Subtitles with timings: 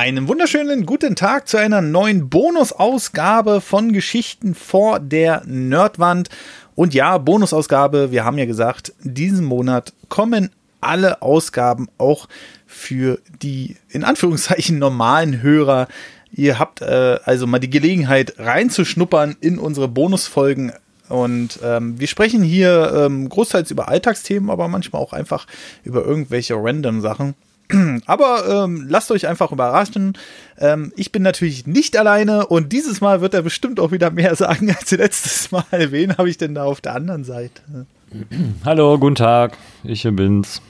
[0.00, 6.30] Einen wunderschönen guten Tag zu einer neuen Bonusausgabe von Geschichten vor der Nerdwand.
[6.74, 10.48] Und ja, Bonusausgabe, wir haben ja gesagt, diesen Monat kommen
[10.80, 12.28] alle Ausgaben auch
[12.66, 15.86] für die in Anführungszeichen normalen Hörer.
[16.32, 20.72] Ihr habt äh, also mal die Gelegenheit reinzuschnuppern in unsere Bonusfolgen.
[21.10, 25.46] Und ähm, wir sprechen hier ähm, großteils über Alltagsthemen, aber manchmal auch einfach
[25.84, 27.34] über irgendwelche random Sachen.
[28.06, 30.16] Aber ähm, lasst euch einfach überraschen.
[30.58, 34.34] Ähm, ich bin natürlich nicht alleine und dieses Mal wird er bestimmt auch wieder mehr
[34.36, 35.64] sagen als letztes Mal.
[35.70, 37.86] Wen habe ich denn da auf der anderen Seite?
[38.64, 39.56] Hallo, guten Tag.
[39.84, 40.60] Ich bin's.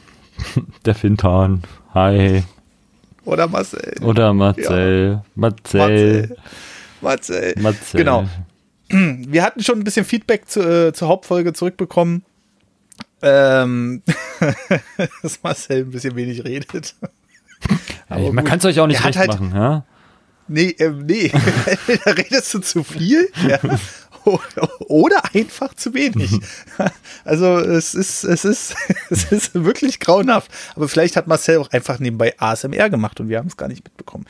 [0.85, 1.63] Der Fintan.
[1.95, 2.43] Hi.
[3.25, 3.95] Oder Marcel.
[4.03, 5.13] Oder Marcel.
[5.13, 5.25] Ja.
[5.35, 6.37] Marcel.
[7.01, 7.55] Marcel.
[7.61, 7.99] Marcel.
[7.99, 8.25] Genau.
[8.91, 12.25] Wir hatten schon ein bisschen Feedback zu, äh, zur Hauptfolge zurückbekommen.
[13.23, 14.03] Ähm,
[15.23, 16.95] dass Marcel ein bisschen wenig redet.
[18.09, 19.85] Hey, man kann es euch auch nicht recht halt, machen, ja?
[20.49, 21.31] Nee, ähm, nee.
[22.05, 23.61] da redest du zu viel, ja.
[24.89, 26.41] Oder einfach zu wenig.
[27.25, 28.75] Also es ist, es ist,
[29.09, 30.51] es ist wirklich grauenhaft.
[30.75, 33.85] Aber vielleicht hat Marcel auch einfach nebenbei ASMR gemacht und wir haben es gar nicht
[33.85, 34.27] mitbekommen.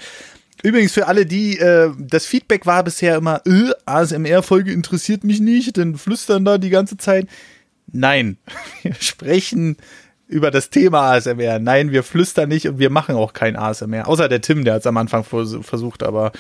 [0.63, 5.77] Übrigens für alle, die, äh, das Feedback war bisher immer, äh, ASMR-Folge interessiert mich nicht,
[5.77, 7.27] denn flüstern da die ganze Zeit.
[7.93, 8.39] Nein,
[8.83, 9.77] wir sprechen
[10.27, 11.59] über das Thema ASMR.
[11.59, 14.07] Nein, wir flüstern nicht und wir machen auch kein ASMR.
[14.07, 16.31] Außer der Tim, der hat es am Anfang versucht, aber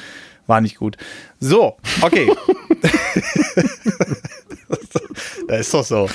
[0.46, 0.96] war nicht gut.
[1.40, 2.30] So, okay.
[5.48, 6.08] das ist doch so.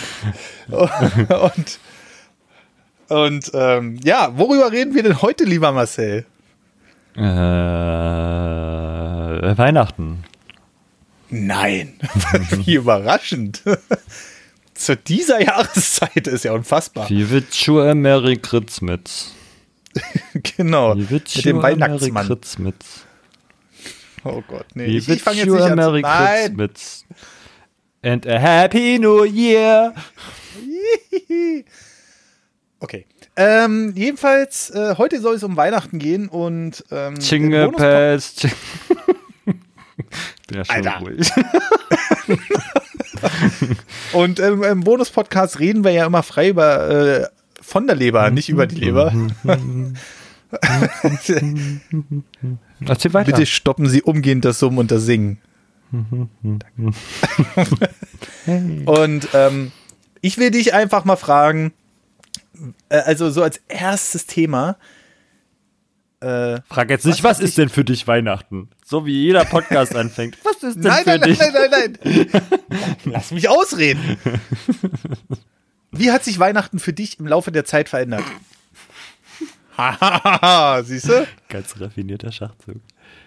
[0.70, 1.80] Und,
[3.10, 6.26] und ähm, ja, worüber reden wir denn heute, lieber Marcel?
[7.16, 7.22] Äh,
[9.58, 10.24] Weihnachten.
[11.30, 11.94] Nein,
[12.64, 13.64] wie überraschend
[14.76, 17.10] zu dieser Jahreszeit ist ja unfassbar.
[17.10, 17.46] Wie wird
[17.96, 19.34] Merry Christmas?
[20.58, 20.96] genau.
[20.96, 22.28] Wie wird mit dem Weihnachtsmann.
[22.28, 22.76] Christmas?
[24.24, 24.88] Oh Gott, nee.
[24.88, 27.06] Wie ich, ich fange jetzt nicht an Merry Christmas.
[28.04, 29.94] And a Happy New Year.
[32.80, 33.06] okay.
[33.38, 38.36] Ähm, jedenfalls, äh, heute soll es um Weihnachten gehen und ähm, Jingle Pass.
[40.52, 41.00] ja schon Alter.
[41.00, 41.30] ruhig.
[44.14, 47.28] Und ähm, im Bonus-Podcast reden wir ja immer frei über äh,
[47.62, 49.14] von der Leber, nicht über die Leber.
[52.86, 53.32] Erzähl weiter.
[53.32, 55.40] Bitte stoppen Sie umgehend das Summen und das Singen.
[58.86, 59.72] und ähm,
[60.22, 61.74] ich will dich einfach mal fragen,
[62.90, 64.78] äh, also so als erstes Thema,
[66.26, 68.70] äh, Frag jetzt nicht, was, was ist denn für dich Weihnachten?
[68.84, 70.38] So wie jeder Podcast anfängt.
[70.44, 71.40] Was ist denn nein, für nein, dich?
[71.40, 72.94] Nein, nein, nein, nein.
[73.06, 74.18] Lass mich ausreden.
[75.92, 78.24] Wie hat sich Weihnachten für dich im Laufe der Zeit verändert?
[79.78, 81.28] Hahaha, siehst du?
[81.50, 82.82] Ganz raffinierter Schachzug.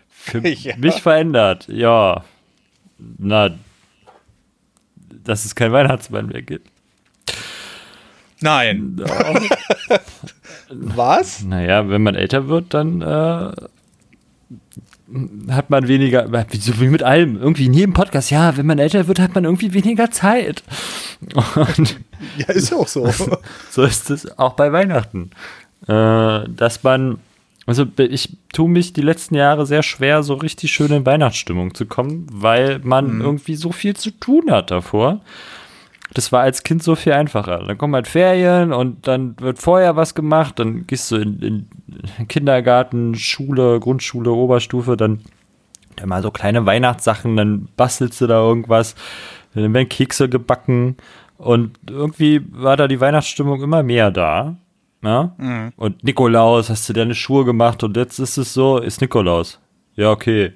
[0.09, 0.77] Für ja.
[0.77, 2.25] mich verändert, ja.
[2.99, 3.57] Na,
[5.25, 6.69] dass es kein Weihnachtsmann mehr gibt.
[8.41, 9.01] Nein.
[10.71, 11.43] Was?
[11.45, 13.53] Naja, wenn man älter wird, dann äh,
[15.51, 19.09] hat man weniger, so wie mit allem, irgendwie in jedem Podcast, ja, wenn man älter
[19.09, 20.63] wird, hat man irgendwie weniger Zeit.
[21.55, 21.99] Und
[22.37, 23.11] ja, ist ja auch so.
[23.71, 25.31] so ist es auch bei Weihnachten.
[25.87, 27.19] Äh, dass man,
[27.67, 31.87] also ich tue mich die letzten Jahre sehr schwer, so richtig schön in Weihnachtsstimmung zu
[31.87, 33.21] kommen, weil man mhm.
[33.23, 35.21] irgendwie so viel zu tun hat davor
[36.19, 37.63] das war als Kind so viel einfacher.
[37.65, 41.39] Dann kommen halt Ferien und dann wird vorher was gemacht, dann gehst du in,
[42.19, 45.21] in Kindergarten, Schule, Grundschule, Oberstufe, dann,
[45.95, 48.97] dann mal so kleine Weihnachtssachen, dann bastelst du da irgendwas,
[49.55, 50.97] dann werden Kekse gebacken
[51.37, 54.57] und irgendwie war da die Weihnachtsstimmung immer mehr da.
[55.05, 55.37] Ja?
[55.39, 55.73] Mhm.
[55.77, 59.61] Und Nikolaus, hast du deine Schuhe gemacht und jetzt ist es so, ist Nikolaus.
[59.95, 60.53] Ja, okay.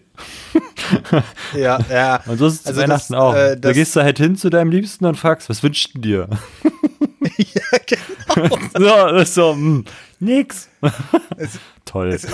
[1.55, 2.23] Ja, ja.
[2.27, 3.35] Und so ist es also Weihnachten das, auch.
[3.35, 6.29] Äh, da gehst du halt hin zu deinem Liebsten und fragst, was wünschst du dir?
[7.37, 8.57] ja, genau.
[8.75, 9.85] so, das ist so, mh, hm,
[10.21, 10.69] nix.
[11.37, 12.09] Es, Toll.
[12.09, 12.27] Es,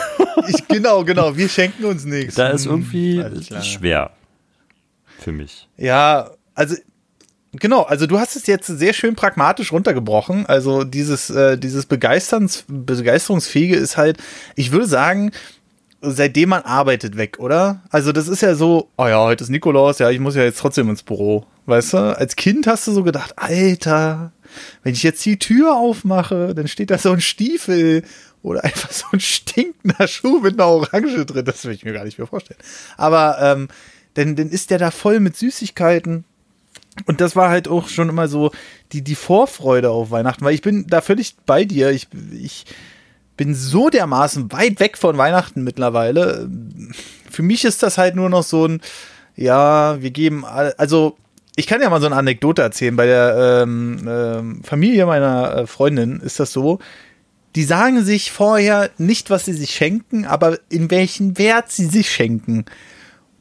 [0.48, 2.34] ich, genau, genau, wir schenken uns nichts.
[2.34, 4.10] Da ist hm, irgendwie ist schwer.
[5.18, 5.68] Für mich.
[5.76, 6.76] Ja, also
[7.52, 10.44] Genau, also du hast es jetzt sehr schön pragmatisch runtergebrochen.
[10.46, 14.18] Also dieses, äh, dieses Begeisterns, Begeisterungsfähige ist halt,
[14.54, 15.32] ich würde sagen,
[16.00, 17.82] seitdem man arbeitet weg, oder?
[17.90, 20.58] Also das ist ja so, oh ja, heute ist Nikolaus, ja, ich muss ja jetzt
[20.58, 21.46] trotzdem ins Büro.
[21.66, 22.16] Weißt du?
[22.16, 24.32] Als Kind hast du so gedacht, Alter,
[24.82, 28.02] wenn ich jetzt die Tür aufmache, dann steht da so ein Stiefel
[28.42, 31.44] oder einfach so ein stinkender Schuh mit einer Orange drin.
[31.44, 32.60] Das will ich mir gar nicht mehr vorstellen.
[32.96, 33.68] Aber ähm,
[34.14, 36.24] dann, dann ist der da voll mit Süßigkeiten.
[37.06, 38.50] Und das war halt auch schon immer so
[38.92, 41.90] die, die Vorfreude auf Weihnachten, weil ich bin da völlig bei dir.
[41.90, 42.64] Ich, ich
[43.38, 46.50] bin so dermaßen weit weg von Weihnachten mittlerweile.
[47.30, 48.82] Für mich ist das halt nur noch so ein,
[49.36, 51.16] ja, wir geben, also
[51.56, 52.96] ich kann ja mal so eine Anekdote erzählen.
[52.96, 56.78] Bei der ähm, ähm, Familie meiner äh, Freundin ist das so.
[57.56, 62.10] Die sagen sich vorher nicht, was sie sich schenken, aber in welchen Wert sie sich
[62.10, 62.66] schenken.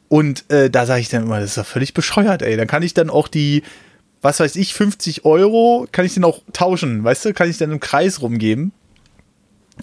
[0.10, 2.56] Und äh, da sage ich dann immer, das ist doch völlig bescheuert, ey.
[2.56, 3.64] Dann kann ich dann auch die,
[4.22, 7.34] was weiß ich, 50 Euro, kann ich den auch tauschen, weißt du?
[7.34, 8.72] Kann ich dann im Kreis rumgeben.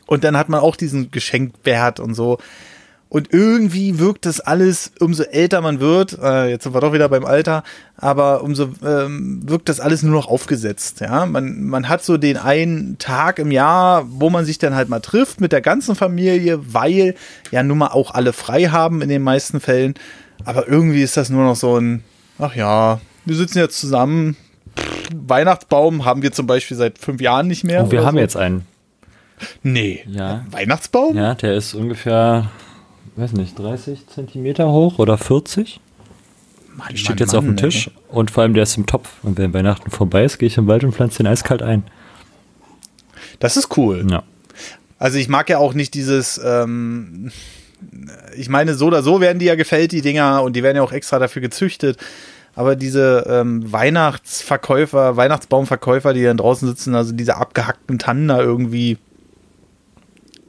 [0.07, 2.39] Und dann hat man auch diesen Geschenkwert und so.
[3.15, 7.09] Und irgendwie wirkt das alles, umso älter man wird, äh, jetzt sind wir doch wieder
[7.09, 7.63] beim Alter,
[7.97, 10.99] aber umso ähm, wirkt das alles nur noch aufgesetzt.
[10.99, 14.89] Ja, man, man hat so den einen Tag im Jahr, wo man sich dann halt
[14.89, 17.15] mal trifft mit der ganzen Familie, weil
[17.53, 19.95] ja nun mal auch alle frei haben in den meisten Fällen.
[20.45, 22.03] Aber irgendwie ist das nur noch so ein,
[22.41, 24.37] ach ja, wir sitzen jetzt zusammen.
[25.15, 27.85] Weihnachtsbaum haben wir zum Beispiel seit fünf Jahren nicht mehr.
[27.87, 28.21] Oh, wir haben so.
[28.21, 28.67] jetzt einen.
[29.63, 30.05] Nee.
[30.09, 30.45] Ja.
[30.51, 31.17] Weihnachtsbaum?
[31.17, 32.51] Ja, der ist ungefähr
[33.17, 35.81] weiß nicht, 30 Zentimeter hoch oder 40.
[36.77, 37.93] Mann, steht Mann, jetzt Mann, auf dem Tisch ey.
[38.09, 39.09] und vor allem der ist im Topf.
[39.23, 41.85] Und wenn Weihnachten vorbei ist, gehe ich im Wald und pflanze den eiskalt ein.
[43.39, 44.05] Das ist cool.
[44.11, 44.25] Ja.
[44.99, 47.31] Also ich mag ja auch nicht dieses, ähm,
[48.37, 50.83] ich meine, so oder so werden die ja gefällt, die Dinger, und die werden ja
[50.83, 51.99] auch extra dafür gezüchtet.
[52.57, 58.99] Aber diese ähm, Weihnachtsverkäufer, Weihnachtsbaumverkäufer, die dann draußen sitzen, also diese abgehackten Tannen da irgendwie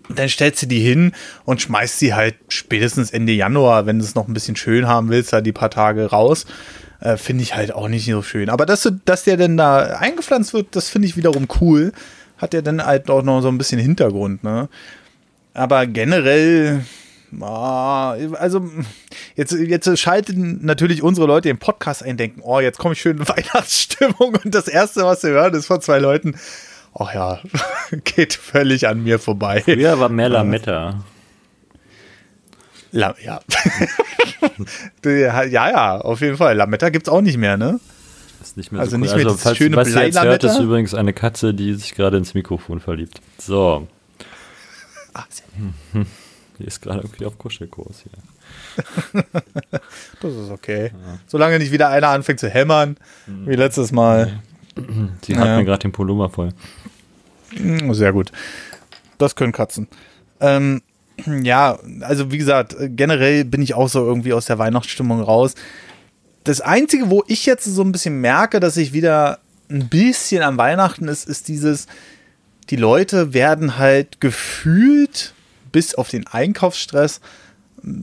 [0.10, 1.14] dann stellst du die hin
[1.46, 5.10] und schmeißt sie halt spätestens Ende Januar, wenn du es noch ein bisschen schön haben
[5.10, 6.46] willst, da die paar Tage raus.
[7.00, 8.50] Äh, finde ich halt auch nicht so schön.
[8.50, 11.92] Aber dass, du, dass der denn da eingepflanzt wird, das finde ich wiederum cool.
[12.38, 14.70] Hat ja dann halt auch noch so ein bisschen Hintergrund, ne?
[15.54, 16.82] Aber generell,
[17.42, 18.70] also
[19.36, 23.18] jetzt, jetzt schalten natürlich unsere Leute im Podcast ein, denken, oh, jetzt komme ich schön
[23.18, 26.36] in Weihnachtsstimmung und das Erste, was sie hören, ist von zwei Leuten,
[26.98, 27.40] ach ja,
[28.04, 29.62] geht völlig an mir vorbei.
[29.62, 31.04] Früher war mehr Lametta.
[32.92, 33.42] La ja.
[35.04, 36.56] ja, ja, auf jeden Fall.
[36.56, 37.80] Lametta gibt es auch nicht mehr, ne?
[38.42, 39.02] Ist nicht mehr also so cool.
[39.02, 41.94] nicht mehr also, falls, schöne was ihr jetzt hört, ist übrigens eine Katze, die sich
[41.94, 43.20] gerade ins Mikrofon verliebt.
[43.38, 43.88] So.
[45.14, 45.26] Ah,
[46.60, 49.24] die ist gerade irgendwie auf Kuschelkurs hier.
[50.22, 50.92] das ist okay.
[50.94, 51.20] Ja.
[51.28, 54.42] Solange nicht wieder einer anfängt zu hämmern, wie letztes Mal.
[55.22, 55.58] Sie hat ja.
[55.58, 56.50] mir gerade den Pullover voll.
[57.56, 58.32] Mm, sehr gut.
[59.18, 59.88] Das können Katzen.
[60.40, 60.82] Ähm,
[61.44, 65.56] ja, also wie gesagt, generell bin ich auch so irgendwie aus der Weihnachtsstimmung raus.
[66.44, 70.58] Das Einzige, wo ich jetzt so ein bisschen merke, dass ich wieder ein bisschen am
[70.58, 71.88] Weihnachten ist, ist dieses,
[72.70, 75.34] die Leute werden halt gefühlt
[75.72, 77.22] bis auf den Einkaufsstress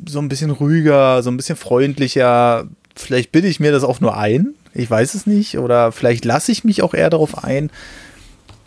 [0.09, 2.67] so ein bisschen ruhiger, so ein bisschen freundlicher.
[2.95, 5.59] Vielleicht bilde ich mir das auch nur ein, ich weiß es nicht.
[5.59, 7.71] Oder vielleicht lasse ich mich auch eher darauf ein.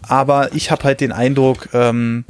[0.08, 2.26] Aber ich habe halt den Eindruck, ähm,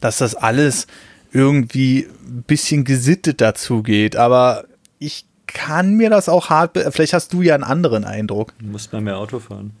[0.00, 0.86] dass das alles
[1.32, 4.16] irgendwie ein bisschen gesittet dazu geht.
[4.16, 4.64] Aber
[4.98, 6.78] ich kann mir das auch hart.
[6.90, 8.54] Vielleicht hast du ja einen anderen Eindruck.
[8.58, 9.72] Du musst mal mehr Auto fahren.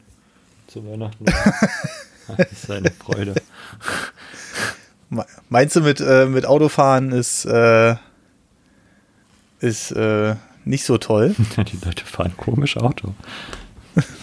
[0.66, 1.24] Zu Weihnachten.
[2.36, 3.34] das ist eine Freude.
[5.48, 7.96] Meinst du mit, äh, mit Autofahren ist, äh,
[9.58, 11.34] ist äh, nicht so toll.
[11.56, 13.14] die Leute fahren komisch Auto.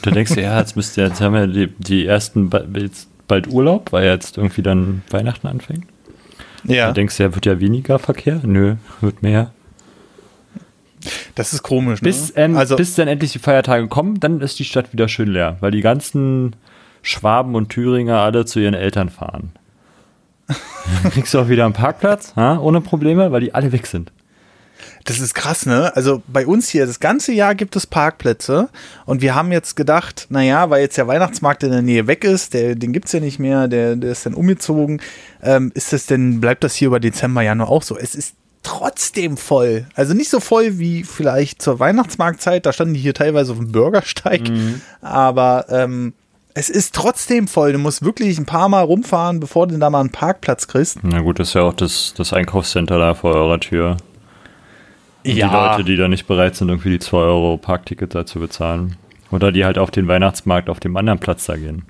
[0.02, 3.92] Du denkst ja, jetzt müsst ihr, jetzt haben wir die, die ersten jetzt bald Urlaub,
[3.92, 5.86] weil jetzt irgendwie dann Weihnachten anfängt.
[6.64, 6.88] Ja.
[6.88, 8.40] Du denkst ja, wird ja weniger Verkehr?
[8.44, 9.52] Nö, wird mehr.
[11.36, 12.08] Das ist komisch, ne?
[12.08, 15.30] Bis, ähm, also, bis dann endlich die Feiertage kommen, dann ist die Stadt wieder schön
[15.30, 16.56] leer, weil die ganzen
[17.02, 19.52] Schwaben und Thüringer alle zu ihren Eltern fahren.
[20.48, 24.12] dann kriegst du auch wieder einen Parkplatz, ha, ohne Probleme, weil die alle weg sind.
[25.08, 25.96] Das ist krass, ne?
[25.96, 28.68] Also bei uns hier, das ganze Jahr gibt es Parkplätze
[29.06, 32.54] und wir haben jetzt gedacht, naja, weil jetzt der Weihnachtsmarkt in der Nähe weg ist,
[32.54, 35.02] der, den gibt es ja nicht mehr, der, der ist dann umgezogen,
[35.42, 37.98] ähm, ist das denn, bleibt das hier über Dezember, Januar auch so?
[37.98, 39.86] Es ist trotzdem voll.
[39.96, 43.72] Also nicht so voll wie vielleicht zur Weihnachtsmarktzeit, da standen die hier teilweise auf dem
[43.72, 44.82] Bürgersteig, mhm.
[45.00, 46.14] aber ähm,
[46.54, 47.72] es ist trotzdem voll.
[47.72, 50.98] Du musst wirklich ein paar Mal rumfahren, bevor du da mal einen Parkplatz kriegst.
[51.04, 53.96] Na gut, das ist ja auch das, das Einkaufscenter da vor eurer Tür.
[55.28, 55.48] Und ja.
[55.48, 58.96] die Leute, die da nicht bereit sind, irgendwie die 2 Euro Parkticket da zu bezahlen.
[59.30, 61.84] Oder die halt auf den Weihnachtsmarkt auf dem anderen Platz da gehen.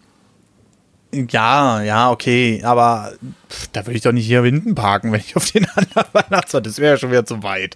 [1.13, 3.13] Ja, ja, okay, aber
[3.49, 6.65] pff, da würde ich doch nicht hier hinten parken, wenn ich auf den anderen Weihnachtsmarkt,
[6.65, 7.75] das wäre ja schon wieder zu weit.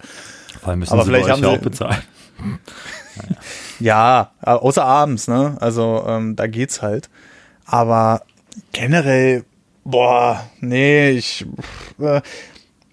[0.60, 2.02] Vor allem müssen aber sie vielleicht haben sie auch bezahlen.
[3.80, 5.56] ja, außer abends, ne?
[5.60, 7.08] Also ähm, da geht's halt.
[7.64, 8.22] Aber
[8.72, 9.44] generell,
[9.84, 11.46] boah, nee, ich,
[12.00, 12.20] äh,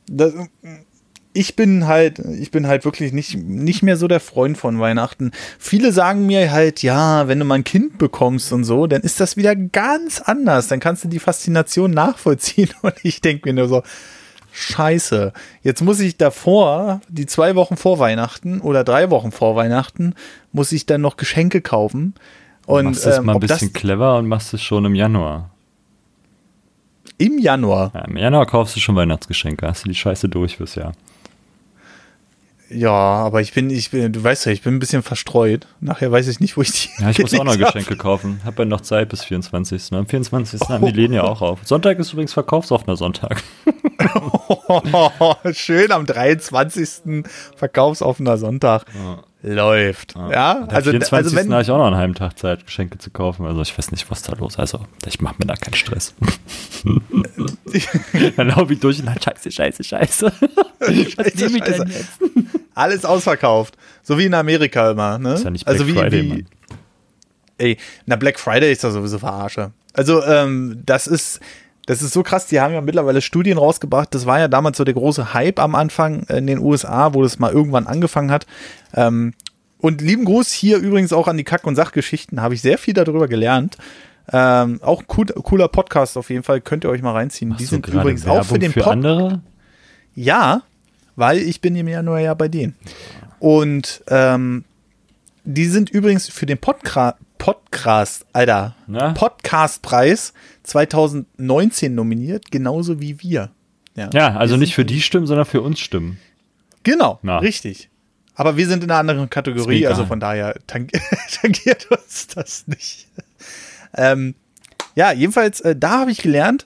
[0.07, 0.33] das,
[1.39, 5.31] ich bin halt, ich bin halt wirklich nicht, nicht mehr so der Freund von Weihnachten.
[5.57, 9.21] Viele sagen mir halt, ja, wenn du mal ein Kind bekommst und so, dann ist
[9.21, 10.67] das wieder ganz anders.
[10.67, 12.71] Dann kannst du die Faszination nachvollziehen.
[12.81, 13.83] Und ich denke mir nur so,
[14.51, 15.31] scheiße,
[15.63, 20.15] jetzt muss ich davor, die zwei Wochen vor Weihnachten oder drei Wochen vor Weihnachten,
[20.51, 22.15] muss ich dann noch Geschenke kaufen.
[22.65, 25.51] Und, machst es ähm, mal ein bisschen clever und machst es schon im Januar.
[27.17, 27.91] Im Januar.
[27.93, 30.91] Ja, Im Januar kaufst du schon Weihnachtsgeschenke, hast du die Scheiße durch fürs Jahr.
[32.69, 35.67] Ja, aber ich bin, ich bin, du weißt ja, ich bin ein bisschen verstreut.
[35.79, 37.01] Nachher weiß ich nicht, wo ich die.
[37.01, 37.73] Ja, ich muss auch noch gelegt hab.
[37.73, 38.41] Geschenke kaufen.
[38.45, 39.93] Hab ja noch Zeit bis 24.
[39.93, 40.61] Am 24.
[40.69, 41.59] haben die Läden ja auch auf.
[41.65, 43.41] Sonntag ist übrigens verkaufsoffener Sonntag.
[45.53, 47.23] Schön am 23.
[47.55, 48.85] verkaufsoffener Sonntag.
[49.41, 50.15] Läuft.
[50.15, 51.13] Ja, am also, 24.
[51.13, 53.45] also wenn, habe ich auch noch einen halben Tag Zeit, Geschenke zu kaufen.
[53.45, 54.59] Also ich weiß nicht, was da los ist.
[54.59, 56.13] Also ich mache mir da keinen Stress.
[58.35, 60.31] Dann laufe ich durch und dann scheiße, scheiße, scheiße.
[60.79, 62.19] Was nehme ich denn jetzt?
[62.73, 63.77] alles ausverkauft.
[64.01, 65.35] So wie in Amerika immer, ne?
[65.35, 66.45] Ist ja nicht Black also wie, Friday, wie.
[67.57, 69.71] Ey, na Black Friday ist doch sowieso verarsche.
[69.93, 71.39] Also, ähm, das ist,
[71.89, 74.13] das ist so krass, die haben ja mittlerweile Studien rausgebracht.
[74.13, 77.39] Das war ja damals so der große Hype am Anfang in den USA, wo das
[77.39, 78.45] mal irgendwann angefangen hat.
[78.93, 79.33] Ähm,
[79.79, 82.43] und lieben Gruß hier übrigens auch an die Kack- und Sachgeschichten.
[82.43, 83.75] Habe ich sehr viel darüber gelernt.
[84.31, 86.61] Ähm, auch cool, cooler Podcast auf jeden Fall.
[86.61, 87.57] Könnt ihr euch mal reinziehen.
[87.57, 89.41] die Hast du sind übrigens auch für Werbung den für Pod andere.
[90.13, 90.61] ja,
[91.15, 92.75] weil ich bin im Januar ja bei denen.
[93.39, 94.63] Und ähm,
[95.43, 98.75] die sind übrigens für den Podca Podcast, Alter?
[99.15, 100.33] Podcastpreis
[100.69, 103.51] 2019 nominiert, genauso wie wir.
[104.13, 106.19] Ja, also nicht für die Stimmen, sondern für uns Stimmen.
[106.83, 107.39] Genau, Na.
[107.39, 107.89] richtig.
[108.35, 110.87] Aber wir sind in einer anderen Kategorie, also von daher tang
[111.41, 113.07] tangiert uns das nicht.
[113.97, 114.35] ähm,
[114.95, 116.65] ja, jedenfalls, äh, da habe ich gelernt,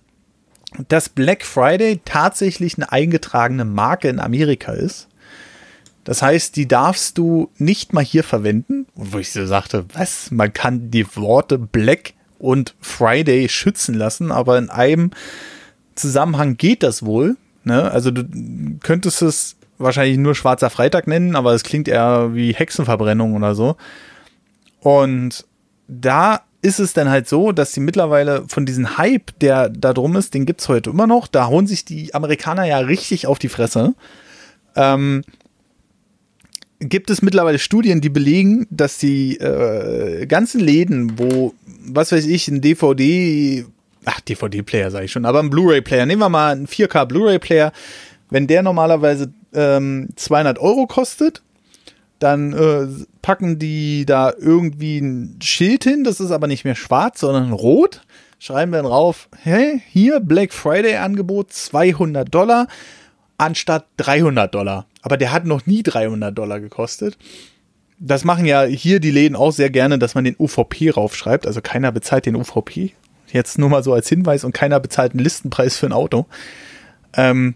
[0.87, 5.07] dass Black Friday tatsächlich eine eingetragene Marke in Amerika ist.
[6.03, 8.85] Das heißt, die darfst du nicht mal hier verwenden.
[8.93, 10.31] Und wo ich so sagte, was?
[10.31, 15.11] Man kann die Worte Black und Friday schützen lassen, aber in einem
[15.95, 17.37] Zusammenhang geht das wohl.
[17.63, 17.89] Ne?
[17.89, 18.25] Also du
[18.81, 23.77] könntest es wahrscheinlich nur Schwarzer Freitag nennen, aber es klingt eher wie Hexenverbrennung oder so.
[24.81, 25.45] Und
[25.87, 30.17] da ist es dann halt so, dass sie mittlerweile von diesem Hype, der da drum
[30.17, 31.27] ist, den gibt's heute immer noch.
[31.27, 33.95] Da hauen sich die Amerikaner ja richtig auf die Fresse.
[34.75, 35.23] Ähm,
[36.79, 41.53] gibt es mittlerweile Studien, die belegen, dass die äh, ganzen Läden, wo,
[41.85, 43.65] was weiß ich, ein DVD,
[44.05, 47.71] ach, DVD-Player sage ich schon, aber ein Blu-ray-Player, nehmen wir mal einen 4K Blu-ray-Player,
[48.29, 51.41] wenn der normalerweise ähm, 200 Euro kostet,
[52.19, 52.87] dann äh,
[53.21, 58.01] packen die da irgendwie ein Schild hin, das ist aber nicht mehr schwarz, sondern rot,
[58.39, 62.67] schreiben dann drauf, hey, hier Black Friday Angebot 200 Dollar
[63.37, 64.85] anstatt 300 Dollar.
[65.01, 67.17] Aber der hat noch nie 300 Dollar gekostet.
[68.05, 71.47] Das machen ja hier die Läden auch sehr gerne, dass man den UVP raufschreibt.
[71.47, 72.91] Also keiner bezahlt den UVP.
[73.31, 76.25] Jetzt nur mal so als Hinweis und keiner bezahlt einen Listenpreis für ein Auto.
[77.13, 77.55] Ähm,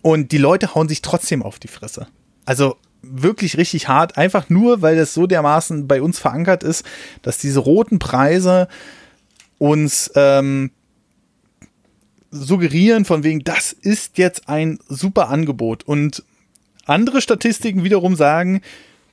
[0.00, 2.06] und die Leute hauen sich trotzdem auf die Fresse.
[2.46, 6.84] Also wirklich richtig hart, einfach nur, weil das so dermaßen bei uns verankert ist,
[7.22, 8.68] dass diese roten Preise
[9.58, 10.70] uns ähm,
[12.30, 15.84] suggerieren von wegen, das ist jetzt ein super Angebot.
[15.84, 16.24] Und
[16.86, 18.62] andere Statistiken wiederum sagen,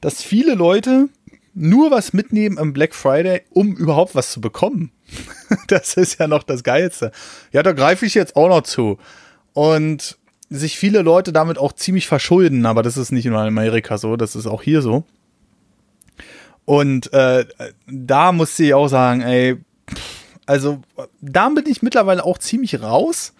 [0.04, 1.08] dass viele Leute
[1.54, 4.92] nur was mitnehmen am Black Friday, um überhaupt was zu bekommen.
[5.68, 7.12] das ist ja noch das Geilste.
[7.54, 8.98] Ja, da greife ich jetzt auch noch zu.
[9.54, 10.18] Und
[10.50, 14.18] sich viele Leute damit auch ziemlich verschulden, aber das ist nicht nur in Amerika so,
[14.18, 15.06] das ist auch hier so.
[16.66, 17.46] Und äh,
[17.88, 19.56] da musste ich auch sagen, ey,
[20.46, 20.82] also
[21.22, 23.34] da bin ich mittlerweile auch ziemlich raus.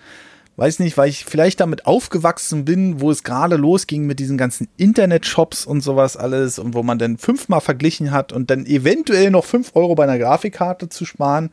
[0.56, 4.68] Weiß nicht, weil ich vielleicht damit aufgewachsen bin, wo es gerade losging mit diesen ganzen
[4.78, 9.46] Internet-Shops und sowas alles und wo man dann fünfmal verglichen hat und dann eventuell noch
[9.46, 11.50] fünf Euro bei einer Grafikkarte zu sparen.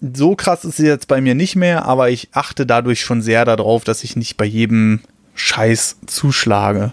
[0.00, 3.44] So krass ist es jetzt bei mir nicht mehr, aber ich achte dadurch schon sehr
[3.44, 5.00] darauf, dass ich nicht bei jedem
[5.34, 6.92] Scheiß zuschlage.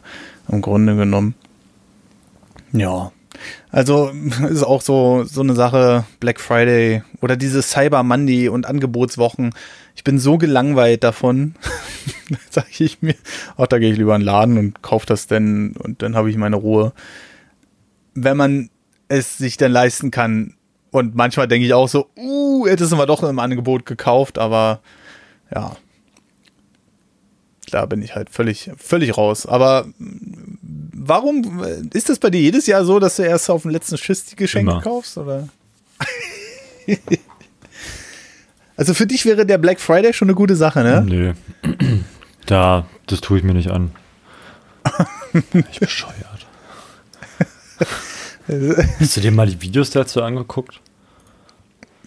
[0.50, 1.34] Im Grunde genommen.
[2.74, 3.12] Ja.
[3.71, 4.11] Also
[4.49, 9.53] ist auch so, so eine Sache, Black Friday oder diese Cyber Monday und Angebotswochen.
[9.95, 11.55] Ich bin so gelangweilt davon.
[12.49, 13.15] Sage ich mir,
[13.57, 16.29] ach, da gehe ich lieber in den Laden und kaufe das denn und dann habe
[16.29, 16.93] ich meine Ruhe.
[18.13, 18.69] Wenn man
[19.07, 20.55] es sich dann leisten kann.
[20.91, 24.81] Und manchmal denke ich auch so, uh, hättest du mal doch im Angebot gekauft, aber
[25.53, 25.75] ja.
[27.71, 29.45] Da bin ich halt völlig, völlig raus.
[29.45, 29.87] Aber
[31.07, 34.25] warum ist das bei dir jedes Jahr so, dass du erst auf den letzten Schiss
[34.25, 34.81] die Geschenke Immer.
[34.81, 35.17] kaufst?
[35.17, 35.47] Oder?
[38.77, 41.03] also für dich wäre der Black Friday schon eine gute Sache, ne?
[41.05, 41.33] Nö.
[42.47, 43.89] Da, das tue ich mir nicht an.
[45.71, 46.45] ich bescheuert.
[49.00, 50.79] Hast du dir mal die Videos dazu angeguckt?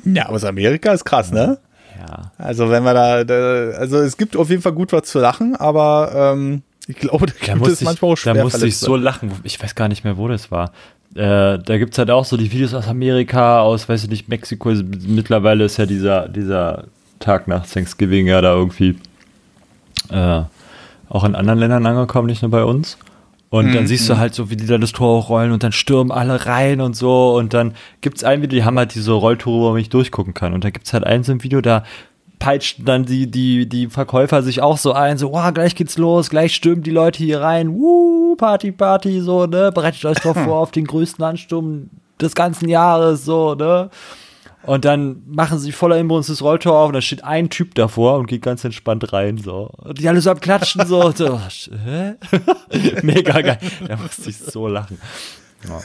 [0.05, 1.59] Ja, aus Amerika ist krass, ne?
[1.99, 2.31] Ja.
[2.39, 5.57] Also wenn wir da, da, also es gibt auf jeden Fall gut was zu lachen,
[5.57, 8.67] aber ähm, ich glaube, da Da gibt es musste, manchmal auch ich, da schwer musste
[8.67, 9.31] ich so lachen.
[9.45, 10.73] Ich weiß gar nicht mehr, wo das war.
[11.15, 14.29] Äh, da gibt es halt auch so die Videos aus Amerika, aus, weiß ich nicht,
[14.29, 14.73] Mexiko.
[15.07, 16.85] Mittlerweile ist ja dieser, dieser
[17.21, 18.97] Tag nach Thanksgiving ja da irgendwie
[20.11, 20.43] äh,
[21.09, 22.99] auch in anderen Ländern angekommen, nicht nur bei uns.
[23.51, 26.13] Und dann siehst du halt so, wie die dann das Tor rollen und dann stürmen
[26.13, 27.35] alle rein und so.
[27.35, 30.35] Und dann gibt es ein Video, die haben halt diese Rolltore, wo man nicht durchgucken
[30.35, 30.53] kann.
[30.53, 31.83] Und da gibt es halt eins im Video, da
[32.39, 36.31] peitschten dann die, die, die Verkäufer sich auch so ein, so, wow, gleich geht's los,
[36.31, 40.59] gleich stürmen die Leute hier rein, wuh, Party, Party, so, ne, bereitet euch drauf vor
[40.59, 41.91] auf den größten Ansturm
[42.21, 43.91] des ganzen Jahres, so, ne.
[44.65, 48.19] Und dann machen sie voller Inbrunst das Rolltor auf und da steht ein Typ davor
[48.19, 49.71] und geht ganz entspannt rein, so.
[49.79, 51.41] Und die alle so am Klatschen, so, so
[51.85, 52.15] hä?
[53.03, 53.59] Mega geil.
[53.87, 55.01] Da musste ich so lachen.
[55.67, 55.81] Ja.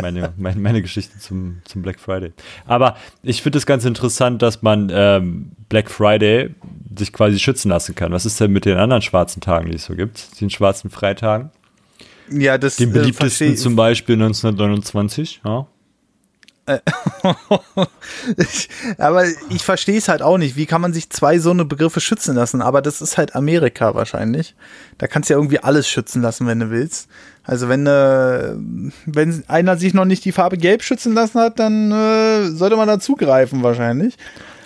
[0.00, 2.32] Meine, meine, meine Geschichte zum, zum Black Friday.
[2.66, 6.50] Aber ich finde es ganz interessant, dass man ähm, Black Friday
[6.96, 8.12] sich quasi schützen lassen kann.
[8.12, 10.40] Was ist denn mit den anderen schwarzen Tagen, die es so gibt?
[10.40, 11.50] Den schwarzen Freitagen?
[12.30, 15.66] Ja, das Den äh, beliebtesten versteh- zum Beispiel 1929, ja.
[18.36, 18.68] Ich-
[18.98, 20.56] aber ich verstehe es halt auch nicht.
[20.56, 22.62] Wie kann man sich zwei so eine Begriffe schützen lassen?
[22.62, 24.54] Aber das ist halt Amerika wahrscheinlich.
[24.98, 27.08] Da kannst du ja irgendwie alles schützen lassen, wenn du willst.
[27.42, 28.54] Also wenn äh,
[29.06, 32.88] wenn einer sich noch nicht die Farbe Gelb schützen lassen hat, dann äh, sollte man
[32.88, 34.16] da zugreifen wahrscheinlich.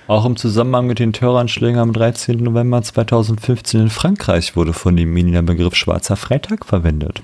[0.07, 2.38] Auch im Zusammenhang mit den Terroranschlägen am 13.
[2.38, 7.21] November 2015 in Frankreich wurde von dem der Begriff Schwarzer Freitag verwendet.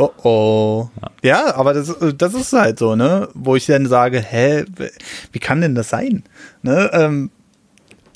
[0.00, 0.88] Oh oh.
[1.22, 3.28] Ja, aber das, das ist halt so, ne?
[3.34, 4.64] Wo ich dann sage, hä,
[5.30, 6.22] wie kann denn das sein?
[6.62, 6.88] Ne?
[6.94, 7.30] Ähm,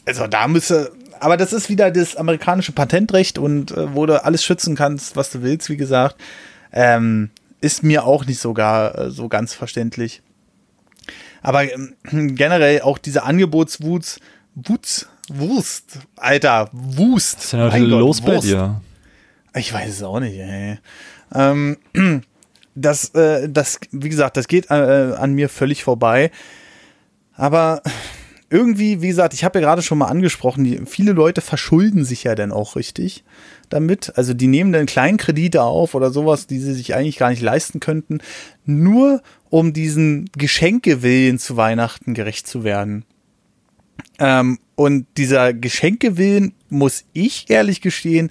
[0.06, 4.42] also da müsste, aber das ist wieder das amerikanische Patentrecht und äh, wo du alles
[4.42, 6.16] schützen kannst, was du willst, wie gesagt,
[6.72, 7.28] ähm,
[7.60, 10.22] ist mir auch nicht sogar äh, so ganz verständlich.
[11.42, 11.94] Aber ähm,
[12.34, 14.20] generell auch diese Angebotswut,
[14.54, 17.36] Wutz, Wurst, Alter, Wust.
[17.36, 18.80] Was ist denn heute Mein Gott, los bei dir?
[19.54, 20.78] Ich weiß es auch nicht, ey.
[21.34, 21.76] Ähm,
[22.74, 26.30] das, äh, das, wie gesagt, das geht äh, an mir völlig vorbei.
[27.34, 27.82] Aber
[28.50, 32.24] irgendwie, wie gesagt, ich habe ja gerade schon mal angesprochen, die, viele Leute verschulden sich
[32.24, 33.24] ja dann auch richtig
[33.68, 34.16] damit.
[34.16, 37.80] Also die nehmen dann Kleinkredite auf oder sowas, die sie sich eigentlich gar nicht leisten
[37.80, 38.20] könnten,
[38.64, 43.04] nur um diesen Geschenkewillen zu Weihnachten gerecht zu werden.
[44.18, 48.30] Ähm, und dieser Geschenkewillen, muss ich ehrlich gestehen,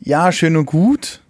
[0.00, 1.22] ja, schön und gut.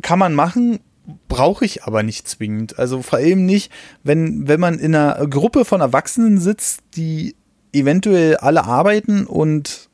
[0.00, 0.80] Kann man machen,
[1.28, 2.78] brauche ich aber nicht zwingend.
[2.78, 3.70] Also vor allem nicht,
[4.02, 7.34] wenn, wenn man in einer Gruppe von Erwachsenen sitzt, die
[7.72, 9.88] eventuell alle arbeiten und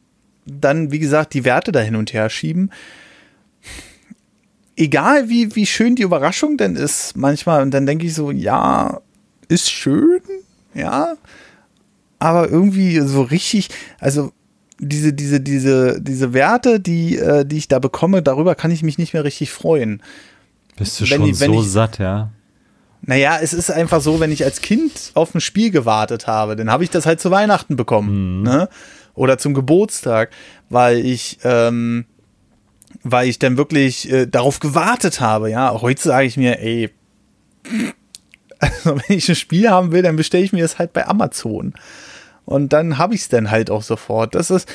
[0.44, 2.70] dann, wie gesagt, die Werte da hin und her schieben.
[4.76, 9.00] Egal wie, wie schön die Überraschung denn ist, manchmal, und dann denke ich so, ja,
[9.48, 10.20] ist schön,
[10.74, 11.14] ja,
[12.18, 14.32] aber irgendwie so richtig, also
[14.80, 18.98] diese, diese, diese, diese Werte, die, äh, die ich da bekomme, darüber kann ich mich
[18.98, 20.02] nicht mehr richtig freuen.
[20.76, 22.30] Bist du Wenn schon ich- so ich- satt, ja?
[23.02, 26.68] Naja, es ist einfach so, wenn ich als Kind auf ein Spiel gewartet habe, dann
[26.70, 28.42] habe ich das halt zu Weihnachten bekommen.
[28.42, 28.68] Ne?
[29.14, 30.30] Oder zum Geburtstag,
[30.68, 32.06] weil ich, ähm,
[33.04, 35.48] weil ich dann wirklich äh, darauf gewartet habe.
[35.50, 36.90] Ja, heute sage ich mir, ey,
[38.58, 41.74] also wenn ich ein Spiel haben will, dann bestelle ich mir das halt bei Amazon.
[42.48, 44.34] Und dann habe ich es dann halt auch sofort.
[44.34, 44.72] Das ist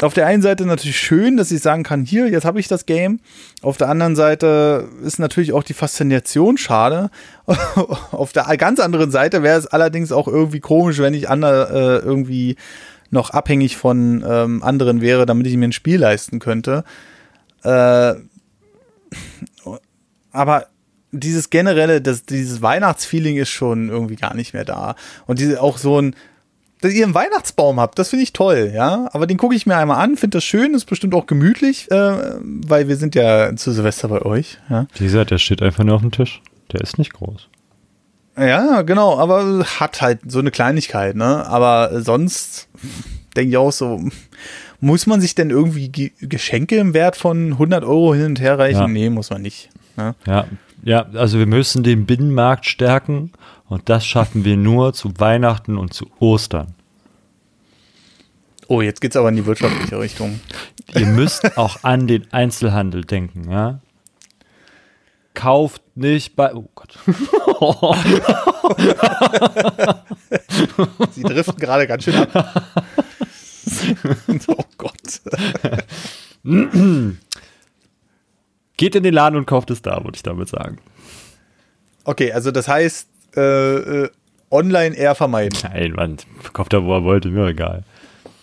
[0.00, 2.86] auf der einen Seite natürlich schön, dass ich sagen kann, hier, jetzt habe ich das
[2.86, 3.20] Game.
[3.60, 7.10] Auf der anderen Seite ist natürlich auch die Faszination schade.
[8.12, 12.04] auf der ganz anderen Seite wäre es allerdings auch irgendwie komisch, wenn ich andere, äh,
[12.04, 12.56] irgendwie
[13.10, 16.82] noch abhängig von ähm, anderen wäre, damit ich mir ein Spiel leisten könnte.
[17.62, 18.14] Äh,
[20.32, 20.66] aber
[21.12, 24.96] dieses generelle, das, dieses Weihnachtsfeeling ist schon irgendwie gar nicht mehr da.
[25.26, 26.16] Und diese auch so ein,
[26.84, 29.08] dass ihr einen Weihnachtsbaum habt, das finde ich toll, ja.
[29.12, 32.36] Aber den gucke ich mir einmal an, finde das schön, ist bestimmt auch gemütlich, äh,
[32.42, 34.86] weil wir sind ja zu Silvester bei euch, ja.
[34.94, 36.42] Wie gesagt, der steht einfach nur auf dem Tisch.
[36.72, 37.48] Der ist nicht groß.
[38.36, 41.46] Ja, genau, aber hat halt so eine Kleinigkeit, ne?
[41.46, 42.68] Aber sonst
[43.36, 44.02] denke ich auch so,
[44.80, 48.58] muss man sich denn irgendwie Ge Geschenke im Wert von 100 Euro hin und her
[48.58, 48.80] reichen?
[48.80, 48.88] Ja.
[48.88, 49.70] Nee, muss man nicht.
[49.96, 50.14] Ne?
[50.26, 50.46] Ja,
[50.82, 53.32] ja, also wir müssen den Binnenmarkt stärken
[53.74, 56.76] und das schaffen wir nur zu Weihnachten und zu Ostern.
[58.68, 60.38] Oh, jetzt geht's aber in die wirtschaftliche Richtung.
[60.94, 63.80] Ihr müsst auch an den Einzelhandel denken, ja?
[65.34, 66.54] Kauft nicht bei.
[66.54, 66.96] Oh Gott.
[71.10, 72.62] Sie driften gerade ganz schön ab.
[74.46, 75.20] oh Gott.
[78.76, 80.78] Geht in den Laden und kauft es da, würde ich damit sagen.
[82.04, 84.10] Okay, also das heißt, äh, äh,
[84.50, 85.58] online eher vermeiden.
[85.72, 86.16] Nein, Mann,
[86.52, 87.84] kauft da, wo er wollte, mir egal.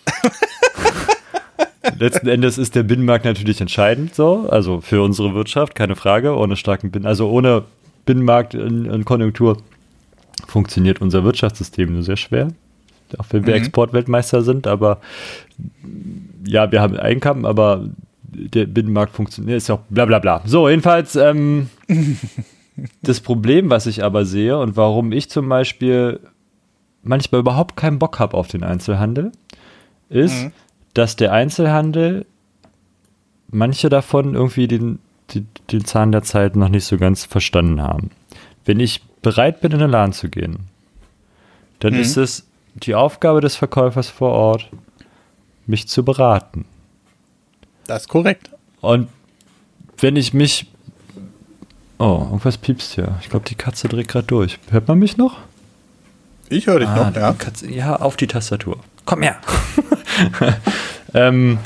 [1.98, 6.36] Letzten Endes ist der Binnenmarkt natürlich entscheidend, so, also für unsere Wirtschaft, keine Frage.
[6.36, 7.64] Ohne starken Binnen, also ohne
[8.06, 9.58] Binnenmarkt in, in Konjunktur
[10.46, 12.48] funktioniert unser Wirtschaftssystem nur sehr schwer.
[13.18, 13.60] Auch wenn wir mhm.
[13.60, 15.00] Exportweltmeister sind, aber
[16.46, 17.88] ja, wir haben Einkommen, aber
[18.22, 20.42] der Binnenmarkt funktioniert, ist ja auch bla bla bla.
[20.46, 21.68] So, jedenfalls, ähm,
[23.02, 26.20] das Problem, was ich aber sehe und warum ich zum Beispiel
[27.02, 29.32] manchmal überhaupt keinen Bock habe auf den Einzelhandel,
[30.08, 30.52] ist, mhm.
[30.94, 32.26] dass der Einzelhandel
[33.48, 34.98] manche davon irgendwie den,
[35.34, 38.10] den, den Zahn der Zeit noch nicht so ganz verstanden haben.
[38.64, 40.68] Wenn ich bereit bin, in den Laden zu gehen,
[41.80, 42.00] dann mhm.
[42.00, 44.70] ist es die Aufgabe des Verkäufers vor Ort,
[45.66, 46.64] mich zu beraten.
[47.86, 48.50] Das ist korrekt.
[48.80, 49.08] Und
[49.98, 50.66] wenn ich mich.
[52.02, 53.16] Oh, irgendwas piepst hier.
[53.20, 54.58] Ich glaube, die Katze dreht gerade durch.
[54.72, 55.38] Hört man mich noch?
[56.48, 57.32] Ich höre dich ah, noch, ja.
[57.32, 58.80] Katze, ja, auf die Tastatur.
[59.04, 59.36] Komm her.
[61.14, 61.58] ähm,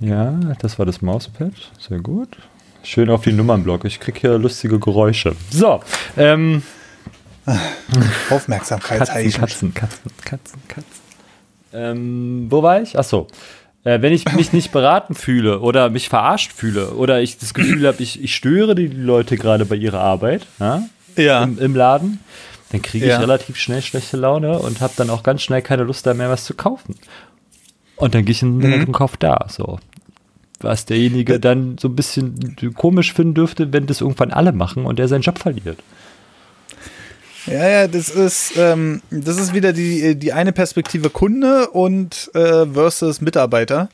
[0.00, 1.52] ja, das war das Mauspad.
[1.78, 2.38] Sehr gut.
[2.82, 3.84] Schön auf die Nummernblock.
[3.84, 5.36] Ich kriege hier lustige Geräusche.
[5.50, 5.82] So.
[6.16, 6.62] Ähm,
[8.30, 9.00] Aufmerksamkeit.
[9.00, 11.02] Katzen, Katzen, Katzen, Katzen, Katzen.
[11.74, 12.98] Ähm, wo war ich?
[12.98, 13.26] Achso.
[13.86, 17.86] Äh, wenn ich mich nicht beraten fühle oder mich verarscht fühle oder ich das Gefühl
[17.86, 20.82] habe, ich, ich störe die Leute gerade bei ihrer Arbeit ja,
[21.14, 21.44] ja.
[21.44, 22.18] Im, Im, Laden,
[22.72, 23.20] dann kriege ich ja.
[23.20, 26.44] relativ schnell schlechte Laune und habe dann auch ganz schnell keine Lust da mehr was
[26.44, 26.96] zu kaufen.
[27.94, 28.92] Und dann gehe ich in den mhm.
[28.92, 29.46] Kauf da.
[29.48, 29.78] So.
[30.58, 34.98] Was derjenige dann so ein bisschen komisch finden dürfte, wenn das irgendwann alle machen und
[34.98, 35.78] er seinen Job verliert.
[37.46, 42.66] Ja, ja, das ist, ähm, das ist wieder die, die eine Perspektive Kunde und äh,
[42.66, 43.88] versus Mitarbeiter.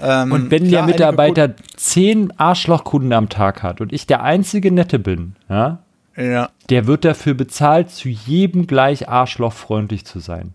[0.00, 4.70] Ähm, und wenn klar, der Mitarbeiter zehn Arschlochkunden am Tag hat und ich der einzige
[4.72, 5.78] Nette bin, ja,
[6.16, 6.50] ja.
[6.68, 10.52] der wird dafür bezahlt, zu jedem gleich arschlochfreundlich zu sein.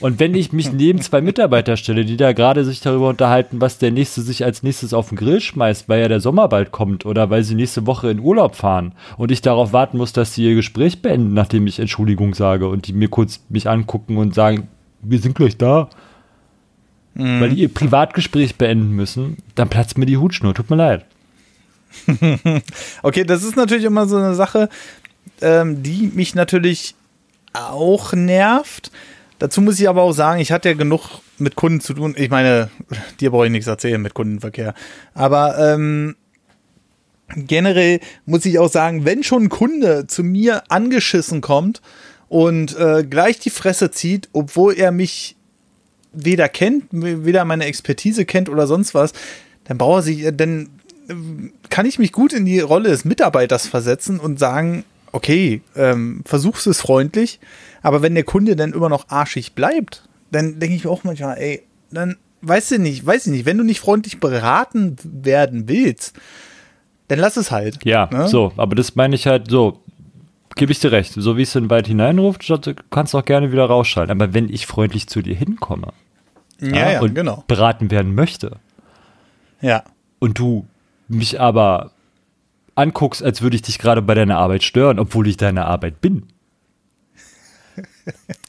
[0.00, 3.78] Und wenn ich mich neben zwei Mitarbeiter stelle, die da gerade sich darüber unterhalten, was
[3.78, 7.04] der nächste sich als nächstes auf den Grill schmeißt, weil ja der Sommer bald kommt
[7.04, 10.44] oder weil sie nächste Woche in Urlaub fahren und ich darauf warten muss, dass sie
[10.44, 14.68] ihr Gespräch beenden, nachdem ich Entschuldigung sage und die mir kurz mich angucken und sagen,
[15.02, 15.90] wir sind gleich da,
[17.14, 17.40] mhm.
[17.40, 20.54] weil die ihr Privatgespräch beenden müssen, dann platzt mir die Hutschnur.
[20.54, 21.04] Tut mir leid.
[23.02, 24.70] okay, das ist natürlich immer so eine Sache,
[25.42, 26.94] ähm, die mich natürlich
[27.52, 28.90] auch nervt
[29.44, 32.14] Dazu muss ich aber auch sagen, ich hatte ja genug mit Kunden zu tun.
[32.16, 32.70] Ich meine,
[33.20, 34.72] dir brauche ich nichts erzählen mit Kundenverkehr.
[35.12, 36.16] Aber ähm,
[37.36, 41.82] generell muss ich auch sagen, wenn schon ein Kunde zu mir angeschissen kommt
[42.30, 45.36] und äh, gleich die Fresse zieht, obwohl er mich
[46.14, 49.12] weder kennt, weder meine Expertise kennt oder sonst was,
[49.64, 50.70] dann brauche sich, dann
[51.10, 51.14] äh,
[51.68, 56.64] kann ich mich gut in die Rolle des Mitarbeiters versetzen und sagen, okay, ähm, versuch's
[56.64, 57.40] es freundlich,
[57.84, 61.36] aber wenn der Kunde dann immer noch arschig bleibt, dann denke ich mir auch manchmal,
[61.36, 66.16] ey, dann weißt du nicht, weiß ich nicht, wenn du nicht freundlich beraten werden willst,
[67.08, 67.84] dann lass es halt.
[67.84, 68.26] Ja, ne?
[68.26, 69.80] so, aber das meine ich halt so,
[70.56, 72.50] gebe ich dir recht, so wie es in weit hineinruft,
[72.88, 74.10] kannst du auch gerne wieder rausschalten.
[74.10, 75.88] Aber wenn ich freundlich zu dir hinkomme
[76.60, 77.44] ja, ja, ja und genau.
[77.46, 78.56] beraten werden möchte,
[79.60, 79.84] ja.
[80.20, 80.66] und du
[81.08, 81.90] mich aber
[82.76, 86.28] anguckst, als würde ich dich gerade bei deiner Arbeit stören, obwohl ich deine Arbeit bin,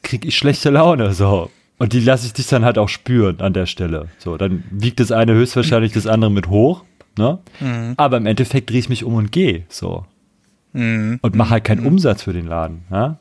[0.03, 1.49] krieg ich schlechte Laune, so.
[1.77, 4.07] Und die lasse ich dich dann halt auch spüren an der Stelle.
[4.17, 6.83] So, dann wiegt das eine höchstwahrscheinlich das andere mit hoch,
[7.17, 7.39] ne?
[7.59, 7.95] Mhm.
[7.97, 10.05] Aber im Endeffekt drehe ich mich um und gehe, so.
[10.73, 11.19] Mhm.
[11.21, 11.87] Und mache halt keinen mhm.
[11.87, 13.17] Umsatz für den Laden, ja?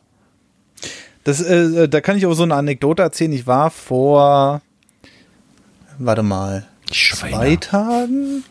[1.25, 3.33] Das, äh, da kann ich auch so eine Anekdote erzählen.
[3.33, 4.61] Ich war vor,
[5.99, 8.45] warte mal, zwei Tagen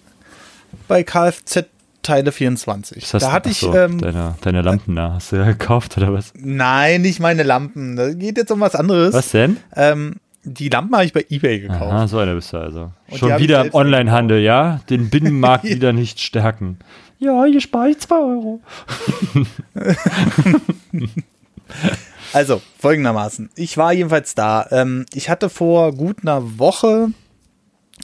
[0.88, 1.66] bei Kfz
[2.04, 3.10] Teile 24.
[3.10, 3.60] da hatte ich.
[3.60, 6.34] So, ähm, deine, deine Lampen da, hast du ja gekauft oder was?
[6.36, 7.96] Nein, nicht meine Lampen.
[7.96, 9.14] Da geht jetzt um was anderes.
[9.14, 9.58] Was denn?
[9.76, 11.82] Ähm, die Lampen habe ich bei Ebay gekauft.
[11.82, 12.92] Aha, so einer bist du also.
[13.10, 14.82] Und Schon wieder im Onlinehandel, ja?
[14.90, 16.80] Den Binnenmarkt wieder nicht stärken.
[17.20, 18.60] Ja, hier spare ich 2 Euro.
[22.34, 23.50] also, folgendermaßen.
[23.56, 24.68] Ich war jedenfalls da.
[24.72, 27.12] Ähm, ich hatte vor gut einer Woche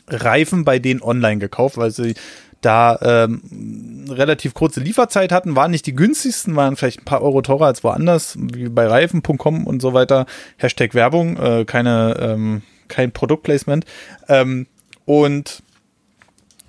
[0.08, 2.14] Reifen bei denen online gekauft, weil sie
[2.62, 7.42] da ähm, relativ kurze Lieferzeit hatten, waren nicht die günstigsten, waren vielleicht ein paar Euro
[7.42, 10.26] teurer als woanders, wie bei Reifen.com und so weiter.
[10.58, 13.86] Hashtag Werbung, äh, keine, ähm, kein Produktplacement.
[14.28, 14.68] Ähm,
[15.06, 15.64] und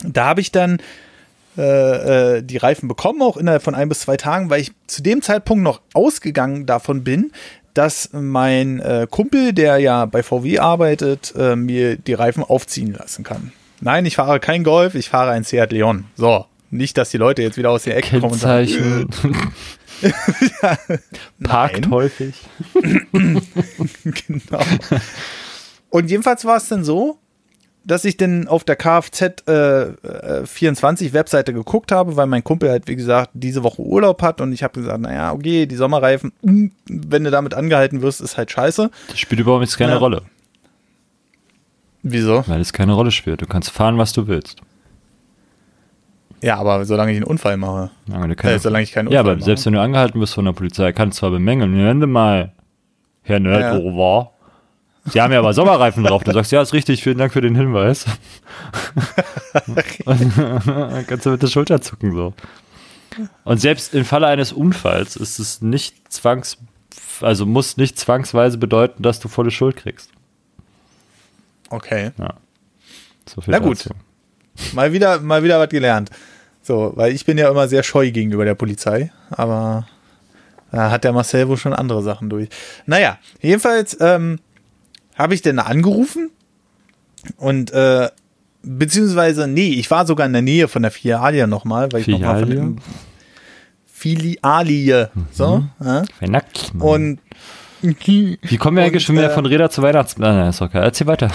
[0.04, 0.78] da habe ich dann
[1.58, 5.02] äh, äh, die Reifen bekommen, auch innerhalb von ein bis zwei Tagen, weil ich zu
[5.02, 7.32] dem Zeitpunkt noch ausgegangen davon bin,
[7.74, 13.52] dass mein äh, Kumpel, der ja bei VW arbeitet, mir die Reifen aufziehen lassen kann.
[13.80, 16.04] Nein, ich fahre kein Golf, ich fahre ein Seat Leon.
[16.14, 19.08] So, nicht, dass die Leute jetzt wieder aus der Ecke kommen und sagen,
[20.62, 20.78] ja,
[21.42, 21.90] Parkt nein.
[21.90, 22.34] häufig.
[22.74, 24.60] genau.
[25.90, 27.18] Und jedenfalls war es dann so,
[27.84, 32.70] dass ich dann auf der Kfz äh, 24 äh, Webseite geguckt habe, weil mein Kumpel
[32.70, 36.32] halt, wie gesagt, diese Woche Urlaub hat und ich habe gesagt, naja, okay, die Sommerreifen,
[36.42, 38.90] hm, wenn du damit angehalten wirst, ist halt scheiße.
[39.08, 39.98] Das spielt überhaupt jetzt keine ja.
[39.98, 40.22] Rolle.
[42.02, 42.44] Wieso?
[42.46, 43.42] Weil es keine Rolle spielt.
[43.42, 44.60] Du kannst fahren, was du willst.
[46.42, 47.90] Ja, aber solange ich einen Unfall mache.
[48.08, 49.44] Ja, äh, solange ich keinen Unfall Ja, aber mache.
[49.44, 52.52] selbst wenn du angehalten wirst von der Polizei, kannst du zwar bemängeln, hören Sie mal,
[53.22, 53.72] Herr Nerd, ja.
[53.74, 54.30] revoir.
[55.06, 56.24] Sie haben ja aber Sommerreifen drauf.
[56.24, 58.06] Du sagst, ja, ist richtig, vielen Dank für den Hinweis.
[59.52, 62.34] dann kannst du mit der Schulter zucken so.
[63.44, 66.58] Und selbst im Falle eines Unfalls ist es nicht zwangs,
[67.20, 70.10] also muss nicht zwangsweise bedeuten, dass du volle Schuld kriegst.
[71.70, 72.10] Okay.
[72.18, 72.34] Ja.
[73.26, 73.86] So Na gut.
[73.86, 73.90] Dazu.
[74.74, 76.10] Mal wieder, mal wieder was gelernt.
[76.62, 79.88] So, weil ich bin ja immer sehr scheu gegenüber der Polizei, aber
[80.70, 82.48] da hat der Marcel wohl schon andere Sachen durch.
[82.86, 84.38] Naja, jedenfalls ähm,
[85.14, 86.30] habe ich denn angerufen
[87.36, 88.10] und äh,
[88.62, 92.40] beziehungsweise, nee, ich war sogar in der Nähe von der Filialie nochmal, weil ich nochmal
[92.40, 92.76] von dem
[93.86, 95.26] Filialie, mhm.
[95.32, 95.64] so.
[95.82, 96.04] Ja.
[96.78, 97.20] Und
[97.82, 100.36] wie kommen wir eigentlich schon wieder äh, von Räder zu Weihnachtsmann?
[100.36, 100.78] Nein, ist okay.
[100.78, 101.30] Erzähl weiter.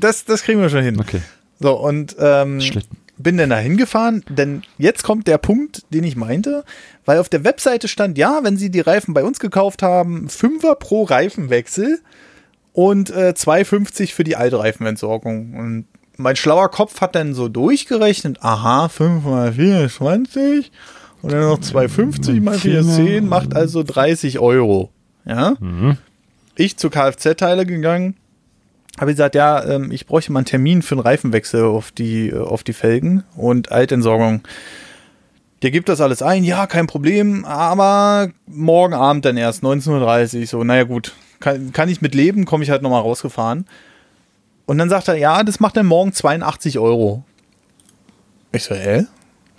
[0.00, 0.98] Das, das kriegen wir schon hin.
[1.00, 1.20] Okay.
[1.58, 2.60] So, und ähm,
[3.18, 6.64] bin dann da hingefahren, denn jetzt kommt der Punkt, den ich meinte,
[7.04, 10.74] weil auf der Webseite stand, ja, wenn Sie die Reifen bei uns gekauft haben, Fünfer
[10.74, 12.00] pro Reifenwechsel
[12.72, 15.54] und äh, 2,50 für die Altreifenentsorgung.
[15.54, 15.86] Und
[16.18, 20.70] mein schlauer Kopf hat dann so durchgerechnet, aha, 5 mal 4 ist 20
[21.22, 24.92] und dann noch 2,50 mal 4 ist 10, macht also 30 Euro.
[25.26, 25.54] Ja.
[25.60, 25.98] Mhm.
[26.54, 28.16] Ich zu Kfz-Teile gegangen,
[28.98, 32.38] habe gesagt, ja, ähm, ich bräuchte mal einen Termin für einen Reifenwechsel auf die, äh,
[32.38, 34.42] auf die Felgen und Altentsorgung.
[35.62, 40.46] Der gibt das alles ein, ja, kein Problem, aber morgen Abend dann erst, 19.30 Uhr.
[40.46, 43.66] So, naja, gut, kann, kann ich mit leben, komme ich halt nochmal rausgefahren.
[44.66, 47.24] Und dann sagt er, ja, das macht dann morgen 82 Euro.
[48.52, 49.06] Ich so, hä?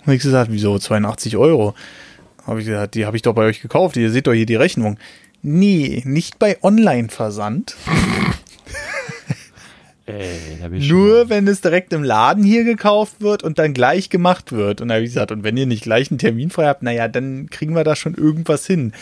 [0.02, 1.74] Hab ich gesagt, wieso 82 Euro?
[2.46, 4.56] Habe ich gesagt, die habe ich doch bei euch gekauft, ihr seht doch hier die
[4.56, 4.98] Rechnung.
[5.42, 7.76] Nee, nicht bei Online-Versand.
[10.70, 14.80] Nur wenn es direkt im Laden hier gekauft wird und dann gleich gemacht wird.
[14.80, 17.08] Und da habe ich gesagt, und wenn ihr nicht gleich einen Termin frei habt, naja,
[17.08, 18.92] dann kriegen wir da schon irgendwas hin.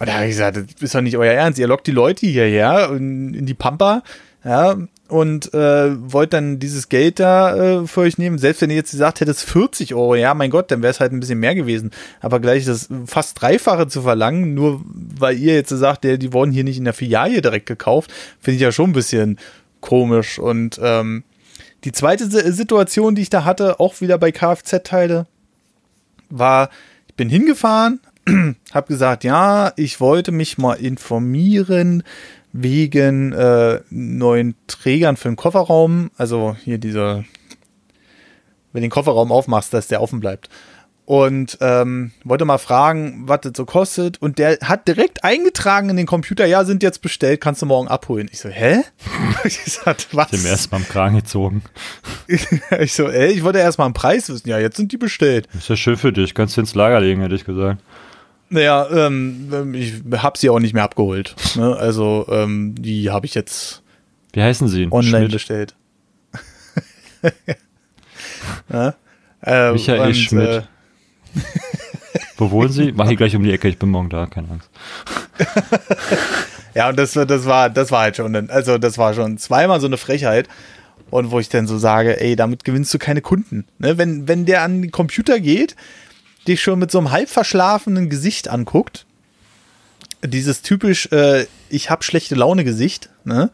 [0.00, 1.58] Und da habe ich gesagt, das ist doch nicht euer Ernst.
[1.60, 4.02] Ihr lockt die Leute hierher in, in die Pampa,
[4.44, 4.76] ja,
[5.08, 8.38] und äh, wollt dann dieses Geld da äh, für euch nehmen.
[8.38, 11.12] Selbst wenn ihr jetzt gesagt hättet, 40 Euro, ja, mein Gott, dann wäre es halt
[11.12, 11.90] ein bisschen mehr gewesen.
[12.20, 16.52] Aber gleich das fast Dreifache zu verlangen, nur weil ihr jetzt sagt, die, die wurden
[16.52, 19.38] hier nicht in der Filiale direkt gekauft, finde ich ja schon ein bisschen
[19.80, 20.38] komisch.
[20.38, 21.24] Und ähm,
[21.84, 25.26] die zweite Situation, die ich da hatte, auch wieder bei Kfz-Teile,
[26.28, 26.68] war,
[27.06, 28.00] ich bin hingefahren,
[28.72, 32.02] habe gesagt, ja, ich wollte mich mal informieren
[32.52, 36.10] wegen äh, neuen Trägern für den Kofferraum.
[36.16, 37.24] Also hier diese,
[38.72, 40.48] wenn du den Kofferraum aufmachst, dass der offen bleibt.
[41.04, 44.20] Und ähm, wollte mal fragen, was das so kostet.
[44.20, 47.88] Und der hat direkt eingetragen in den Computer, ja, sind jetzt bestellt, kannst du morgen
[47.88, 48.28] abholen.
[48.30, 48.82] Ich so, hä?
[49.44, 50.30] ich gesagt, was?
[50.34, 51.62] Ich habe erst mal am Kragen gezogen.
[52.28, 54.50] ich so, ey, ich wollte erst mal einen Preis wissen.
[54.50, 55.48] Ja, jetzt sind die bestellt.
[55.56, 57.80] ist ja schön für dich, kannst du ins Lager legen, hätte ich gesagt.
[58.50, 61.34] Naja, ähm, ich habe sie auch nicht mehr abgeholt.
[61.54, 61.76] Ne?
[61.76, 63.82] Also, ähm, die habe ich jetzt.
[64.32, 64.88] Wie heißen sie?
[64.90, 65.32] Online Schmidt.
[65.32, 65.74] bestellt.
[68.72, 68.94] ja?
[69.42, 70.48] äh, Michael und, Schmidt.
[70.48, 70.62] Äh,
[72.36, 72.92] Wo wohnen sie?
[72.96, 74.70] Mach hier gleich um die Ecke, ich bin morgen da, keine Angst.
[76.74, 79.86] ja, und das, das war, das war halt schon, also das war schon zweimal so
[79.86, 80.48] eine Frechheit.
[81.10, 83.66] Und wo ich dann so sage, ey, damit gewinnst du keine Kunden.
[83.78, 83.96] Ne?
[83.96, 85.74] Wenn, wenn der an den Computer geht,
[86.48, 89.06] dich schon mit so einem halb verschlafenen Gesicht anguckt,
[90.24, 93.50] dieses typisch, äh, ich hab schlechte Laune Gesicht, ne?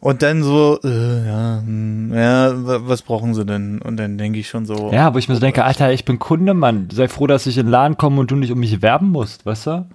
[0.00, 2.50] Und dann so, äh, ja, hm, ja,
[2.88, 3.80] was brauchen sie denn?
[3.80, 4.90] Und dann denke ich schon so.
[4.92, 6.88] Ja, wo ich mir so denke, Alter, ich bin Kunde, Mann.
[6.92, 9.46] Sei froh, dass ich in den Laden komme und du nicht um mich werben musst,
[9.46, 9.86] weißt du?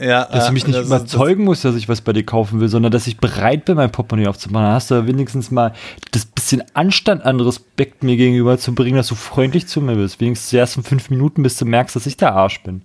[0.00, 2.90] Ja, dass du mich nicht überzeugen musst, dass ich was bei dir kaufen will, sondern
[2.90, 4.64] dass ich bereit bin, mein Portemonnaie aufzumachen.
[4.64, 5.74] Dann hast du wenigstens mal
[6.12, 10.18] das bisschen Anstand an Respekt mir gegenüber zu bringen, dass du freundlich zu mir bist.
[10.18, 12.80] Wenigstens die ersten fünf Minuten, bis du merkst, dass ich der Arsch bin.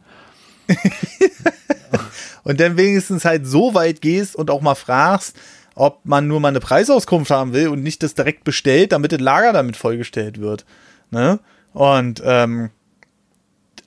[2.43, 5.37] und dann wenigstens halt so weit gehst und auch mal fragst,
[5.73, 9.21] ob man nur mal eine Preisauskunft haben will und nicht das direkt bestellt, damit das
[9.21, 10.65] Lager damit vollgestellt wird.
[11.11, 11.39] Ne?
[11.71, 12.71] Und ähm,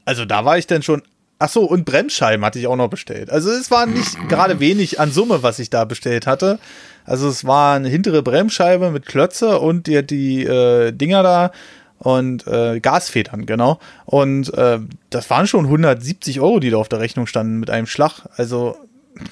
[0.07, 1.03] also da war ich dann schon
[1.41, 3.31] Ach so, und Bremsscheiben hatte ich auch noch bestellt.
[3.31, 6.59] Also es war nicht gerade wenig an Summe, was ich da bestellt hatte.
[7.05, 11.53] Also es war eine hintere Bremsscheibe mit Klötze und die, die äh, Dinger da
[11.99, 13.79] und äh, Gasfedern, genau.
[14.05, 17.87] Und äh, das waren schon 170 Euro, die da auf der Rechnung standen mit einem
[17.87, 18.27] Schlag.
[18.37, 18.77] Also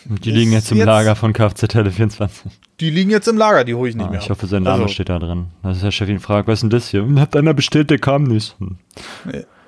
[0.08, 2.50] die liegen jetzt im jetzt, Lager von Kfz Tele 24.
[2.80, 4.20] Die liegen jetzt im Lager, die hole ich nicht ah, mehr.
[4.20, 5.46] Ich hoffe, sein Name also, steht da drin.
[5.62, 7.06] Dass der Chef ihn fragt, was ist denn das hier?
[7.16, 8.56] Hat einer bestellt, der kam nicht.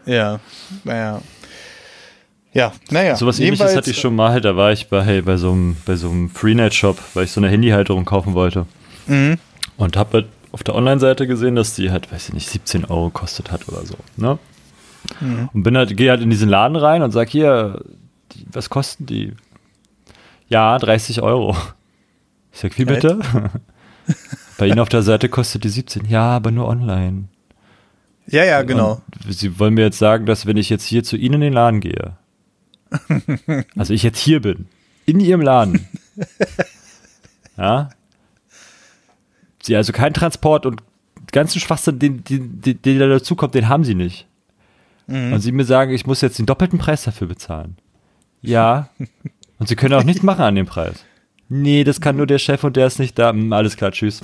[0.07, 0.41] Ja,
[0.85, 1.21] naja.
[2.53, 3.17] Ja, naja.
[3.17, 5.77] So was ähnliches hatte ich schon mal, da war ich bei, hey, bei so einem,
[5.85, 8.67] bei so einem Freenet-Shop, weil ich so eine Handyhalterung kaufen wollte.
[9.07, 9.39] Mhm.
[9.77, 13.11] Und habe halt auf der Online-Seite gesehen, dass die halt, weiß ich nicht, 17 Euro
[13.11, 13.97] kostet hat oder so.
[14.17, 14.39] Ne?
[15.21, 15.51] Mhm.
[15.53, 17.85] Und bin halt, gehe halt in diesen Laden rein und sag hier,
[18.33, 19.35] die, was kosten die?
[20.49, 21.57] Ja, 30 Euro.
[22.53, 23.21] Ich sag, wie bitte?
[24.59, 26.07] Bei Ihnen auf der Seite kostet die 17.
[26.07, 27.25] Ja, aber nur online.
[28.27, 29.03] Ja, ja, genau.
[29.25, 31.53] Und Sie wollen mir jetzt sagen, dass wenn ich jetzt hier zu Ihnen in den
[31.53, 32.17] Laden gehe,
[33.77, 34.67] also ich jetzt hier bin,
[35.07, 35.87] in Ihrem Laden,
[37.57, 37.91] ja,
[39.63, 40.83] Sie also kein Transport und
[41.33, 44.27] ganzen Schwachsinn, den, den, den, den da dazu kommt, den haben Sie nicht.
[45.07, 45.33] Mhm.
[45.33, 47.77] Und Sie mir sagen, ich muss jetzt den doppelten Preis dafür bezahlen.
[48.41, 48.89] Ja.
[49.59, 51.05] Und Sie können auch nichts machen an dem Preis.
[51.51, 53.31] Nee, das kann nur der Chef und der ist nicht da.
[53.31, 54.21] Hm, alles klar, tschüss.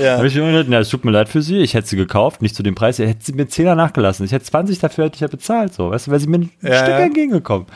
[0.00, 0.16] Ja.
[0.18, 2.42] habe ich mir gedacht, na, es tut mir leid für Sie, ich hätte sie gekauft,
[2.42, 4.26] nicht zu dem Preis, ihr hättet sie mir 10er nachgelassen.
[4.26, 6.50] Ich hätte 20 dafür hätte ich ja bezahlt, so, weißt du, weil sie mir ein
[6.60, 6.98] ja, Stück ja.
[6.98, 7.66] entgegengekommen.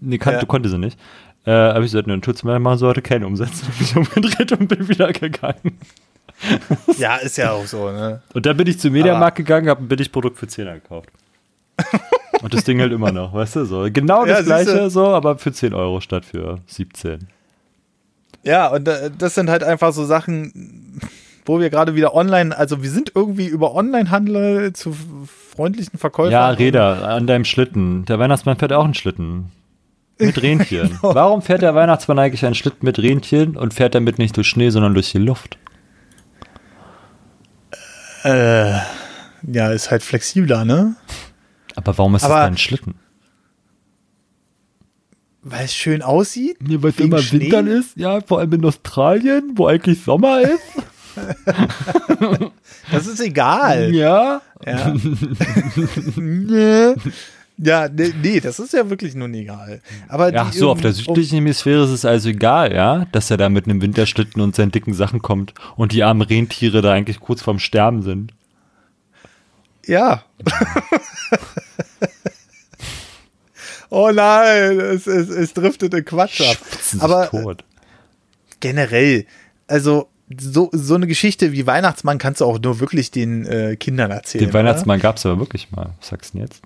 [0.00, 0.40] Nee, kann, ja.
[0.40, 0.98] du konnte sie nicht.
[1.44, 3.66] Äh, habe ich gesagt, dann tut's mir, machen sie heute keine Umsätze.
[3.66, 5.78] Hab ich umgedreht und bin wieder gegangen.
[6.98, 8.20] ja, ist ja auch so, ne?
[8.34, 11.10] Und dann bin ich zum Mediamarkt gegangen, habe ein Billigprodukt für 10er gekauft.
[12.42, 13.86] und das Ding halt immer noch, weißt du, so.
[13.92, 17.28] Genau das gleiche, so, aber für 10 Euro statt für 17.
[18.46, 21.00] Ja, und das sind halt einfach so Sachen,
[21.44, 26.30] wo wir gerade wieder online, also wir sind irgendwie über Onlinehandel zu freundlichen Verkäufern.
[26.30, 28.04] Ja, Räder an deinem Schlitten.
[28.04, 29.50] Der Weihnachtsmann fährt auch einen Schlitten.
[30.20, 30.90] Mit Rentieren.
[31.02, 31.12] genau.
[31.16, 34.70] Warum fährt der Weihnachtsmann eigentlich einen Schlitten mit Rentieren und fährt damit nicht durch Schnee,
[34.70, 35.58] sondern durch die Luft?
[38.22, 38.70] Äh,
[39.42, 40.94] ja, ist halt flexibler, ne?
[41.74, 42.94] Aber warum ist Aber, das ein Schlitten?
[45.48, 46.56] Weil es schön aussieht.
[46.60, 47.42] Nee, weil es immer Schnee?
[47.42, 50.60] Wintern ist, ja, vor allem in Australien, wo eigentlich Sommer ist.
[52.90, 53.94] das ist egal.
[53.94, 54.42] Ja.
[54.66, 54.92] Ja.
[57.58, 59.80] ja, nee, nee, das ist ja wirklich nun egal.
[60.08, 63.48] Aber Ach so, auf der südlichen Hemisphäre ist es also egal, ja, dass er da
[63.48, 67.40] mit einem Winterschlitten und seinen dicken Sachen kommt und die armen Rentiere da eigentlich kurz
[67.40, 68.32] vorm Sterben sind.
[69.86, 70.24] Ja.
[73.96, 76.56] oh nein, es, es, es driftet in Quatsch ab.
[77.00, 77.64] Aber tot.
[78.60, 79.26] generell,
[79.66, 84.10] also so, so eine Geschichte wie Weihnachtsmann kannst du auch nur wirklich den äh, Kindern
[84.10, 84.44] erzählen.
[84.44, 85.94] Den Weihnachtsmann gab es aber wirklich mal.
[86.00, 86.62] Was sagst du denn jetzt?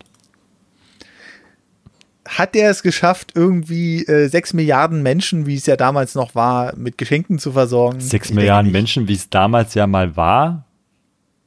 [2.26, 6.74] Hat der es geschafft, irgendwie äh, sechs Milliarden Menschen, wie es ja damals noch war,
[6.76, 8.00] mit Geschenken zu versorgen?
[8.00, 10.64] Sechs Milliarden Menschen, wie es damals ja mal war,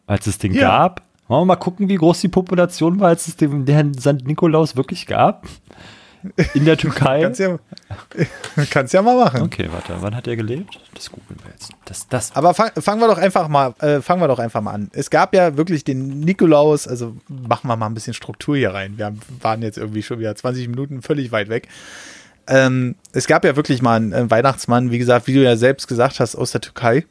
[0.06, 0.62] als es den ja.
[0.62, 1.02] gab?
[1.28, 4.26] Wollen wir mal gucken, wie groß die Population war, als es den, den St.
[4.26, 5.48] Nikolaus wirklich gab?
[6.54, 7.22] In der Türkei?
[7.22, 7.58] kannst, ja,
[8.70, 9.42] kannst ja mal machen.
[9.42, 10.80] Okay, warte, wann hat er gelebt?
[10.94, 11.72] Das googeln wir jetzt.
[11.86, 12.36] Das, das.
[12.36, 14.90] Aber fang, fangen wir doch einfach mal, äh, fangen wir doch einfach mal an.
[14.94, 18.98] Es gab ja wirklich den Nikolaus, also machen wir mal ein bisschen Struktur hier rein.
[18.98, 21.68] Wir waren jetzt irgendwie schon wieder 20 Minuten völlig weit weg.
[22.48, 25.88] Ähm, es gab ja wirklich mal einen, einen, Weihnachtsmann, wie gesagt, wie du ja selbst
[25.88, 27.06] gesagt hast, aus der Türkei.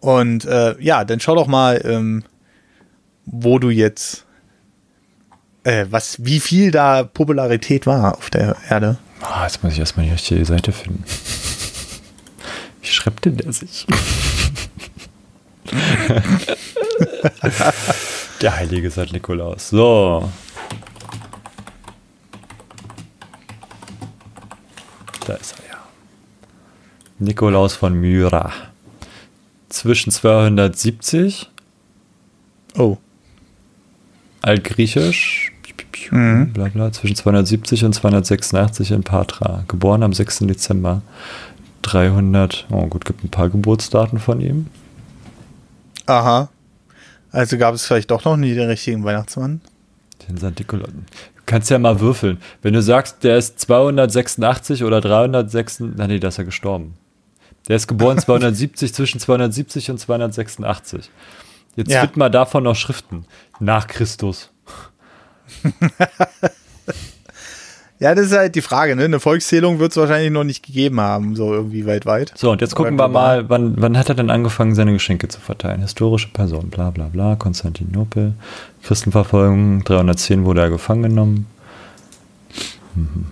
[0.00, 2.24] Und äh, ja, dann schau doch mal, ähm,
[3.26, 4.24] wo du jetzt
[5.64, 8.98] äh, was, wie viel da Popularität war auf der Erde.
[9.22, 11.04] Oh, jetzt muss ich erstmal die richtige Seite finden.
[12.80, 13.86] Wie schreibt denn der sich?
[18.40, 19.12] der heilige St.
[19.12, 19.68] Nikolaus.
[19.68, 20.32] So.
[25.26, 25.78] Da ist er ja.
[27.18, 28.50] Nikolaus von Myra.
[29.68, 31.50] Zwischen 270.
[32.78, 32.96] Oh.
[34.42, 35.52] Altgriechisch
[36.10, 36.52] mhm.
[36.52, 39.64] bla bla, zwischen 270 und 286 in Patra.
[39.68, 40.40] Geboren am 6.
[40.40, 41.02] Dezember.
[41.82, 44.66] 300, oh gut, gibt ein paar Geburtsdaten von ihm.
[46.06, 46.50] Aha.
[47.32, 49.60] Also gab es vielleicht doch noch nie den richtigen Weihnachtsmann?
[50.28, 50.58] Den St.
[50.58, 50.90] Nikolaus.
[50.90, 52.38] Du kannst ja mal würfeln.
[52.62, 56.94] Wenn du sagst, der ist 286 oder 306, na nee, da ist er gestorben.
[57.68, 61.10] Der ist geboren 270, zwischen 270 und 286.
[61.76, 62.02] Jetzt ja.
[62.02, 63.24] wird mal davon noch Schriften.
[63.60, 64.50] Nach Christus.
[67.98, 69.04] ja, das ist halt die Frage, ne?
[69.04, 72.32] Eine Volkszählung wird es wahrscheinlich noch nicht gegeben haben, so irgendwie weltweit.
[72.36, 75.40] So, und jetzt gucken wir mal, wann, wann hat er denn angefangen, seine Geschenke zu
[75.40, 75.80] verteilen?
[75.82, 78.34] Historische Person, bla bla bla, Konstantinopel,
[78.82, 81.46] Christenverfolgung, 310 wurde er gefangen genommen,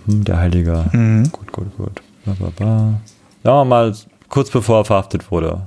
[0.05, 0.85] Der Heilige.
[0.91, 1.31] Mhm.
[1.31, 2.01] Gut, gut, gut.
[2.25, 3.01] Ba, ba, ba.
[3.43, 3.95] Sagen wir mal,
[4.29, 5.61] kurz bevor er verhaftet wurde.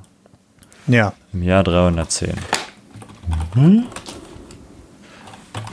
[0.86, 1.12] Ja.
[1.32, 2.32] Im Jahr 310.
[3.54, 3.86] Mhm.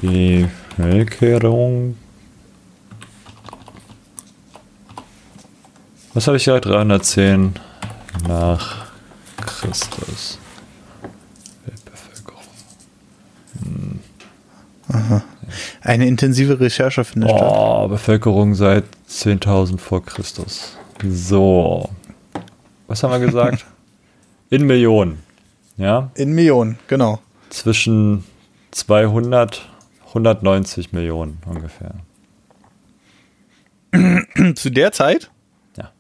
[0.02, 1.96] Bevölkerung.
[6.14, 6.66] Was habe ich gesagt?
[6.66, 7.54] 310
[8.28, 8.88] nach
[9.38, 10.40] Christus.
[11.66, 12.44] Weltbevölkerung.
[15.82, 17.52] Eine intensive Recherche findet statt.
[17.54, 20.78] Oh, Bevölkerung seit 10.000 vor Christus.
[21.04, 21.90] So.
[22.88, 23.66] Was haben wir gesagt?
[24.50, 25.20] In Millionen.
[25.78, 26.12] Ja.
[26.16, 27.20] In Millionen, genau.
[27.50, 28.24] Zwischen
[28.72, 29.68] 200,
[30.08, 31.96] 190 Millionen ungefähr.
[34.56, 35.32] Zu der Zeit?
[35.78, 35.92] Ja.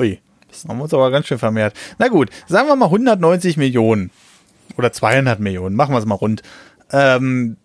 [0.00, 0.20] Ui,
[0.68, 1.74] haben wir uns aber ganz schön vermehrt.
[1.98, 4.10] Na gut, sagen wir mal 190 Millionen.
[4.76, 6.42] Oder 200 Millionen, machen wir es mal rund.
[6.92, 7.56] Ähm,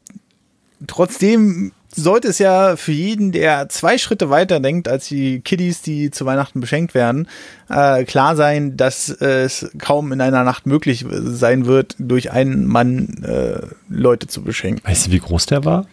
[0.88, 6.12] trotzdem sollte es ja für jeden, der zwei Schritte weiter denkt als die Kiddies, die
[6.12, 7.28] zu Weihnachten beschenkt werden,
[7.70, 13.24] äh, klar sein, dass es kaum in einer Nacht möglich sein wird, durch einen Mann
[13.24, 14.86] äh, Leute zu beschenken.
[14.88, 15.88] Weißt du, wie groß der war?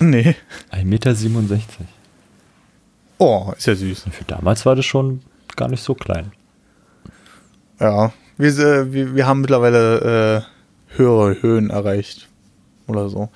[0.00, 0.34] Nee.
[0.72, 1.62] 1,67 Meter.
[3.18, 4.04] Oh, ist ja süß.
[4.04, 5.22] Und für damals war das schon
[5.56, 6.32] gar nicht so klein.
[7.80, 12.28] Ja, wir, äh, wir, wir haben mittlerweile äh, höhere Höhen erreicht.
[12.86, 13.30] Oder so.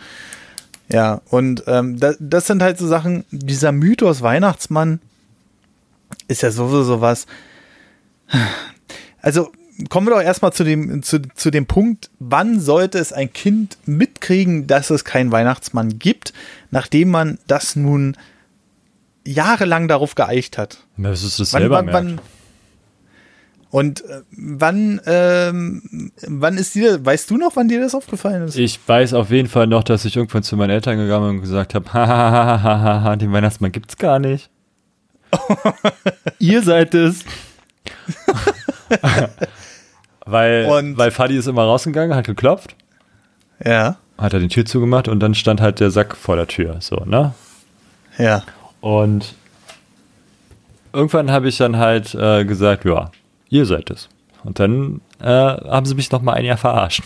[0.92, 5.00] Ja, und ähm, das, das sind halt so Sachen, dieser Mythos Weihnachtsmann
[6.28, 7.26] ist ja sowieso was.
[9.22, 9.52] Also
[9.88, 13.78] kommen wir doch erstmal zu dem, zu, zu dem Punkt, wann sollte es ein Kind
[13.86, 16.32] mitkriegen, dass es keinen Weihnachtsmann gibt,
[16.70, 18.16] nachdem man das nun
[19.24, 20.84] jahrelang darauf geeicht hat.
[20.96, 22.20] Das ist das Wann, selber wann, wann,
[23.70, 28.56] und äh, wann, ähm, wann ist dir, weißt du noch, wann dir das aufgefallen ist?
[28.56, 31.42] Ich weiß auf jeden Fall noch, dass ich irgendwann zu meinen Eltern gegangen bin und
[31.42, 34.50] gesagt habe, hahaha, den Weihnachtsmann gibt's gar nicht.
[36.40, 37.24] Ihr seid es.
[40.26, 42.74] weil, Und- weil Fadi ist immer rausgegangen, hat geklopft,
[43.64, 46.76] Ja, hat er die Tür zugemacht und dann stand halt der Sack vor der Tür,
[46.80, 47.34] so, ne?
[48.18, 48.42] ja.
[48.80, 49.34] Und
[50.92, 53.10] irgendwann habe ich dann halt äh, gesagt, ja,
[53.50, 54.08] ihr seid es.
[54.42, 57.02] Und dann äh, haben sie mich noch mal ein Jahr verarscht.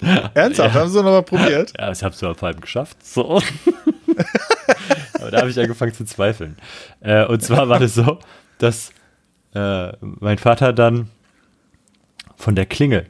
[0.34, 1.72] Ernsthaft, haben sie noch mal probiert?
[1.78, 3.04] Ja, ich habe es vor allem geschafft.
[3.04, 3.40] So.
[5.14, 6.56] Aber da habe ich angefangen zu zweifeln.
[7.00, 8.18] Äh, und zwar war das so,
[8.58, 8.92] dass
[9.54, 11.08] äh, mein Vater dann
[12.36, 13.06] von der Klingel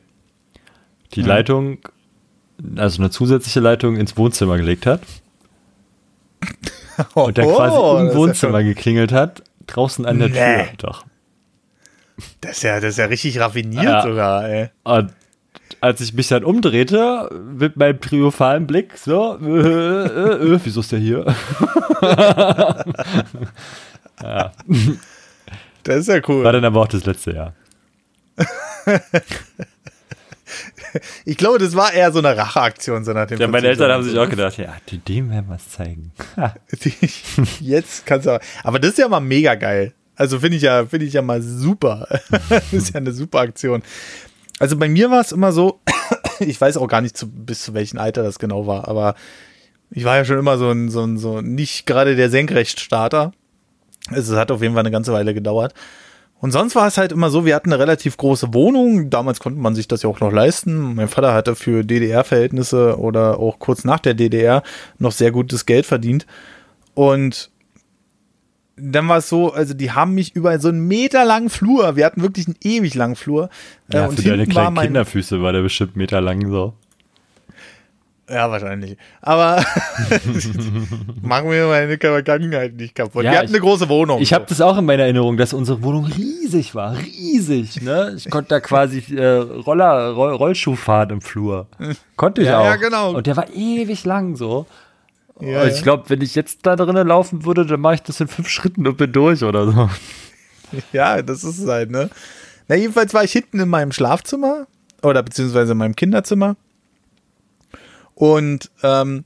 [1.15, 1.79] die Leitung,
[2.77, 5.01] also eine zusätzliche Leitung ins Wohnzimmer gelegt hat
[7.15, 10.35] und dann quasi Oh, im ist ja Wohnzimmer geklingelt hat, draußen an der Nee.
[10.65, 10.69] Tür.
[10.79, 11.05] Doch.
[12.41, 14.03] Das ist ja, das ist ja richtig raffiniert Ja.
[14.03, 14.71] sogar, ey.
[14.85, 15.13] Und
[15.81, 20.93] als ich mich dann umdrehte, mit meinem triumphalen Blick, so, äh, äh, äh, wieso ist
[20.93, 21.25] der hier?
[25.85, 26.45] Das ist ja cool.
[26.45, 27.55] War dann aber auch das letzte Jahr.
[31.27, 34.03] Ich glaube, das war eher so eine Racheaktion, so nach dem Ja, meine Eltern haben
[34.03, 36.11] sich auch gedacht, ja, dem werden wir es zeigen.
[37.61, 38.41] Jetzt kannst du.
[38.65, 39.93] Aber das ist ja mal mega geil.
[40.19, 42.09] Also finde ich ja, finde ich ja mal super.
[42.49, 43.83] das ist ja eine super Aktion.
[44.59, 45.81] Also bei mir war es immer so,
[46.41, 49.15] ich weiß auch gar nicht zu, bis zu welchem Alter das genau war, aber
[49.91, 53.31] ich war ja schon immer so ein, so ein, so nicht gerade der Senkrechtstarter.
[54.11, 55.73] Also es hat auf jeden Fall eine ganze Weile gedauert.
[56.41, 59.11] Und sonst war es halt immer so, wir hatten eine relativ große Wohnung.
[59.11, 60.97] Damals konnte man sich das ja auch noch leisten.
[60.97, 64.65] Mein Vater hatte für DDR-Verhältnisse oder auch kurz nach der DDR
[64.99, 66.27] noch sehr gutes Geld verdient.
[66.95, 67.51] Und
[68.81, 72.05] dann war es so, also die haben mich über so einen Meter langen Flur, wir
[72.07, 73.51] hatten wirklich einen ewig langen Flur.
[73.91, 76.75] äh, Ja, und für deine hinten war kleinen mein, Kinderfüße war der bestimmt meterlang so.
[78.31, 78.99] Ja, wahrscheinlich.
[79.23, 79.65] Aber
[81.23, 83.25] machen wir meine Vergangenheit nicht kaputt.
[83.25, 84.21] Ja, wir hatten ich- eine große Wohnung.
[84.21, 87.81] Ich habe das auch in meiner Erinnerung, dass unsere Wohnung riesig war, riesig.
[87.83, 88.15] Ne?
[88.17, 91.67] Ich konnte da quasi äh, Roller, Roll, Rollschuh fahren im Flur.
[92.17, 92.65] Konnte ich Ja, auch.
[92.65, 93.15] ja, genau.
[93.15, 94.67] Und der war ewig lang so.
[95.41, 98.29] Ja, ich glaube, wenn ich jetzt da drinnen laufen würde, dann mache ich das in
[98.29, 99.91] fünf Schritten und bin durch oder so.
[100.93, 102.11] Ja, das ist es halt, ne?
[102.69, 104.67] Na, jedenfalls war ich hinten in meinem Schlafzimmer
[105.03, 106.57] oder beziehungsweise in meinem Kinderzimmer.
[108.15, 109.25] Und ähm,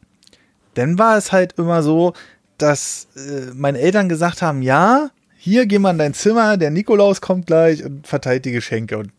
[0.75, 2.13] dann war es halt immer so,
[2.59, 7.21] dass äh, meine Eltern gesagt haben, ja, hier geh mal in dein Zimmer, der Nikolaus
[7.21, 8.99] kommt gleich und verteilt die Geschenke.
[8.99, 9.13] Und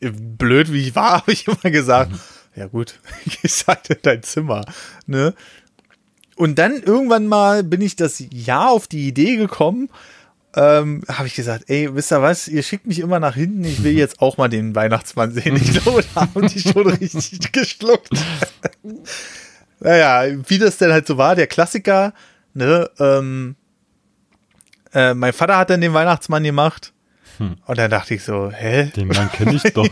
[0.00, 2.12] blöd wie ich war, habe ich immer gesagt,
[2.56, 2.98] ja gut,
[3.42, 4.64] ich halt in dein Zimmer.
[5.06, 5.34] Ne?
[6.36, 9.88] Und dann irgendwann mal bin ich das Jahr auf die Idee gekommen,
[10.56, 13.82] ähm, habe ich gesagt, ey, wisst ihr was, ihr schickt mich immer nach hinten, ich
[13.82, 15.56] will jetzt auch mal den Weihnachtsmann sehen.
[15.56, 18.10] Ich glaube, da haben die schon richtig geschluckt.
[19.80, 22.12] naja, wie das denn halt so war, der Klassiker,
[22.52, 23.56] ne, ähm,
[24.92, 26.92] äh, mein Vater hat dann den Weihnachtsmann gemacht.
[27.38, 27.56] Hm.
[27.66, 28.92] Und dann dachte ich so, hä?
[28.94, 29.88] Den Mann kenne ich doch.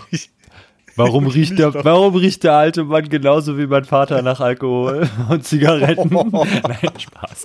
[0.97, 5.47] Warum riecht, der, warum riecht der alte Mann genauso wie mein Vater nach Alkohol und
[5.47, 6.11] Zigaretten?
[6.13, 7.45] Nein, Spaß.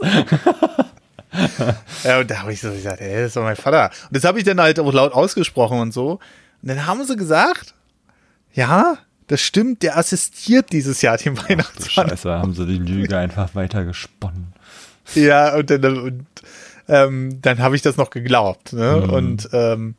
[2.04, 3.92] ja, und da habe ich so gesagt, ey, das ist doch mein Vater.
[4.08, 6.20] Und das habe ich dann halt auch laut ausgesprochen und so.
[6.62, 7.74] Und dann haben sie gesagt,
[8.54, 12.10] ja, das stimmt, der assistiert dieses Jahr dem Weihnachtsmann.
[12.10, 14.54] Scheiße, haben sie die Lüge einfach weiter gesponnen.
[15.16, 16.26] Ja, und dann, und,
[16.88, 18.74] ähm, dann habe ich das noch geglaubt.
[18.74, 19.04] Ne?
[19.04, 19.10] Mhm.
[19.10, 19.96] Und ähm,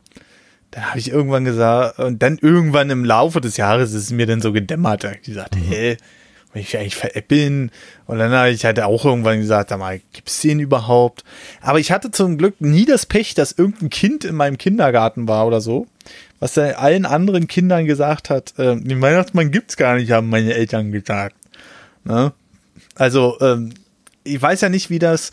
[0.71, 4.27] dann habe ich irgendwann gesagt, und dann irgendwann im Laufe des Jahres ist es mir
[4.27, 5.63] dann so gedämmert, da ich gesagt, mhm.
[5.63, 5.97] hey,
[6.53, 7.71] wenn ich eigentlich veräppeln.
[8.05, 11.23] Und dann habe ich halt auch irgendwann gesagt, sag mal, gibt's den überhaupt?
[11.61, 15.45] Aber ich hatte zum Glück nie das Pech, dass irgendein Kind in meinem Kindergarten war
[15.47, 15.87] oder so,
[16.39, 20.53] was dann allen anderen Kindern gesagt hat, äh, den Weihnachtsmann gibt's gar nicht, haben meine
[20.53, 21.35] Eltern gesagt.
[22.03, 22.31] Ne?
[22.95, 23.73] Also, ähm,
[24.23, 25.31] ich weiß ja nicht, wie das,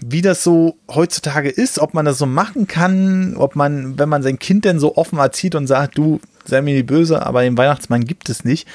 [0.00, 4.22] wie das so heutzutage ist, ob man das so machen kann, ob man, wenn man
[4.22, 7.58] sein Kind denn so offen erzieht und sagt, du, sei mir nicht böse, aber den
[7.58, 8.66] Weihnachtsmann gibt es nicht.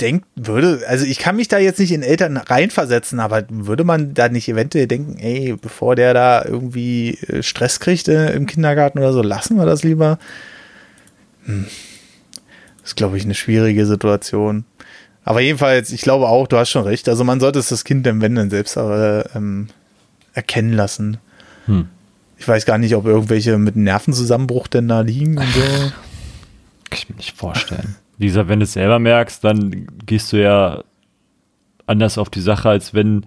[0.00, 4.12] Denkt, würde, also ich kann mich da jetzt nicht in Eltern reinversetzen, aber würde man
[4.14, 8.98] da nicht eventuell denken, ey, bevor der da irgendwie äh, Stress kriegt äh, im Kindergarten
[8.98, 10.18] oder so, lassen wir das lieber?
[11.44, 11.66] Hm.
[12.80, 14.64] Das ist, glaube ich, eine schwierige Situation.
[15.24, 17.08] Aber jedenfalls, ich glaube auch, du hast schon recht.
[17.08, 19.68] Also man sollte es das Kind dann, wenn dann selbst äh, ähm,
[20.34, 21.16] erkennen lassen.
[21.66, 21.88] Hm.
[22.36, 25.60] Ich weiß gar nicht, ob irgendwelche mit Nervenzusammenbruch denn da liegen und so.
[26.90, 27.96] Kann ich mir nicht vorstellen.
[28.18, 30.84] Wie gesagt, wenn du es selber merkst, dann gehst du ja
[31.86, 33.26] anders auf die Sache, als wenn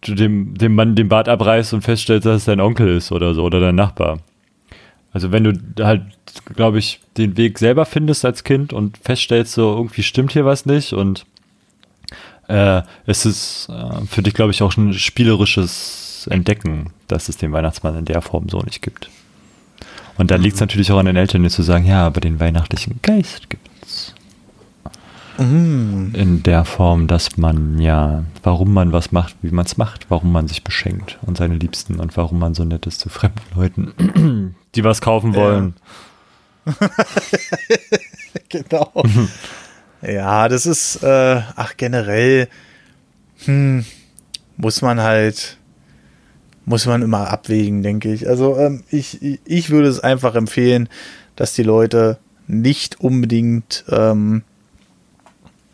[0.00, 3.34] du dem, dem Mann den Bart abreißt und feststellst, dass es dein Onkel ist oder
[3.34, 4.18] so oder dein Nachbar.
[5.16, 6.02] Also wenn du halt,
[6.56, 10.66] glaube ich, den Weg selber findest als Kind und feststellst, so irgendwie stimmt hier was
[10.66, 11.24] nicht und
[12.48, 17.50] äh, es ist äh, für dich, glaube ich, auch ein spielerisches Entdecken, dass es den
[17.52, 19.08] Weihnachtsmann in der Form so nicht gibt.
[20.18, 20.44] Und dann mhm.
[20.44, 23.48] liegt es natürlich auch an den Eltern, die zu sagen, ja, aber den weihnachtlichen Geist
[23.48, 24.14] gibt es.
[25.38, 26.10] Mhm.
[26.14, 30.30] In der Form, dass man ja, warum man was macht, wie man es macht, warum
[30.30, 34.54] man sich beschenkt und seine Liebsten und warum man so nett ist zu fremden Leuten
[34.76, 35.74] die was kaufen wollen.
[36.66, 36.72] Ja.
[38.48, 38.92] genau.
[40.02, 42.48] ja, das ist, äh, ach, generell,
[43.44, 43.84] hm,
[44.56, 45.58] muss man halt,
[46.64, 48.28] muss man immer abwägen, denke ich.
[48.28, 50.88] Also, ähm, ich, ich würde es einfach empfehlen,
[51.36, 52.18] dass die Leute
[52.48, 54.42] nicht unbedingt ähm,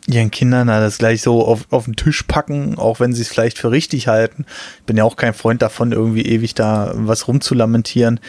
[0.06, 3.58] ihren Kindern das gleich so auf, auf den Tisch packen, auch wenn sie es vielleicht
[3.58, 4.46] für richtig halten.
[4.78, 8.20] Ich bin ja auch kein Freund davon, irgendwie ewig da was rumzulamentieren.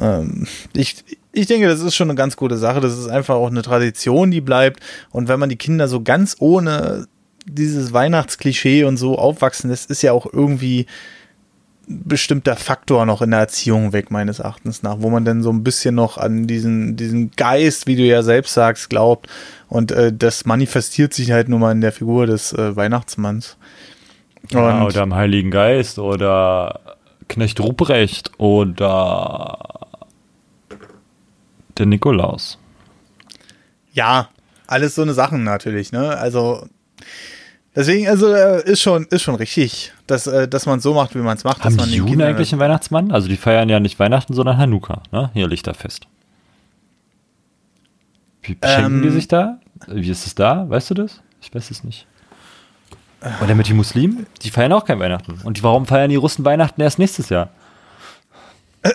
[0.00, 2.80] Ähm, ich, ich denke, das ist schon eine ganz gute Sache.
[2.80, 4.80] Das ist einfach auch eine Tradition, die bleibt.
[5.10, 7.06] Und wenn man die Kinder so ganz ohne
[7.46, 10.86] dieses Weihnachtsklischee und so aufwachsen lässt, ist ja auch irgendwie
[11.86, 15.64] bestimmter Faktor noch in der Erziehung weg, meines Erachtens nach, wo man dann so ein
[15.64, 19.28] bisschen noch an diesen, diesen Geist, wie du ja selbst sagst, glaubt.
[19.68, 23.56] Und äh, das manifestiert sich halt nur mal in der Figur des äh, Weihnachtsmanns.
[24.50, 26.80] Ja, oder am Heiligen Geist oder
[27.28, 29.71] Knecht Ruprecht oder
[31.82, 32.58] der Nikolaus.
[33.92, 34.28] Ja,
[34.66, 36.16] alles so eine Sachen natürlich, ne?
[36.16, 36.66] Also
[37.76, 41.18] deswegen, also äh, ist schon, ist schon richtig, dass, äh, dass man so macht, wie
[41.18, 41.58] man es macht.
[41.64, 43.12] Haben dass man die Juden eigentlich einen Weihnachtsmann?
[43.12, 45.30] Also die feiern ja nicht Weihnachten, sondern Hanukkah, ne?
[45.34, 46.06] Hier Lichterfest.
[48.42, 49.58] Wie beschenken ähm, die sich da?
[49.86, 50.68] Wie ist es da?
[50.68, 51.20] Weißt du das?
[51.40, 52.06] Ich weiß es nicht.
[53.42, 54.26] Oder mit den Muslimen?
[54.42, 55.40] Die feiern auch kein Weihnachten.
[55.44, 57.50] Und warum feiern die Russen Weihnachten erst nächstes Jahr?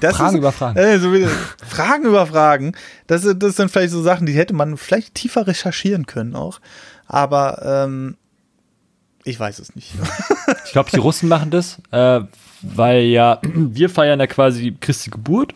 [0.00, 0.78] Fragen ist, über Fragen.
[0.78, 1.12] Äh, so
[1.66, 2.72] Fragen über Fragen.
[3.06, 6.60] Das, das sind vielleicht so Sachen, die hätte man vielleicht tiefer recherchieren können auch.
[7.06, 8.16] Aber ähm,
[9.24, 9.92] ich weiß es nicht.
[10.64, 12.20] ich glaube, die Russen machen das, äh,
[12.62, 15.52] weil ja, wir feiern ja quasi Christi Geburt.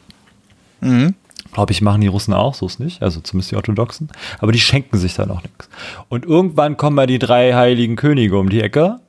[0.81, 1.15] Mhm.
[1.53, 3.03] Glaube ich, machen die Russen auch, so ist nicht.
[3.03, 4.09] Also zumindest die Orthodoxen.
[4.39, 5.69] Aber die schenken sich da noch nichts.
[6.09, 9.01] Und irgendwann kommen ja die drei heiligen Könige um die Ecke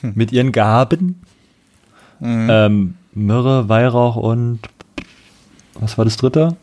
[0.00, 0.12] hm.
[0.14, 1.22] mit ihren Gaben.
[2.20, 2.48] Mhm.
[2.50, 4.60] Ähm, Myrrhe, Weihrauch und
[5.74, 6.56] was war das dritte?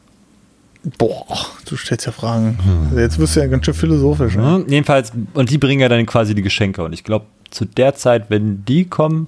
[0.98, 1.26] Boah,
[1.66, 2.58] du stellst ja Fragen.
[2.64, 2.88] Hm.
[2.90, 4.36] Also jetzt wirst du ja ganz schön philosophisch.
[4.36, 4.60] Ne?
[4.60, 6.84] Mhm, jedenfalls, und die bringen ja dann quasi die Geschenke.
[6.84, 9.28] Und ich glaube, zu der Zeit, wenn die kommen,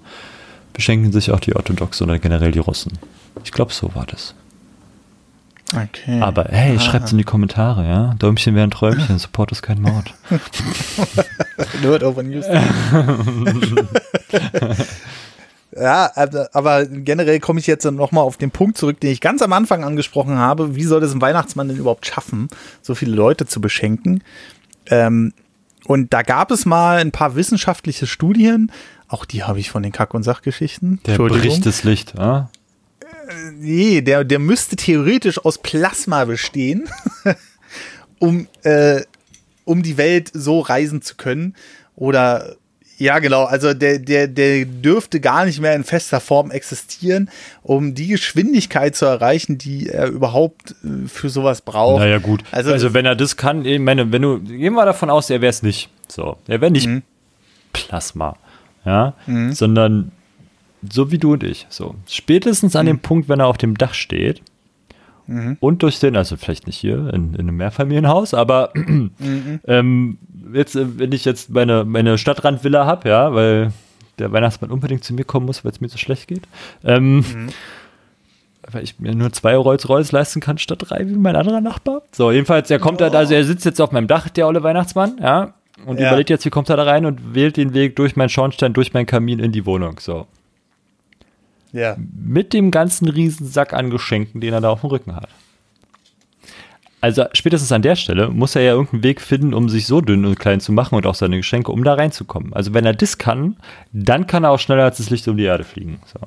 [0.74, 2.93] beschenken sich auch die Orthodoxen oder generell die Russen.
[3.43, 4.34] Ich glaube, so war das.
[5.74, 6.22] Okay.
[6.22, 8.13] Aber hey, schreibt es in die Kommentare, ja?
[8.19, 10.13] Däumchen wäre ein Träumchen, Support ist kein Mord.
[11.82, 12.45] Nur over News.
[15.74, 16.11] Ja,
[16.51, 19.84] aber generell komme ich jetzt nochmal auf den Punkt zurück, den ich ganz am Anfang
[19.84, 20.76] angesprochen habe.
[20.76, 22.49] Wie soll das ein Weihnachtsmann denn überhaupt schaffen,
[22.82, 24.24] so viele Leute zu beschenken?
[24.88, 25.34] Ähm,
[25.86, 28.72] und da gab es mal ein paar wissenschaftliche Studien,
[29.07, 30.99] auch die habe ich von den Kack- und Sachgeschichten.
[31.05, 32.49] Der Bericht des Licht, ah?
[33.53, 36.89] Nee, der, der müsste theoretisch aus Plasma bestehen,
[38.19, 39.01] um, äh,
[39.63, 41.55] um die Welt so reisen zu können.
[41.95, 42.55] Oder
[43.01, 43.45] ja, genau.
[43.45, 47.31] Also der, der, der dürfte gar nicht mehr in fester Form existieren,
[47.63, 52.01] um die Geschwindigkeit zu erreichen, die er überhaupt äh, für sowas braucht.
[52.01, 52.43] Naja, gut.
[52.51, 55.41] Also, also wenn er das kann, ich meine, wenn du, gehen wir davon aus, er
[55.41, 55.89] wäre es nicht.
[56.07, 57.01] So, er wäre nicht mhm.
[57.73, 58.37] Plasma,
[58.85, 59.53] ja, mhm.
[59.53, 60.11] sondern
[60.87, 61.65] so wie du und ich.
[61.69, 62.89] So, spätestens an mhm.
[62.89, 64.43] dem Punkt, wenn er auf dem Dach steht,
[65.31, 65.57] Mhm.
[65.59, 69.11] Und durch den, also vielleicht nicht hier in, in einem Mehrfamilienhaus, aber mhm.
[69.65, 70.17] ähm,
[70.53, 73.71] jetzt, äh, wenn ich jetzt meine, meine Stadtrandvilla habe, ja, weil
[74.19, 76.43] der Weihnachtsmann unbedingt zu mir kommen muss, weil es mir so schlecht geht.
[76.83, 77.49] Ähm, mhm.
[78.69, 82.03] Weil ich mir nur zwei Rolls-Royce leisten kann statt drei wie mein anderer Nachbar.
[82.11, 83.09] So, jedenfalls, er kommt oh.
[83.09, 85.53] da, also er sitzt jetzt auf meinem Dach, der olle Weihnachtsmann, ja,
[85.85, 86.09] und ja.
[86.09, 88.93] überlegt jetzt, wie kommt er da rein und wählt den Weg durch meinen Schornstein, durch
[88.93, 89.99] meinen Kamin in die Wohnung.
[89.99, 90.27] So.
[91.71, 91.95] Ja.
[91.97, 95.29] Mit dem ganzen Riesensack an Geschenken, den er da auf dem Rücken hat.
[97.01, 100.23] Also spätestens an der Stelle muss er ja irgendeinen Weg finden, um sich so dünn
[100.23, 102.53] und klein zu machen und auch seine Geschenke, um da reinzukommen.
[102.53, 103.57] Also wenn er das kann,
[103.91, 105.99] dann kann er auch schneller als das Licht um die Erde fliegen.
[106.05, 106.19] So.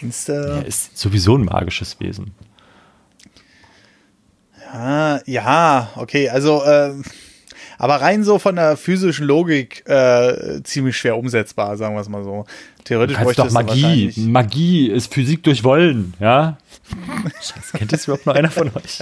[0.00, 0.32] Meinst du?
[0.32, 2.34] Er ist sowieso ein magisches Wesen.
[4.72, 6.92] Ja, ja, okay, also äh,
[7.78, 12.24] aber rein so von der physischen Logik äh, ziemlich schwer umsetzbar, sagen wir es mal
[12.24, 12.44] so.
[12.84, 14.12] Theoretisch bräuchte doch Magie.
[14.16, 16.58] Magie ist Physik durch Wollen, ja?
[17.40, 18.98] Scheiße, kennt das überhaupt noch einer von euch?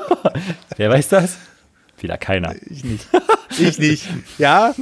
[0.76, 1.36] Wer weiß das?
[1.98, 2.54] Wieder keiner.
[2.70, 3.06] Ich nicht.
[3.58, 4.06] Ich nicht.
[4.38, 4.74] Ja,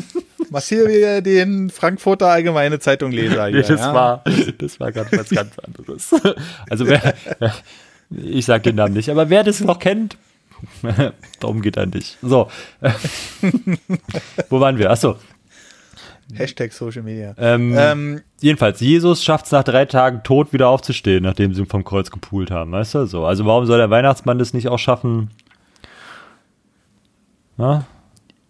[0.50, 3.46] massiere wir den Frankfurter Allgemeine Zeitung Leser.
[3.46, 3.94] Hier, nee, das, ja?
[3.94, 4.24] war,
[4.58, 6.14] das war ganz was ganz anderes.
[6.68, 7.14] Also wer,
[8.10, 10.16] ich sage den Namen nicht, aber wer das noch kennt,
[11.40, 12.18] Darum geht er nicht.
[12.22, 12.48] So.
[14.48, 14.90] Wo waren wir?
[14.90, 15.16] Achso.
[16.32, 17.34] Hashtag Social Media.
[17.38, 21.66] Ähm, ähm, jedenfalls, Jesus schafft es nach drei Tagen tot wieder aufzustehen, nachdem sie ihn
[21.66, 23.06] vom Kreuz gepult haben, weißt du?
[23.06, 23.26] So.
[23.26, 25.30] Also warum soll der Weihnachtsmann das nicht auch schaffen?
[27.56, 27.86] Na?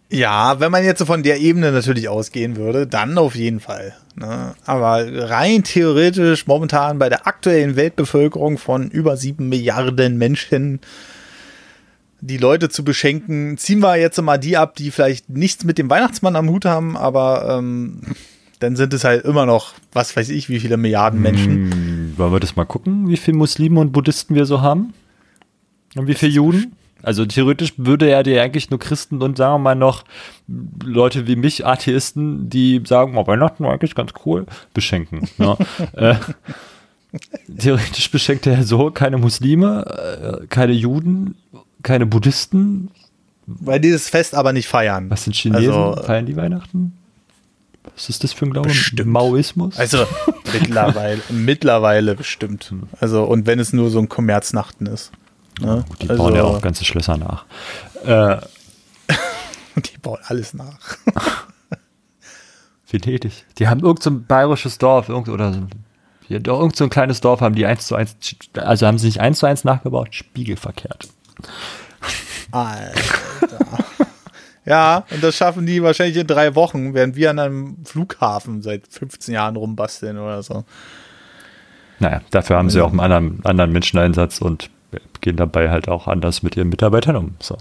[0.09, 3.95] Ja, wenn man jetzt so von der Ebene natürlich ausgehen würde, dann auf jeden Fall.
[4.15, 4.53] Ne?
[4.65, 10.79] Aber rein theoretisch momentan bei der aktuellen Weltbevölkerung von über sieben Milliarden Menschen
[12.27, 15.89] die Leute zu beschenken, ziehen wir jetzt mal die ab, die vielleicht nichts mit dem
[15.89, 18.01] Weihnachtsmann am Hut haben, aber ähm,
[18.59, 21.71] dann sind es halt immer noch, was weiß ich, wie viele Milliarden Menschen.
[21.71, 24.93] Hm, wollen wir das mal gucken, wie viele Muslime und Buddhisten wir so haben?
[25.95, 26.75] Und wie viele Juden?
[27.03, 30.03] Also theoretisch würde er dir eigentlich nur Christen und sagen wir mal noch
[30.83, 35.29] Leute wie mich, Atheisten, die sagen, oh, Weihnachten war eigentlich ganz cool, beschenken.
[35.37, 35.55] Ne?
[35.93, 36.15] äh,
[37.59, 41.35] theoretisch beschenkt er so keine Muslime, äh, keine Juden
[41.85, 42.89] keine Buddhisten.
[43.45, 45.09] Weil die das Fest aber nicht feiern.
[45.09, 45.71] Was sind Chinesen?
[45.71, 46.97] Also, feiern die Weihnachten?
[47.93, 48.67] Was ist das für ein Glaube?
[48.67, 49.09] Bestimmt.
[49.11, 49.77] Maoismus?
[49.77, 50.05] Also
[50.51, 52.73] mittlerweile, mittlerweile bestimmt.
[52.99, 55.11] Also und wenn es nur so ein Kommerznachten ist.
[55.61, 55.85] Ne?
[55.87, 57.45] Gut, die also, bauen ja auch ganze Schlösser nach.
[58.03, 58.37] Äh,
[59.77, 60.97] die bauen alles nach.
[62.89, 63.45] Venedig.
[63.59, 65.59] Die haben irgend so ein bayerisches Dorf, irgend, oder so,
[66.27, 68.15] ja, irgend so ein kleines Dorf haben die eins zu eins,
[68.55, 71.09] also haben sie nicht eins zu eins nachgebaut, spiegelverkehrt.
[72.51, 73.83] Alter.
[74.65, 78.87] ja, und das schaffen die wahrscheinlich in drei Wochen, während wir an einem Flughafen seit
[78.87, 80.63] 15 Jahren rumbasteln oder so.
[81.99, 84.69] Naja, dafür haben sie auch einen anderen, anderen Menscheneinsatz und
[85.21, 87.35] gehen dabei halt auch anders mit ihren Mitarbeitern um.
[87.39, 87.57] So.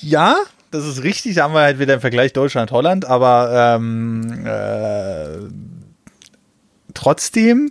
[0.00, 0.36] Ja,
[0.70, 1.36] das ist richtig.
[1.36, 5.38] Da haben wir halt wieder im Vergleich Deutschland-Holland, aber ähm, äh,
[6.94, 7.70] trotzdem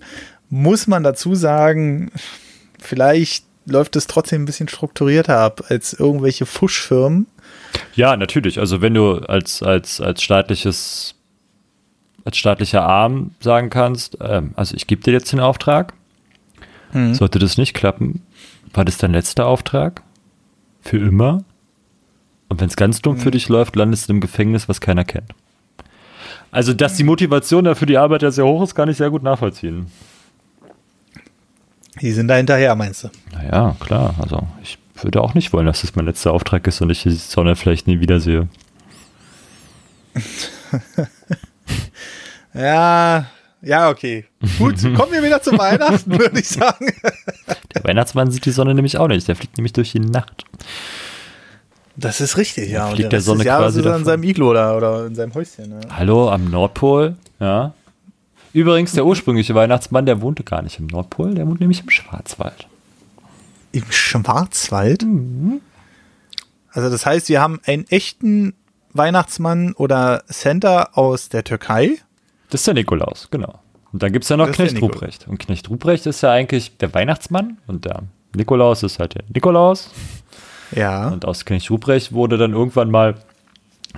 [0.49, 2.11] muss man dazu sagen,
[2.79, 7.27] vielleicht läuft es trotzdem ein bisschen strukturierter ab als irgendwelche Fuschfirmen.
[7.95, 8.59] Ja, natürlich.
[8.59, 11.15] Also wenn du als, als, als staatliches,
[12.23, 15.93] als staatlicher Arm sagen kannst, ähm, also ich gebe dir jetzt den Auftrag,
[16.93, 17.13] mhm.
[17.13, 18.23] sollte das nicht klappen,
[18.73, 20.03] war das dein letzter Auftrag?
[20.81, 21.43] Für immer?
[22.49, 23.19] Und wenn es ganz dumm mhm.
[23.19, 25.33] für dich läuft, landest du im Gefängnis, was keiner kennt.
[26.51, 29.21] Also, dass die Motivation dafür die Arbeit ja sehr hoch ist, kann ich sehr gut
[29.21, 29.87] nachvollziehen.
[32.01, 33.09] Die sind da hinterher, meinst du?
[33.31, 34.15] Naja, klar.
[34.21, 37.11] Also ich würde auch nicht wollen, dass das mein letzter Auftrag ist und ich die
[37.11, 38.47] Sonne vielleicht nie wiedersehe.
[42.53, 43.27] ja,
[43.61, 44.25] ja, okay.
[44.57, 46.87] Gut, kommen wir wieder zu Weihnachten, würde ich sagen.
[47.75, 49.27] Der Weihnachtsmann sieht die Sonne nämlich auch nicht.
[49.27, 50.45] Der fliegt nämlich durch die Nacht.
[51.95, 52.87] Das ist richtig, ja.
[52.87, 55.71] Der fliegt der, der Sonne quasi in seinem Iglo oder, oder in seinem Häuschen.
[55.71, 55.97] Ja.
[55.97, 57.73] Hallo, am Nordpol, ja.
[58.57, 62.67] Übrigens, der ursprüngliche Weihnachtsmann, der wohnte gar nicht im Nordpol, der wohnt nämlich im Schwarzwald.
[63.71, 65.03] Im Schwarzwald?
[65.03, 65.61] Mhm.
[66.71, 68.55] Also das heißt, wir haben einen echten
[68.93, 71.99] Weihnachtsmann oder Santa aus der Türkei.
[72.49, 73.59] Das ist der Nikolaus, genau.
[73.93, 74.81] Und dann gibt es ja noch Das Knecht.
[74.81, 75.27] Ruprecht.
[75.27, 78.01] Und Knecht Ruprecht ist ja eigentlich der Weihnachtsmann und der
[78.35, 79.91] Nikolaus ist halt der Nikolaus.
[80.71, 81.09] Ja.
[81.09, 83.17] Und aus Knecht Ruprecht wurde dann irgendwann mal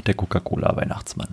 [0.05, 1.29] der Coca-Cola-Weihnachtsmann.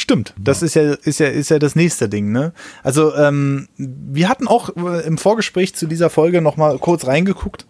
[0.00, 2.52] Stimmt, das ist ja, ist ja, ist ja das nächste Ding, ne?
[2.84, 7.66] Also, ähm, wir hatten auch äh, im Vorgespräch zu dieser Folge noch mal kurz reingeguckt.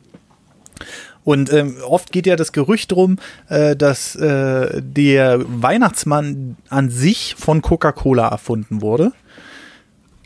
[1.25, 3.17] Und ähm, oft geht ja das Gerücht drum,
[3.49, 9.13] äh, dass äh, der Weihnachtsmann an sich von Coca-Cola erfunden wurde.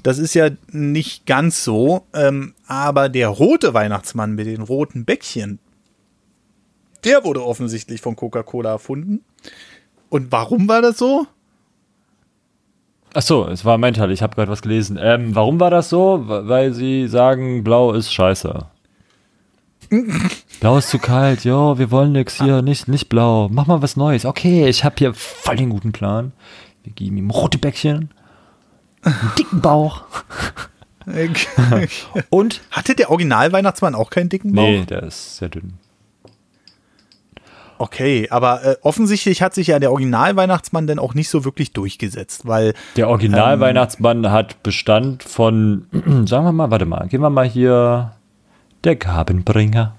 [0.03, 5.61] Das ist ja nicht ganz so, ähm, aber der rote Weihnachtsmann mit den roten Bäckchen,
[7.05, 9.25] der wurde offensichtlich von Coca-Cola erfunden.
[10.09, 11.29] Und warum war das so?
[13.15, 14.99] Ach so, es war mein Teil, ich habe gerade was gelesen.
[15.01, 16.25] Ähm, warum war das so?
[16.27, 18.67] Weil sie sagen, blau ist scheiße.
[20.61, 23.49] blau ist zu kalt, jo, wir wollen nix hier, nicht, nicht blau.
[23.51, 24.25] Mach mal was Neues.
[24.25, 26.33] Okay, ich habe hier voll den guten Plan.
[26.83, 28.11] Wir geben ihm rote Bäckchen,
[29.03, 30.05] einen dicken Bauch
[32.31, 34.63] und Hatte der Original-Weihnachtsmann auch keinen dicken Bauch?
[34.63, 35.75] Nee, der ist sehr dünn.
[37.83, 42.47] Okay, aber äh, offensichtlich hat sich ja der Original-Weihnachtsmann dann auch nicht so wirklich durchgesetzt,
[42.47, 45.87] weil Der Original-Weihnachtsmann hat Bestand von,
[46.27, 48.13] sagen wir mal, warte mal, gehen wir mal hier,
[48.85, 49.97] der Gabenbringer.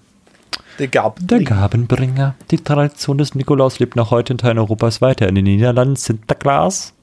[0.79, 2.35] der gab Der Gabenbringer.
[2.51, 5.27] Die Tradition des Nikolaus lebt noch heute in Teilen Europas weiter.
[5.27, 6.93] In den Niederlanden Sinterklaas.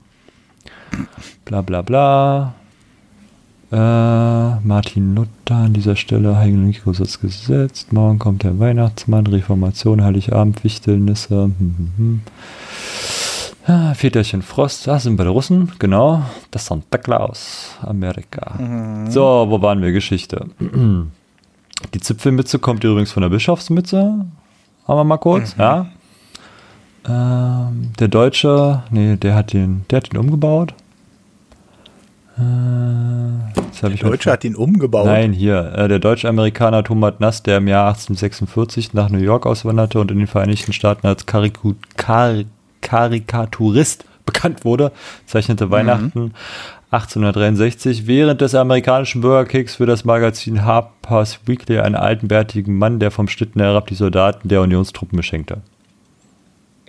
[1.44, 2.54] Bla bla bla.
[3.72, 7.92] Äh, Martin Luther an dieser Stelle, Heiligen Nikolaus gesetzt.
[7.92, 11.44] Morgen kommt der Weihnachtsmann, Reformation, Heiligabend, Wichtelnisse.
[11.44, 12.20] Hm, hm, hm.
[13.66, 16.22] Ah, Väterchen Frost, da sind bei den Russen, genau.
[16.50, 18.58] Das Santa Claus, Amerika.
[19.08, 19.92] So, wo waren wir?
[19.92, 20.46] Geschichte.
[21.94, 24.26] Die Zipfelmütze kommt übrigens von der Bischofsmütze.
[24.88, 25.86] Haben wir mal kurz, ja.
[27.08, 30.74] Ähm, der Deutsche, nee, der hat den, der hat den umgebaut.
[32.29, 32.29] Äh, jetzt hab ich
[33.82, 35.06] Der Deutsche hat ihn umgebaut.
[35.06, 40.00] Nein, hier, äh, der deutsche-Amerikaner Thomas Nass, der im Jahr 1846 nach New York auswanderte
[40.00, 42.42] und in den Vereinigten Staaten als Kariku Kar
[42.82, 44.92] Karikaturist bekannt wurde,
[45.26, 46.34] zeichnete Weihnachten
[46.90, 53.10] 1863 während des amerikanischen Bürgerkriegs für das Magazin Harper's Weekly einen alten, bärtigen Mann, der
[53.10, 55.62] vom Schlitten herab die Soldaten der Unionstruppen beschenkte.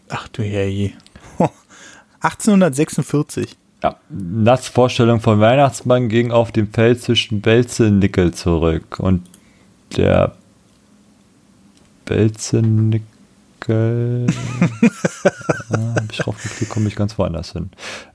[0.10, 0.92] Ach du Herrje.
[2.22, 3.58] 1846.
[3.84, 9.24] Ja, Nass Vorstellung von Weihnachtsmann ging auf dem Feld zwischen Belzenickel zurück und
[9.98, 10.36] der
[12.06, 13.02] Belzenickel.
[15.72, 17.70] ah, hab ich draufgeklickt, komme ich ganz woanders hin.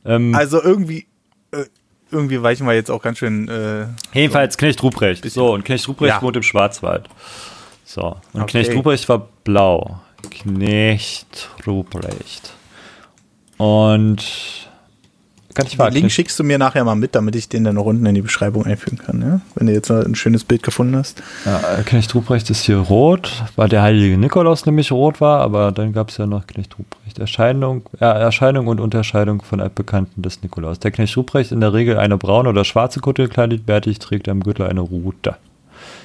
[0.05, 1.07] Ähm, Also irgendwie,
[1.53, 1.65] äh,
[2.11, 3.49] irgendwie weichen wir jetzt auch ganz schön.
[3.49, 5.29] Äh, jedenfalls Knecht Ruprecht.
[5.31, 6.23] So, und Knecht Ruprecht Ja.
[6.23, 7.09] wohnt im Schwarzwald.
[7.85, 8.63] So, und Okay.
[8.63, 10.01] Knecht Ruprecht war blau.
[10.31, 12.53] Knecht Ruprecht.
[13.59, 14.66] Und
[15.57, 17.75] kann ich mal den Link schickst du mir nachher mal mit, damit ich den dann
[17.77, 19.41] noch unten in die Beschreibung einfügen kann, ja?
[19.55, 21.23] Wenn du jetzt mal ein schönes Bild gefunden hast.
[21.47, 25.73] Ja, äh, Knecht Ruprecht ist hier rot, weil der heilige Nikolaus nämlich rot war, aber
[25.73, 27.19] dann gab es ja noch Knecht Ruprecht.
[27.19, 30.79] Erscheinung, ja, Erscheinung und Unterscheidung von Altbekannten des Nikolaus.
[30.79, 34.43] Der Knecht Ruprecht in der Regel eine braune oder schwarze Kutte gekleidet, bärtig trägt am
[34.43, 35.37] Gürtel eine Rute.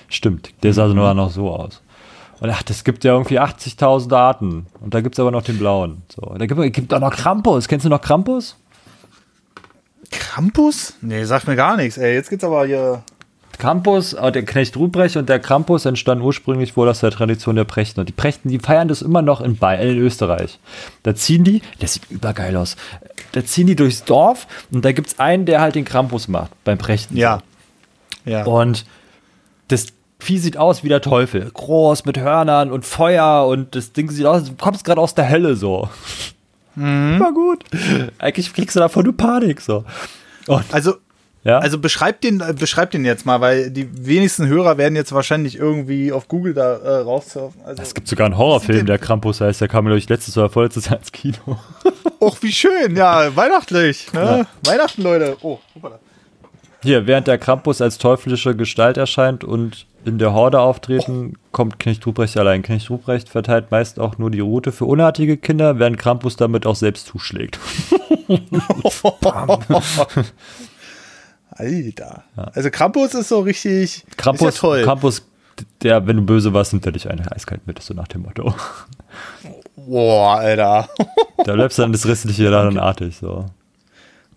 [0.08, 1.82] Stimmt, der sah nur noch so aus.
[2.40, 4.66] Und ach, das gibt ja irgendwie 80.000 Arten.
[4.80, 6.02] Und da gibt es aber noch den blauen.
[6.10, 7.68] So, da gibt es auch noch Krampus.
[7.68, 8.56] Kennst du noch Krampus?
[10.12, 10.94] Krampus?
[11.02, 12.14] Nee, sagt mir gar nichts, ey.
[12.14, 13.04] Jetzt geht's aber hier.
[13.58, 17.64] Krampus, äh, der Knecht Ruprecht und der Krampus entstanden ursprünglich wohl aus der Tradition der
[17.64, 18.00] Prechten.
[18.00, 20.60] Und die Prechten, die feiern das immer noch in, Bayern, in Österreich.
[21.04, 22.76] Da ziehen die, das sieht übergeil aus,
[23.34, 26.52] da ziehen die durchs Dorf und da gibt es einen, der halt den Krampus macht
[26.64, 27.16] beim Prechten.
[27.16, 27.44] Ja.
[28.26, 28.46] Ja.
[28.46, 28.86] Und
[29.68, 29.88] das
[30.22, 31.50] Vieh sieht aus wie der Teufel.
[31.52, 35.30] Groß mit Hörnern und Feuer und das Ding sieht aus, du kommst gerade aus der
[35.30, 35.90] Hölle so.
[36.76, 37.64] War gut.
[38.20, 39.84] Eigentlich kriegst du davon nur Panik so.
[40.48, 40.96] Und, Also,
[41.44, 41.60] ja?
[41.60, 45.58] also beschreib den, äh, beschreib den jetzt mal, weil die wenigsten Hörer werden jetzt wahrscheinlich
[45.58, 47.62] irgendwie auf Google da äh, raussurfen.
[47.66, 50.50] Also, Es gibt sogar einen Horrorfilm, der Krampus heißt, der kam, glaube ich, letztes oder
[50.50, 51.38] vorletztes Jahr ins Kino.
[52.20, 54.14] Och, wie schön, ja, weihnachtlich.
[54.14, 54.46] Ne?
[54.66, 55.38] Weihnachten, Leute.
[55.42, 56.00] Oh, hoppala.
[56.84, 62.08] Hier, während der Krampus als teuflische Gestalt erscheint und in der Horde auftreten, kommt Knecht
[62.08, 62.64] Ruprecht allein.
[62.64, 66.76] Knecht Ruprecht verteilt meist auch nur die Route für unartige Kinder, während Krampus damit auch
[66.76, 67.60] selbst zuschlägt.
[71.52, 72.24] Alter.
[72.36, 74.04] Also Krampus ist so richtig.
[74.18, 74.84] Krampus, ist ja toll.
[74.84, 75.28] Krampus,
[75.84, 78.56] der, wenn du böse warst, nimmt er dich eine eiskalt mit, so nach dem Motto.
[79.76, 80.90] Boah, Alter.
[81.46, 83.46] Da bleibst dann das restliche Jahr dann artig, so.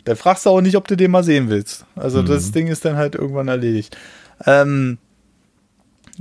[0.05, 1.87] Dann fragst du auch nicht, ob du den mal sehen willst.
[1.97, 2.27] Also Mhm.
[2.27, 3.97] das Ding ist dann halt irgendwann erledigt.
[4.47, 4.99] Ähm,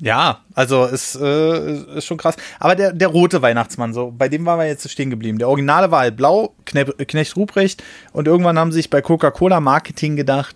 [0.02, 2.36] Ja, also ist, äh, ist schon krass.
[2.60, 5.38] Aber der, der rote Weihnachtsmann, so, bei dem waren wir jetzt stehen geblieben.
[5.38, 7.84] Der Originale war halt blau, Knecht, Knecht Ruprecht.
[8.12, 10.56] Und irgendwann haben sie sich bei Coca-Cola Marketing gedacht,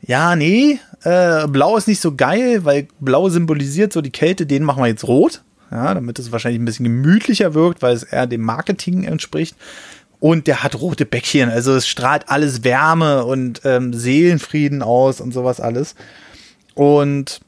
[0.00, 4.64] ja, nee, äh, blau ist nicht so geil, weil blau symbolisiert so die Kälte, den
[4.64, 5.42] machen wir jetzt rot.
[5.70, 9.56] Ja, damit es wahrscheinlich ein bisschen gemütlicher wirkt, weil es eher dem Marketing entspricht.
[10.20, 15.32] Und der hat rote Bäckchen, also es strahlt alles Wärme und ähm, Seelenfrieden aus und
[15.32, 15.94] sowas alles.
[16.74, 17.40] Und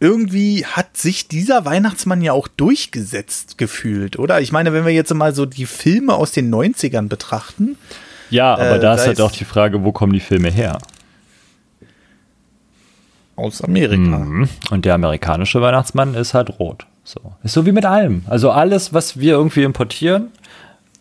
[0.00, 4.40] irgendwie hat sich dieser Weihnachtsmann ja auch durchgesetzt gefühlt, oder?
[4.40, 7.76] Ich meine, wenn wir jetzt mal so die Filme aus den 90ern betrachten.
[8.30, 10.78] Ja, aber äh, da ist halt auch die Frage, wo kommen die Filme her?
[13.36, 14.18] Aus Amerika.
[14.18, 14.48] Mhm.
[14.70, 16.86] Und der amerikanische Weihnachtsmann ist halt rot.
[17.04, 17.20] So.
[17.44, 18.22] Ist so wie mit allem.
[18.26, 20.28] Also alles, was wir irgendwie importieren,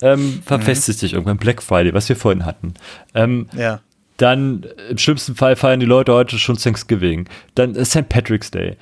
[0.05, 1.01] ähm, verfestigt mhm.
[1.01, 1.37] sich irgendwann.
[1.37, 2.75] Black Friday, was wir vorhin hatten.
[3.13, 3.81] Ähm, ja.
[4.17, 7.27] Dann äh, im schlimmsten Fall feiern die Leute heute schon Thanksgiving.
[7.55, 8.07] Dann St.
[8.07, 8.77] Patrick's Day.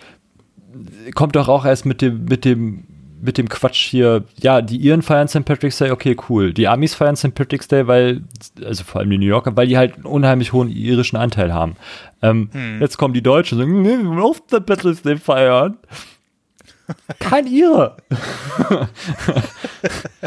[1.16, 2.84] Kommt doch auch erst mit dem, mit dem,
[3.22, 4.26] mit dem Quatsch hier.
[4.42, 5.46] Ja, die Iren feiern St.
[5.46, 6.54] Patrick's Day, okay, cool.
[6.54, 7.34] Die Amis feiern St.
[7.34, 8.24] Patrick's Day, weil,
[8.64, 11.78] also vor allem die New Yorker, weil die halt einen unheimlich hohen irischen Anteil haben.
[12.22, 12.82] Ähm, hm.
[12.82, 14.66] Jetzt kommen die Deutschen und sagen, nee, wir wollen auch St.
[14.66, 15.78] Patrick's Day feiern.
[17.20, 17.98] Kein Ire.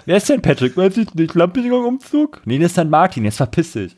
[0.07, 0.77] Wer ist denn Patrick?
[0.77, 1.35] Weiß ich nicht.
[1.35, 2.43] Lampion-Umzug?
[2.45, 3.25] Nee, das ist dann Martin.
[3.25, 3.95] Jetzt verpiss dich.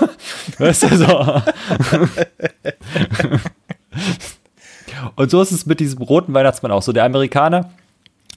[0.58, 1.42] weißt du so?
[5.16, 6.92] Und so ist es mit diesem roten Weihnachtsmann auch so.
[6.92, 7.70] Der Amerikaner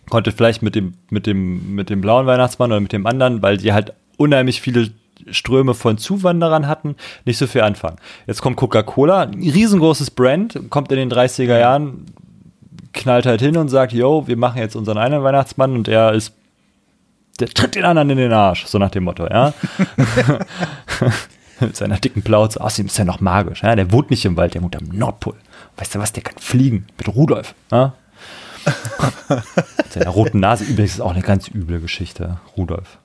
[0.09, 3.57] konnte vielleicht mit dem, mit dem, mit dem blauen Weihnachtsmann oder mit dem anderen, weil
[3.57, 4.91] die halt unheimlich viele
[5.32, 6.95] Ströme von Zuwanderern hatten,
[7.26, 7.97] nicht so viel anfangen.
[8.26, 12.05] Jetzt kommt Coca-Cola, ein riesengroßes Brand, kommt in den 30er Jahren,
[12.93, 16.33] knallt halt hin und sagt, yo, wir machen jetzt unseren einen Weihnachtsmann und er ist,
[17.39, 19.53] der tritt den anderen in den Arsch, so nach dem Motto, ja.
[21.59, 23.75] Mit seiner dicken Plauze, außerdem ist er noch magisch, ja.
[23.75, 25.35] Der wohnt nicht im Wald, der wohnt am Nordpol.
[25.77, 27.93] Weißt du was, der kann fliegen mit Rudolf, ja.
[29.77, 32.97] Mit seiner roten Nase, übrigens ist auch eine ganz üble Geschichte, Rudolf.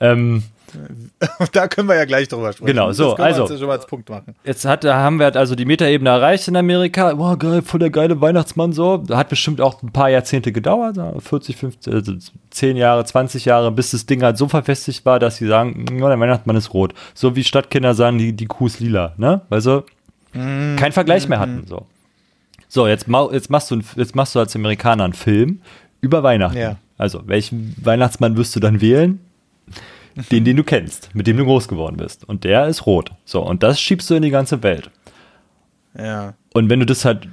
[0.00, 0.42] Ähm,
[1.52, 2.66] da können wir ja gleich drüber sprechen.
[2.66, 3.44] Genau, so, also.
[3.70, 4.34] Als Punkt machen.
[4.44, 7.14] jetzt hat, haben wir also die Metaebene erreicht in Amerika.
[7.14, 9.04] Boah, geil, voll der geile Weihnachtsmann so.
[9.10, 12.14] Hat bestimmt auch ein paar Jahrzehnte gedauert, 40, 50, also
[12.50, 16.08] 10 Jahre, 20 Jahre, bis das Ding halt so verfestigt war, dass sie sagen, oh,
[16.08, 16.94] der Weihnachtsmann ist rot.
[17.14, 19.42] So wie Stadtkinder sagen, die, die Kuh ist lila, ne?
[19.50, 19.84] Also,
[20.32, 21.86] mm, keinen Vergleich mm, mehr hatten, so.
[22.68, 25.60] So, jetzt, jetzt, machst du, jetzt machst du als Amerikaner einen Film
[26.00, 26.56] über Weihnachten.
[26.56, 26.76] Ja.
[26.98, 29.18] Also, welchen Weihnachtsmann wirst du dann wählen?
[30.30, 32.28] Den, den du kennst, mit dem du groß geworden bist.
[32.28, 33.10] Und der ist rot.
[33.24, 34.90] So, und das schiebst du in die ganze Welt.
[35.96, 36.34] Ja.
[36.52, 37.28] Und wenn du das halt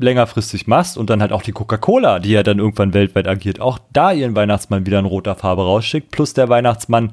[0.00, 3.78] längerfristig machst und dann halt auch die Coca-Cola, die ja dann irgendwann weltweit agiert, auch
[3.92, 7.12] da ihren Weihnachtsmann wieder in roter Farbe rausschickt, plus der Weihnachtsmann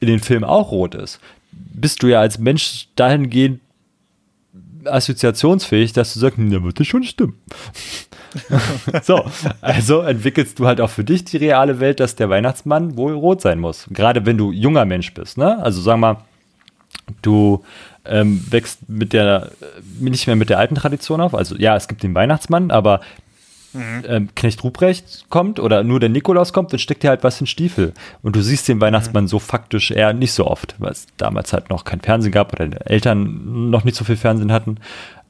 [0.00, 1.20] in den Film auch rot ist,
[1.52, 3.60] bist du ja als Mensch dahingehend
[4.86, 7.34] assoziationsfähig, dass du sagst, da wird das schon stimmen.
[9.02, 9.24] so,
[9.60, 13.40] also entwickelst du halt auch für dich die reale Welt, dass der Weihnachtsmann wohl rot
[13.40, 13.86] sein muss.
[13.90, 15.62] Gerade wenn du junger Mensch bist, ne?
[15.62, 16.18] Also sag mal,
[17.22, 17.62] du
[18.04, 21.34] ähm, wächst mit der, äh, nicht mehr mit der alten Tradition auf.
[21.34, 23.00] Also ja, es gibt den Weihnachtsmann, aber
[23.74, 24.04] mhm.
[24.06, 27.46] ähm, Knecht Ruprecht kommt oder nur der Nikolaus kommt, dann steckt dir halt was in
[27.46, 27.92] Stiefel.
[28.22, 29.28] Und du siehst den Weihnachtsmann mhm.
[29.28, 32.66] so faktisch eher nicht so oft, weil es damals halt noch kein Fernsehen gab oder
[32.66, 34.78] deine Eltern noch nicht so viel Fernsehen hatten.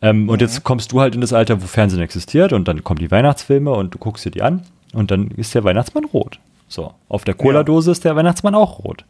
[0.03, 0.28] Ähm, mhm.
[0.28, 3.11] Und jetzt kommst du halt in das Alter, wo Fernsehen existiert und dann kommen die
[3.11, 6.38] Weihnachtsfilme und du guckst dir die an und dann ist der Weihnachtsmann rot.
[6.68, 9.05] So, auf der Cola-Dose ist der Weihnachtsmann auch rot.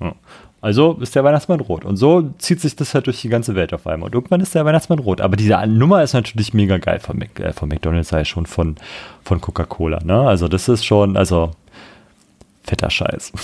[0.00, 0.14] Ja.
[0.60, 1.84] Also ist der Weihnachtsmann rot.
[1.84, 4.08] Und so zieht sich das halt durch die ganze Welt auf einmal.
[4.08, 5.20] Und irgendwann ist der Weihnachtsmann rot.
[5.20, 8.76] Aber diese Nummer ist natürlich mega geil von, Mac, äh, von McDonalds, sei schon von,
[9.22, 10.00] von Coca-Cola.
[10.04, 10.20] Ne?
[10.20, 11.52] Also das ist schon, also
[12.64, 13.32] fetter Scheiß.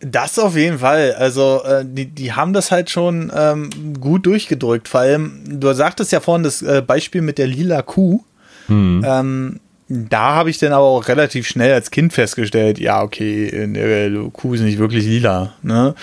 [0.00, 1.14] Das auf jeden Fall.
[1.14, 3.70] Also, äh, die, die haben das halt schon ähm,
[4.00, 4.86] gut durchgedrückt.
[4.86, 8.20] Vor allem, du sagtest ja vorhin das äh, Beispiel mit der lila Kuh.
[8.66, 9.04] Hm.
[9.04, 14.30] Ähm, da habe ich dann aber auch relativ schnell als Kind festgestellt, ja, okay, die
[14.32, 15.54] Kuh ist nicht wirklich lila.
[15.62, 15.94] Ne?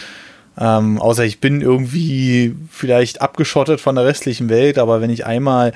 [0.57, 5.73] Ähm, außer ich bin irgendwie vielleicht abgeschottet von der restlichen Welt, aber wenn ich einmal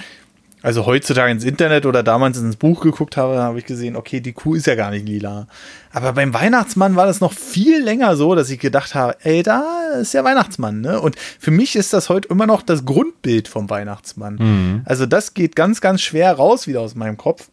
[0.62, 4.34] also heutzutage ins Internet oder damals ins Buch geguckt habe, habe ich gesehen, okay, die
[4.34, 5.48] Kuh ist ja gar nicht lila.
[5.94, 9.64] Aber beim Weihnachtsmann war das noch viel länger so, dass ich gedacht habe, ey, da
[10.02, 11.00] ist ja Weihnachtsmann, ne?
[11.00, 14.36] Und für mich ist das heute immer noch das Grundbild vom Weihnachtsmann.
[14.36, 14.82] Mhm.
[14.84, 17.48] Also das geht ganz, ganz schwer raus wieder aus meinem Kopf,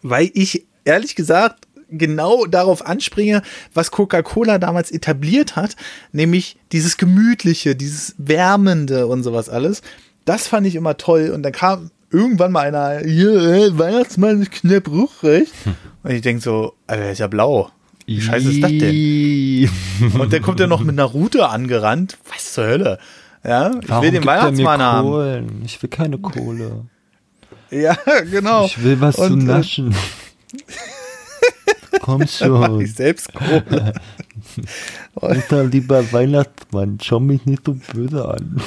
[0.00, 3.42] weil ich ehrlich gesagt genau darauf anspringe,
[3.74, 5.76] was Coca-Cola damals etabliert hat,
[6.12, 9.82] nämlich dieses Gemütliche, dieses Wärmende und sowas alles.
[10.24, 11.30] Das fand ich immer toll.
[11.34, 15.52] Und dann kam irgendwann mal einer, hier, äh, Weihnachtsmann ist knapp ruchrecht.
[15.64, 15.74] Hm.
[16.02, 17.70] Und ich denke so, Alter, ist ja blau.
[18.06, 19.70] Wie scheiße ist das denn?
[20.20, 22.18] Und der kommt ja noch mit einer Route angerannt.
[22.32, 22.98] Was zur Hölle?
[23.44, 25.62] Ja, ich Warum will den Weihnachtsmann haben.
[25.64, 26.86] Ich will keine Kohle.
[27.72, 27.96] Ja,
[28.30, 28.66] genau.
[28.66, 29.94] Ich will was Und, zu äh, naschen.
[32.02, 32.80] Komm Mach schon.
[32.80, 33.94] ich selbst Kohle.
[35.20, 38.60] Alter, lieber Weihnachtsmann, schau mich nicht so böse an.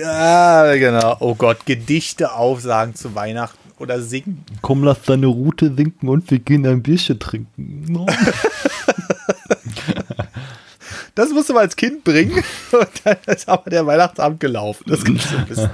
[0.00, 1.16] ja, genau.
[1.20, 4.44] Oh Gott, Gedichte aufsagen zu Weihnachten oder singen.
[4.62, 7.84] Komm, lass deine Route sinken und wir gehen ein Bierchen trinken.
[7.88, 8.06] No.
[11.14, 12.42] Das musst du mal als Kind bringen.
[12.72, 14.84] Und dann ist aber der Weihnachtsabend gelaufen.
[14.88, 15.70] Das kannst du wissen.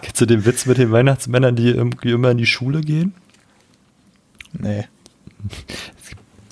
[0.00, 3.14] Kennst du den Witz mit den Weihnachtsmännern, die irgendwie immer in die Schule gehen?
[4.52, 4.86] Nee.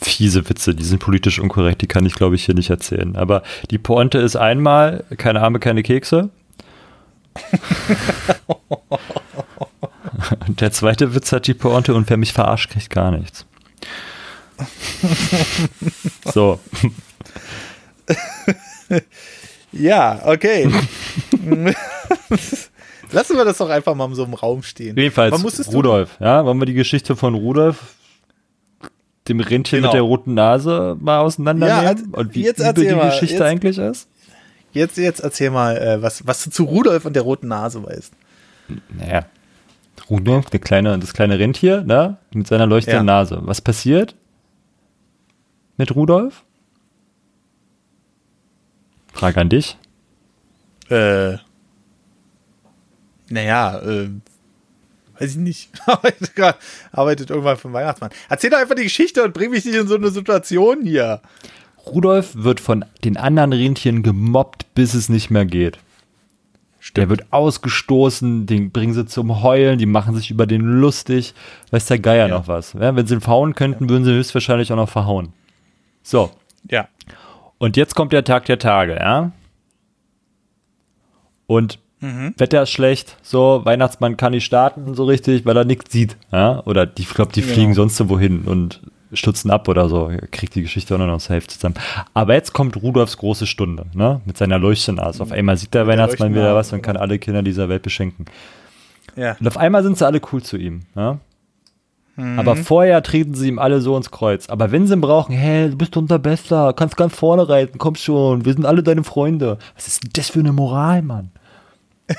[0.00, 3.16] Fiese Witze, die sind politisch unkorrekt, die kann ich, glaube ich, hier nicht erzählen.
[3.16, 6.30] Aber die Pointe ist einmal, keine Arme, keine Kekse.
[10.46, 13.46] Und der zweite Witz hat die Pointe und wer mich verarscht, kriegt gar nichts.
[16.24, 16.58] So,
[19.72, 20.66] Ja, okay.
[23.12, 24.96] Lassen wir das doch einfach mal so im Raum stehen.
[24.96, 26.16] jedenfalls Rudolf.
[26.20, 27.94] Ja, wollen wir die Geschichte von Rudolf,
[29.28, 29.88] dem Rentier Genau.
[29.88, 32.10] mit der roten Nase, mal auseinandernehmen?
[32.12, 34.08] Ja, und wie jetzt übel die mal, Geschichte jetzt- eigentlich ist?
[34.72, 38.12] Jetzt, jetzt erzähl mal, äh, was, was du zu Rudolf und der roten Nase weißt.
[38.98, 39.24] Naja,
[40.10, 43.14] Rudolf, der kleine, das kleine Rentier, ne, mit seiner leuchtenden Ja.
[43.20, 43.38] Nase.
[43.42, 44.14] Was passiert
[45.78, 46.44] mit Rudolf?
[49.18, 49.76] Frage an dich.
[50.90, 51.36] Äh,
[53.28, 54.08] naja, äh,
[55.18, 55.70] weiß ich nicht.
[56.92, 58.10] arbeitet, irgendwann für den Weihnachtsmann.
[58.28, 61.20] Erzähl doch einfach die Geschichte und bring mich nicht in so eine Situation hier.
[61.86, 65.78] Rudolf wird von den anderen Rentieren gemobbt, bis es nicht mehr geht.
[66.96, 71.34] Der wird ausgestoßen, den bringen sie zum Heulen, die machen sich über den lustig.
[71.70, 72.38] Weiß der Geier Ja.
[72.38, 72.72] noch was.
[72.72, 75.32] Ja, wenn sie ihn verhauen könnten, würden sie ihn höchstwahrscheinlich auch noch verhauen.
[76.02, 76.30] So,
[76.70, 76.88] Ja.
[77.58, 79.32] Und jetzt kommt der Tag der Tage, ja?
[81.46, 81.78] Und
[82.36, 86.62] Wetter ist schlecht, so, Weihnachtsmann kann nicht starten so richtig, weil er nichts sieht, ja?
[86.64, 87.52] Oder die, ich glaube, die Genau.
[87.52, 88.80] fliegen sonst so wohin und
[89.12, 90.12] stutzen ab oder so.
[90.30, 91.74] Kriegt die Geschichte auch noch noch safe zusammen.
[92.14, 94.20] Aber jetzt kommt Rudolfs große Stunde, ne?
[94.26, 95.20] Mit seiner Leuchtennase.
[95.22, 97.82] Auf einmal sieht der Mit der Weihnachtsmann wieder was und kann alle Kinder dieser Welt
[97.82, 98.26] beschenken.
[99.16, 99.36] Ja.
[99.40, 100.82] Und auf einmal sind sie alle cool zu ihm.
[100.94, 101.18] Ja?
[102.18, 102.38] Mhm.
[102.38, 104.48] Aber vorher treten sie ihm alle so ins Kreuz.
[104.48, 107.94] Aber wenn sie ihn brauchen, hey, du bist unser Bester, kannst ganz vorne reiten, komm
[107.94, 109.58] schon, wir sind alle deine Freunde.
[109.76, 111.30] Was ist denn das für eine Moral, Mann?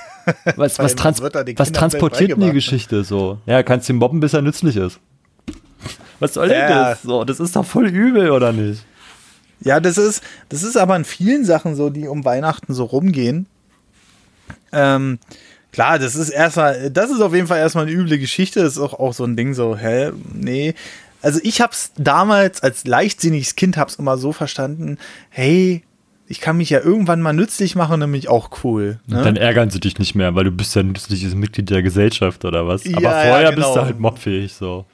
[0.55, 2.53] Was, was, trans was transportiert denn die beigebracht.
[2.53, 3.39] Geschichte so?
[3.47, 4.99] Ja, kannst ihn mobben, bis er nützlich ist.
[6.19, 6.89] Was soll denn Ja.
[6.91, 7.01] das?
[7.01, 8.85] So, das ist doch voll übel, oder nicht?
[9.61, 13.47] Ja, das ist, das ist aber in vielen Sachen so, die um Weihnachten so rumgehen.
[14.71, 15.17] Ähm,
[15.71, 18.61] klar, das ist erstmal, das ist auf jeden Fall erstmal eine üble Geschichte.
[18.61, 20.73] Das ist auch, auch so ein Ding so, hä, nee.
[21.21, 24.97] Also ich hab's damals als leichtsinniges Kind hab's immer so verstanden,
[25.29, 25.83] hey,
[26.27, 28.99] ich kann mich ja irgendwann mal nützlich machen, nämlich auch cool.
[29.07, 29.23] Ne?
[29.23, 32.45] Dann ärgern sie dich nicht mehr, weil du bist ja ein nützliches Mitglied der Gesellschaft
[32.45, 32.85] oder was.
[32.85, 33.67] Aber Ja, ja, vorher genau.
[33.67, 34.85] bist du halt mobfähig so.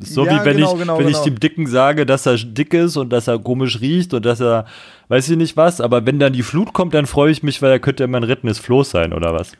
[0.00, 1.18] So Ja, wie wenn, genau, ich, genau, wenn genau.
[1.18, 4.40] ich dem Dicken sage, dass er dick ist und dass er komisch riecht und dass
[4.40, 4.66] er,
[5.08, 7.70] weiß ich nicht was, aber wenn dann die Flut kommt, dann freue ich mich, weil
[7.70, 9.52] er könnte ja mein rettendes Floß sein oder was.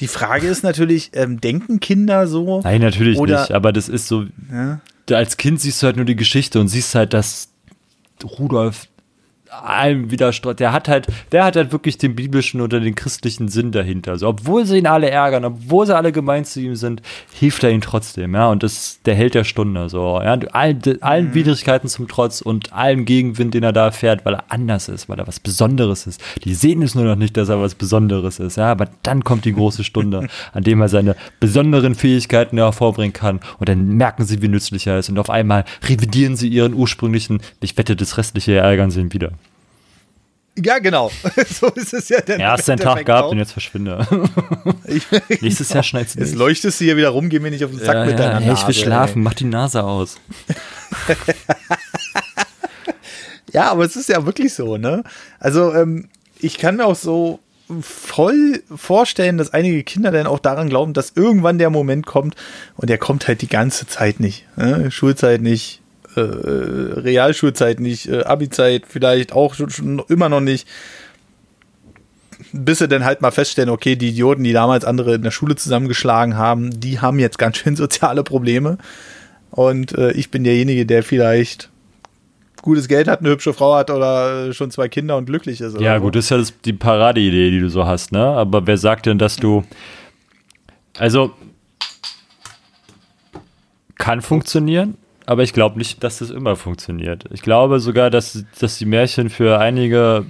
[0.00, 2.60] Die Frage ist natürlich, ähm, denken Kinder so?
[2.62, 4.80] Nein, natürlich Oder- nicht, aber das ist so, Ja.
[5.12, 7.48] als Kind siehst du halt nur die Geschichte und siehst halt, dass
[8.24, 8.88] Rudolf
[9.50, 10.60] allem widerstreut.
[10.60, 14.12] Der hat halt, der hat halt wirklich den biblischen oder den christlichen Sinn dahinter.
[14.12, 17.70] Also, obwohl sie ihn alle ärgern, obwohl sie alle gemein zu ihm sind, hilft er
[17.70, 18.48] ihnen trotzdem, ja.
[18.48, 20.38] Und das der Held der Stunde, so, ja.
[20.52, 24.88] Allen, allen Widrigkeiten zum Trotz und allem Gegenwind, den er da erfährt, weil er anders
[24.88, 26.22] ist, weil er was Besonderes ist.
[26.44, 28.70] Die sehen es nur noch nicht, dass er was Besonderes ist, ja.
[28.70, 33.40] Aber dann kommt die große Stunde, an dem er seine besonderen Fähigkeiten hervorbringen kann.
[33.58, 35.08] Und dann merken sie, wie nützlich er ist.
[35.08, 39.32] Und auf einmal revidieren sie ihren ursprünglichen, ich wette, das restliche ärgern sie ihn wieder.
[40.62, 41.10] Ja, genau.
[41.60, 42.20] so ist es ja.
[42.20, 43.30] Dann Ja, hast deinen Tag gehabt auch.
[43.32, 44.06] und jetzt verschwinde.
[45.40, 46.38] Nächstes Jahr schneit's Jetzt nicht.
[46.38, 48.40] leuchtest du hier wieder rum, geh mir nicht auf den Sack Ja, mit ja, deiner
[48.40, 48.62] hey, Nase.
[48.62, 50.16] ich will schlafen, mach die Nase aus.
[51.08, 51.16] Ey.
[53.52, 55.02] Ja, aber es ist ja wirklich so, ne?
[55.40, 57.40] Also, ähm, ich kann mir auch so
[57.80, 62.34] voll vorstellen, dass einige Kinder dann auch daran glauben, dass irgendwann der Moment kommt
[62.76, 64.44] und der kommt halt die ganze Zeit nicht.
[64.56, 64.90] Ne?
[64.90, 65.80] Schulzeit nicht,
[66.20, 70.68] äh, Realschulzeit nicht, äh, Abi-Zeit vielleicht auch schon, schon immer noch nicht.
[72.52, 75.56] Bis sie dann halt mal feststellen, okay, die Idioten, die damals andere in der Schule
[75.56, 78.78] zusammengeschlagen haben, die haben jetzt ganz schön soziale Probleme.
[79.50, 81.70] Und äh, ich bin derjenige, der vielleicht
[82.62, 85.80] gutes Geld hat, eine hübsche Frau hat oder äh, schon zwei Kinder und glücklich ist.
[85.80, 86.04] Ja, so.
[86.04, 88.22] gut, das ist ja das, die Paradeidee, die du so hast, ne?
[88.22, 89.64] Aber wer sagt denn, dass du.
[90.96, 91.32] Also.
[93.96, 94.96] Kann funktionieren,
[95.28, 97.26] aber ich glaube nicht, dass das immer funktioniert.
[97.30, 100.24] Ich glaube sogar, dass, dass die Märchen für einige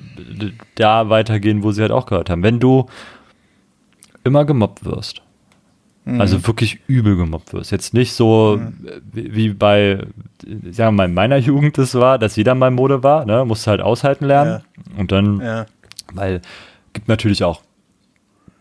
[0.74, 2.42] da weitergehen, wo sie halt auch gehört haben.
[2.42, 2.86] Wenn du
[4.24, 5.22] immer gemobbt wirst,
[6.04, 6.20] mhm.
[6.20, 8.74] also wirklich übel gemobbt wirst, jetzt nicht so mhm.
[9.12, 10.04] wie, wie, bei,
[10.44, 13.44] sagen wir mal, in meiner Jugend das war, dass jeder mal Mode war, ne?
[13.44, 14.98] musst du halt aushalten lernen ja.
[14.98, 15.66] und dann, ja.
[16.12, 16.40] weil
[16.92, 17.62] gibt natürlich auch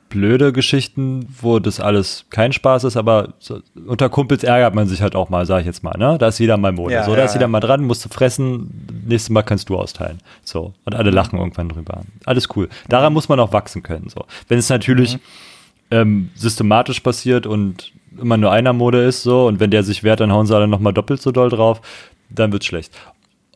[0.10, 5.02] blöde Geschichten, wo das alles kein Spaß ist, aber so, unter Kumpels ärgert man sich
[5.02, 6.18] halt auch mal, sag ich jetzt mal, ne?
[6.18, 6.94] Da ist jeder mal Mode.
[6.94, 7.50] Ja, so, da ja, ist jeder ja.
[7.50, 10.20] mal dran, musst du fressen, nächstes Mal kannst du austeilen.
[10.44, 10.74] So.
[10.86, 12.02] Und alle lachen irgendwann drüber.
[12.26, 12.70] Alles cool.
[12.90, 14.10] Daran muss man auch wachsen können.
[14.10, 14.26] So.
[14.48, 15.20] Wenn es natürlich mhm.
[15.92, 20.20] ähm, systematisch passiert und immer nur einer Mode ist, so, und wenn der sich wehrt,
[20.20, 21.82] dann hauen sie alle nochmal doppelt so doll drauf,
[22.30, 22.94] dann wird's schlecht.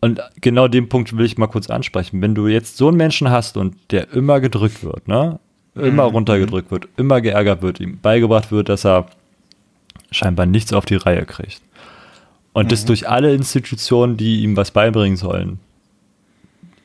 [0.02, 2.22] Und genau den Punkt will ich mal kurz ansprechen.
[2.22, 5.40] Wenn du jetzt so einen Menschen hast und der immer gedrückt wird, ne?
[5.76, 6.16] Immer mhm.
[6.16, 9.08] runtergedrückt wird, immer geärgert wird, ihm beigebracht wird, dass er
[10.12, 11.62] scheinbar nichts auf die Reihe kriegt.
[12.54, 12.70] Und mhm.
[12.70, 15.60] das durch alle Institutionen, die ihm was beibringen sollen.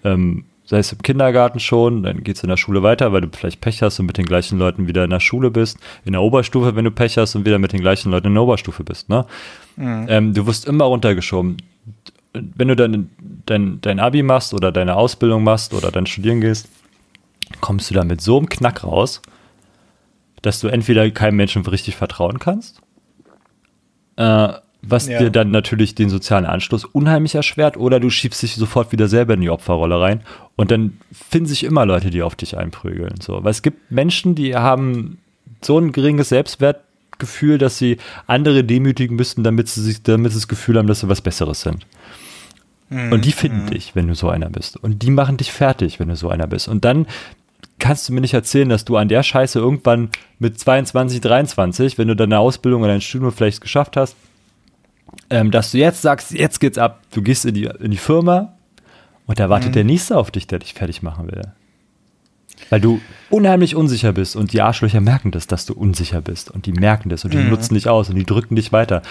[0.05, 3.29] Ähm, sei es im Kindergarten schon, dann geht es in der Schule weiter, weil du
[3.33, 5.79] vielleicht Pech hast und mit den gleichen Leuten wieder in der Schule bist.
[6.05, 8.43] In der Oberstufe, wenn du Pech hast und wieder mit den gleichen Leuten in der
[8.43, 9.09] Oberstufe bist.
[9.09, 9.27] Ne?
[9.77, 10.07] Mhm.
[10.09, 11.57] Ähm, du wirst immer runtergeschoben.
[12.33, 13.11] Wenn du dann
[13.47, 16.69] dein, dein Abi machst oder deine Ausbildung machst oder dann studieren gehst,
[17.61, 19.23] kommst du da mit so einem Knack raus,
[20.43, 22.81] dass du entweder keinem Menschen richtig vertrauen kannst,
[24.17, 24.49] äh,
[24.83, 25.19] was ja.
[25.19, 29.35] dir dann natürlich den sozialen Anschluss unheimlich erschwert, oder du schiebst dich sofort wieder selber
[29.35, 30.23] in die Opferrolle rein
[30.55, 33.15] und dann finden sich immer Leute, die auf dich einprügeln.
[33.21, 33.43] So.
[33.43, 35.19] Weil es gibt Menschen, die haben
[35.63, 40.49] so ein geringes Selbstwertgefühl, dass sie andere demütigen müssten, damit sie sich, damit sie das
[40.49, 41.87] Gefühl haben, dass sie was Besseres sind.
[42.89, 43.13] Mhm.
[43.13, 43.71] Und die finden mhm.
[43.71, 44.77] dich, wenn du so einer bist.
[44.77, 46.69] Und die machen dich fertig, wenn du so einer bist.
[46.69, 47.07] Und dann
[47.79, 52.09] kannst du mir nicht erzählen, dass du an der Scheiße irgendwann mit 22, 23, wenn
[52.09, 54.17] du deine Ausbildung oder dein Studium vielleicht geschafft hast,
[55.31, 58.55] ähm, dass du jetzt sagst, jetzt geht's ab, du gehst in die, in die Firma
[59.27, 59.75] und da wartet mhm.
[59.75, 61.43] der Nächste auf dich, der dich fertig machen will.
[62.71, 66.67] Weil du unheimlich unsicher bist und die Arschlöcher merken das, dass du unsicher bist und
[66.67, 67.51] die merken das und die mhm.
[67.51, 69.03] nutzen dich aus und die drücken dich weiter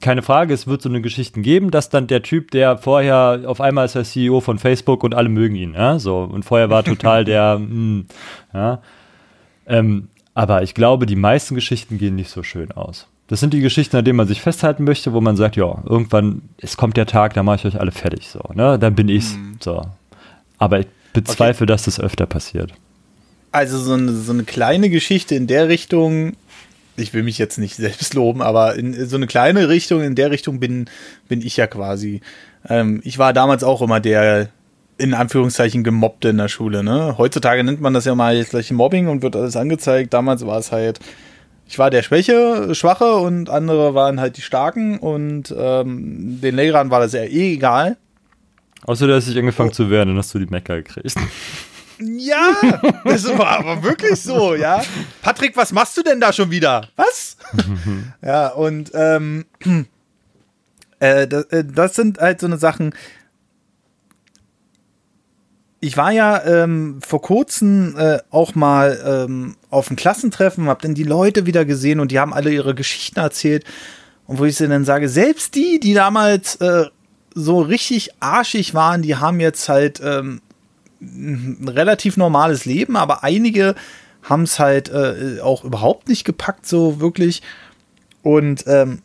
[0.00, 3.60] keine Frage, es wird so eine Geschichten geben, dass dann der Typ, der vorher auf
[3.60, 6.84] einmal ist der CEO von Facebook und alle mögen ihn, ja, so und vorher war
[6.84, 8.06] total der, mh, hm,
[8.54, 8.82] ja,
[9.66, 13.08] ähm, aber ich glaube, die meisten Geschichten gehen nicht so schön aus.
[13.26, 16.42] Das sind die Geschichten, an denen man sich festhalten möchte, wo man sagt, ja, irgendwann,
[16.58, 19.34] es kommt der Tag, da mache ich euch alle fertig, so, ne, dann bin ich's,
[19.34, 19.56] mhm.
[19.60, 19.82] so.
[20.58, 21.72] Aber ich bezweifle, okay.
[21.72, 22.72] dass das öfter passiert.
[23.50, 26.34] Also so eine, so eine kleine Geschichte in der Richtung
[27.00, 30.30] ich will mich jetzt nicht selbst loben, aber in so eine kleine Richtung, in der
[30.30, 30.86] Richtung bin,
[31.28, 32.20] bin ich ja quasi.
[32.68, 34.48] Ähm, ich war damals auch immer der,
[34.98, 36.82] in Anführungszeichen, gemobbte in der Schule.
[36.82, 37.16] Ne?
[37.18, 40.12] Heutzutage nennt man das ja mal jetzt gleich Mobbing und wird alles angezeigt.
[40.12, 41.00] Damals war es halt,
[41.66, 46.90] ich war der Schwäche, Schwache und andere waren halt die Starken und ähm, den Lehrern
[46.90, 47.96] war das ja eh egal.
[48.84, 49.74] Außer du hast dich angefangen oh.
[49.74, 51.14] zu wehren, dann hast du die Mecker gekriegt.
[52.00, 52.54] Ja,
[53.04, 54.82] das war aber wirklich so, ja.
[55.22, 56.88] Patrick, was machst du denn da schon wieder?
[56.96, 57.36] Was?
[58.22, 59.46] ja, und ähm,
[61.00, 62.94] äh, das, äh, das, sind halt so eine Sachen.
[65.80, 70.94] Ich war ja ähm, vor kurzem äh, auch mal ähm, auf einem Klassentreffen, hab dann
[70.94, 73.64] die Leute wieder gesehen und die haben alle ihre Geschichten erzählt.
[74.26, 76.86] Und wo ich sie dann sage, selbst die, die damals äh,
[77.34, 80.40] so richtig arschig waren, die haben jetzt halt ähm,
[81.00, 83.74] relativ normales Leben, aber einige
[84.22, 87.42] haben es halt äh, auch überhaupt nicht gepackt, so wirklich.
[88.22, 89.00] Und ähm,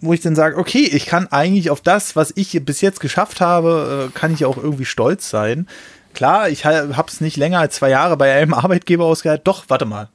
[0.00, 3.40] wo ich dann sage, okay, ich kann eigentlich auf das, was ich bis jetzt geschafft
[3.40, 5.66] habe, äh, kann ich auch irgendwie stolz sein.
[6.14, 9.44] Klar, ich habe es nicht länger als zwei Jahre bei einem Arbeitgeber ausgehalten.
[9.44, 10.08] Doch, warte mal.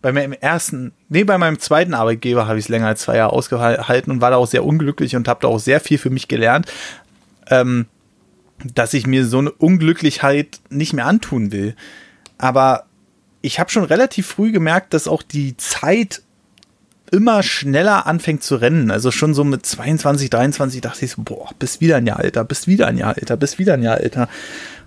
[0.00, 3.32] Bei meinem ersten, nee, bei meinem zweiten Arbeitgeber habe ich es länger als zwei Jahre
[3.32, 6.28] ausgehalten und war da auch sehr unglücklich und habe da auch sehr viel für mich
[6.28, 6.66] gelernt.
[7.50, 7.86] Ähm,
[8.64, 11.74] dass ich mir so eine Unglücklichkeit nicht mehr antun will.
[12.38, 12.86] Aber
[13.40, 16.22] ich habe schon relativ früh gemerkt, dass auch die Zeit
[17.10, 18.90] immer schneller anfängt zu rennen.
[18.90, 22.44] Also schon so mit 22, 23 dachte ich so, boah, bist wieder ein Jahr älter,
[22.44, 24.28] bist wieder ein Jahr älter, bist wieder ein Jahr älter.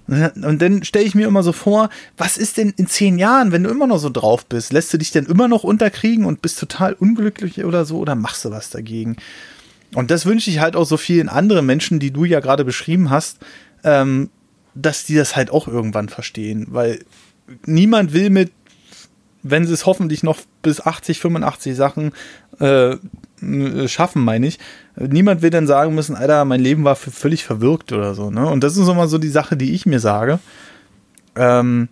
[0.08, 3.64] Und dann stelle ich mir immer so vor, was ist denn in zehn Jahren, wenn
[3.64, 4.74] du immer noch so drauf bist?
[4.74, 8.44] Lässt du dich denn immer noch unterkriegen und bist total unglücklich oder so oder machst
[8.44, 9.16] du was dagegen?
[9.94, 13.10] Und das wünsche ich halt auch so vielen anderen Menschen, die du ja gerade beschrieben
[13.10, 13.40] hast,
[13.84, 14.30] ähm,
[14.76, 17.04] dass die das halt auch irgendwann verstehen, weil
[17.66, 18.52] niemand will mit,
[19.44, 22.14] wenn sie es hoffentlich noch bis 80, 85 Sachen
[22.60, 22.98] äh,
[23.88, 24.60] schaffen, meine ich,
[24.96, 28.30] niemand will dann sagen müssen, Alter, mein Leben war völlig verwirkt oder so.
[28.30, 28.46] Ne?
[28.46, 30.40] Und das ist immer so die Sache, die ich mir sage.
[31.36, 31.90] Ähm,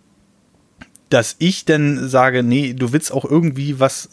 [1.08, 4.10] dass ich dann sage, nee, du willst auch irgendwie was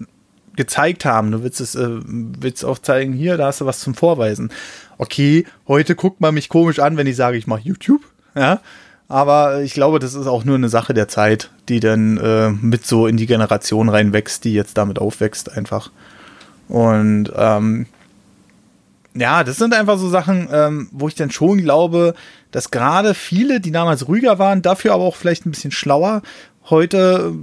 [0.58, 1.32] gezeigt haben.
[1.32, 4.52] Du willst es, äh, willst auch zeigen, hier, da hast du was zum Vorweisen.
[4.98, 8.02] Okay, heute guckt man mich komisch an, wenn ich sage, ich mache YouTube.
[8.36, 8.60] Ja,
[9.08, 12.86] aber ich glaube, das ist auch nur eine Sache der Zeit, die dann äh, mit
[12.86, 15.92] so in die Generation reinwächst, die jetzt damit aufwächst, einfach.
[16.68, 17.86] Und ähm,
[19.16, 22.14] ja, das sind einfach so Sachen, ähm, wo ich dann schon glaube,
[22.52, 26.22] dass gerade viele, die damals ruhiger waren, dafür aber auch vielleicht ein bisschen schlauer,
[26.70, 27.34] heute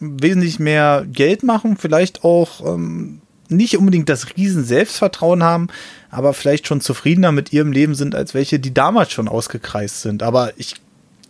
[0.00, 5.68] wesentlich mehr Geld machen, vielleicht auch ähm, nicht unbedingt das riesen Selbstvertrauen haben,
[6.10, 10.22] aber vielleicht schon zufriedener mit ihrem Leben sind als welche, die damals schon ausgekreist sind.
[10.22, 10.76] Aber ich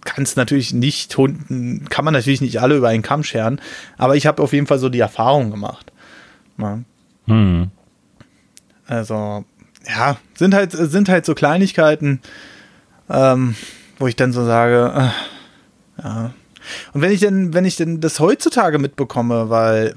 [0.05, 3.61] kann es natürlich nicht, kann man natürlich nicht alle über einen Kamm scheren,
[3.97, 5.93] aber ich habe auf jeden Fall so die Erfahrung gemacht.
[6.59, 6.81] Ja.
[7.27, 7.71] Hm.
[8.87, 9.45] Also,
[9.89, 12.21] ja, sind halt, sind halt so Kleinigkeiten,
[13.09, 13.55] ähm,
[13.99, 14.93] wo ich dann so sage,
[15.99, 16.35] äh, ja.
[16.93, 19.95] Und wenn ich denn, wenn ich denn das heutzutage mitbekomme, weil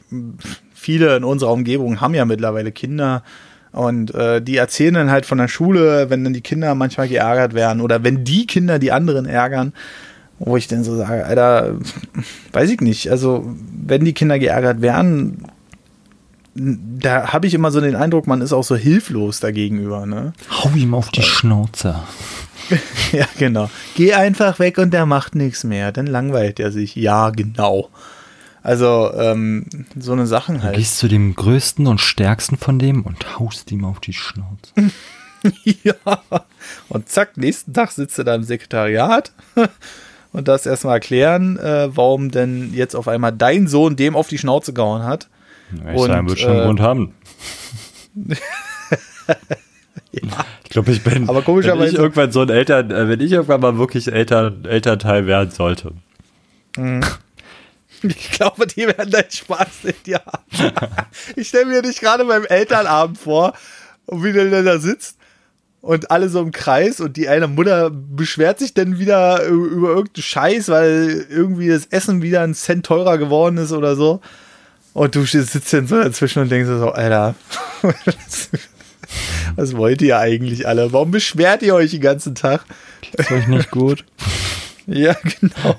[0.74, 3.24] viele in unserer Umgebung haben ja mittlerweile Kinder,
[3.72, 7.54] und äh, die erzählen dann halt von der Schule, wenn dann die Kinder manchmal geärgert
[7.54, 9.74] werden oder wenn die Kinder die anderen ärgern,
[10.40, 11.76] wo ich dann so sage, Alter,
[12.54, 13.12] weiß ich nicht.
[13.12, 15.44] Also, wenn die Kinder geärgert werden,
[16.58, 20.06] da habe ich immer so den Eindruck, man ist auch so hilflos dagegenüber.
[20.06, 20.34] Ne?
[20.50, 21.96] Hau ihm auf die Schnauze.
[23.12, 23.70] ja, genau.
[23.96, 25.92] Geh einfach weg und der macht nichts mehr.
[25.92, 26.96] Dann langweilt er sich.
[26.96, 27.90] Ja, genau.
[28.64, 29.66] Also, ähm,
[29.98, 30.76] so eine Sachen halt.
[30.76, 34.74] Du gehst zu dem größten und stärksten von dem und haust ihm auf die Schnauze.
[35.84, 35.94] ja.
[36.90, 39.32] Und zack, nächsten Tag sitzt er da im Sekretariat
[40.34, 44.38] und das erstmal erklären, äh, warum denn jetzt auf einmal dein Sohn dem auf die
[44.38, 45.30] Schnauze gehauen hat.
[45.72, 47.14] Und, wird schon einen äh, Grund haben.
[50.12, 50.46] ja.
[50.64, 53.32] Ich glaube, ich bin, aber komischerweise, wenn ich irgendwann so ein Eltern, äh, wenn ich
[53.32, 55.92] irgendwann mal wirklich Eltern, Elternteil werden sollte.
[56.78, 57.02] Mhm.
[58.04, 60.44] Ich glaube, die werden deinen Spaß nicht haben.
[61.36, 63.54] ich stelle mir dich gerade beim Elternabend vor,
[64.08, 65.18] wie du da sitzt
[65.82, 70.24] und alle so im Kreis und die eine Mutter beschwert sich dann wieder über irgendeinen
[70.24, 74.22] Scheiß, weil irgendwie das Essen wieder ein Cent teurer geworden ist oder so.
[74.98, 77.36] Und du sitzt dann so dazwischen und denkst so, Alter,
[79.56, 80.92] was wollt ihr eigentlich alle?
[80.92, 82.66] Warum beschwert ihr euch den ganzen Tag?
[83.14, 84.04] Ist euch nicht gut?
[84.88, 85.76] ja, genau.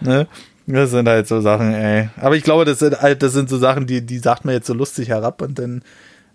[0.00, 0.26] ne?
[0.66, 2.08] Das sind halt so Sachen, ey.
[2.16, 4.68] Aber ich glaube, das sind halt, das sind so Sachen, die, die sagt man jetzt
[4.68, 5.82] so lustig herab und dann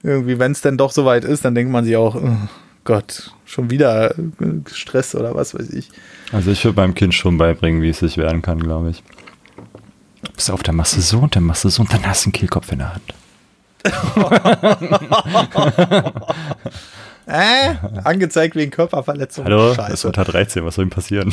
[0.04, 2.38] irgendwie, wenn es dann doch soweit ist, dann denkt man sich auch, oh
[2.84, 4.14] Gott, schon wieder
[4.72, 5.90] Stress oder was weiß ich.
[6.32, 9.02] Also ich würde meinem Kind schon beibringen, wie es sich werden kann, glaube ich.
[10.36, 12.72] Bist auf der Masse so und der Masse so und dann hast du einen Kehlkopf
[12.72, 13.14] in der Hand.
[17.28, 17.76] Äh?
[18.04, 19.46] Angezeigt wegen Körperverletzung.
[19.46, 19.94] Hallo, Scheiße.
[19.94, 21.32] ist unter 13, was soll ihm passieren?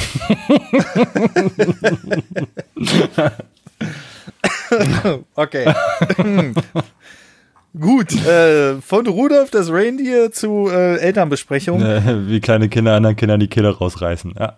[5.34, 5.72] okay.
[7.78, 11.82] Gut, äh, von Rudolf das Reindeer zu äh, Elternbesprechung.
[11.82, 14.56] Äh, wie kleine Kinder anderen Kindern die Kehle rausreißen, ja.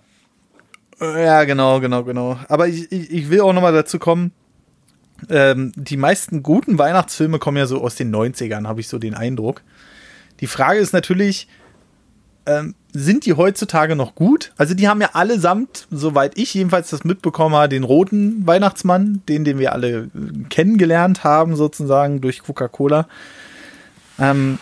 [1.01, 2.39] Ja, genau, genau, genau.
[2.49, 4.33] Aber ich, ich, ich will auch nochmal dazu kommen,
[5.29, 9.15] ähm, die meisten guten Weihnachtsfilme kommen ja so aus den 90ern, habe ich so den
[9.15, 9.63] Eindruck.
[10.41, 11.49] Die Frage ist natürlich,
[12.47, 14.53] ähm, sind die heutzutage noch gut?
[14.57, 19.45] Also die haben ja allesamt, soweit ich jedenfalls das mitbekommen habe, den roten Weihnachtsmann, den,
[19.45, 20.09] den wir alle äh,
[20.49, 23.09] kennengelernt haben, sozusagen durch Coca-Cola.
[24.19, 24.59] Ähm,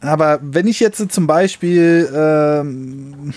[0.00, 3.32] aber wenn ich jetzt zum Beispiel ähm,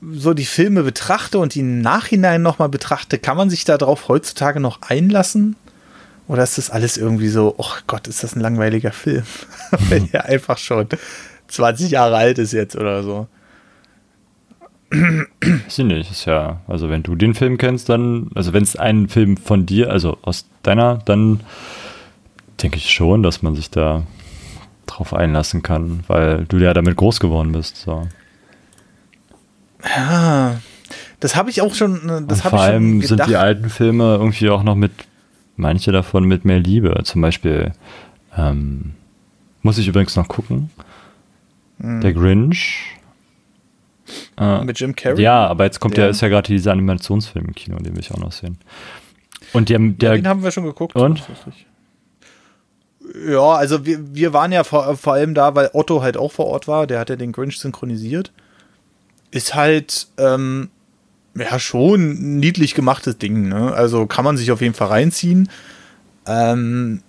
[0.00, 4.60] so die Filme betrachte und die im Nachhinein nochmal betrachte, kann man sich darauf heutzutage
[4.60, 5.56] noch einlassen?
[6.28, 9.24] Oder ist das alles irgendwie so, oh Gott, ist das ein langweiliger Film?
[9.88, 10.88] Wenn er einfach schon
[11.48, 13.26] 20 Jahre alt ist jetzt oder so.
[14.90, 18.74] Weiß ich nicht, ist ja, also wenn du den Film kennst, dann, also wenn es
[18.74, 21.40] ein Film von dir, also aus deiner, dann
[22.62, 24.04] denke ich schon, dass man sich da
[24.86, 27.76] drauf einlassen kann, weil du ja damit groß geworden bist.
[27.76, 28.08] So.
[29.84, 30.60] Ja,
[31.20, 32.26] das habe ich auch schon.
[32.28, 34.92] Das vor allem sind die alten Filme irgendwie auch noch mit
[35.56, 37.00] manche davon mit mehr Liebe.
[37.04, 37.72] Zum Beispiel
[38.36, 38.94] ähm,
[39.62, 40.70] muss ich übrigens noch gucken.
[41.78, 42.00] Mhm.
[42.00, 42.94] Der Grinch.
[44.38, 45.22] Äh, mit Jim Carrey?
[45.22, 48.00] Ja, aber jetzt kommt ja, ja ist ja gerade dieser Animationsfilm im Kino, den will
[48.00, 48.58] ich auch noch sehen.
[49.52, 50.96] Und der, der ja, den haben wir schon geguckt.
[50.96, 51.22] Und?
[53.26, 56.46] Ja, also wir, wir waren ja vor, vor allem da, weil Otto halt auch vor
[56.46, 56.86] Ort war.
[56.86, 58.32] Der hat ja den Grinch synchronisiert.
[59.30, 60.70] Ist halt, ähm,
[61.36, 63.48] ja, schon ein niedlich gemachtes Ding.
[63.48, 63.72] Ne?
[63.72, 65.48] Also kann man sich auf jeden Fall reinziehen.
[66.26, 67.02] Ähm,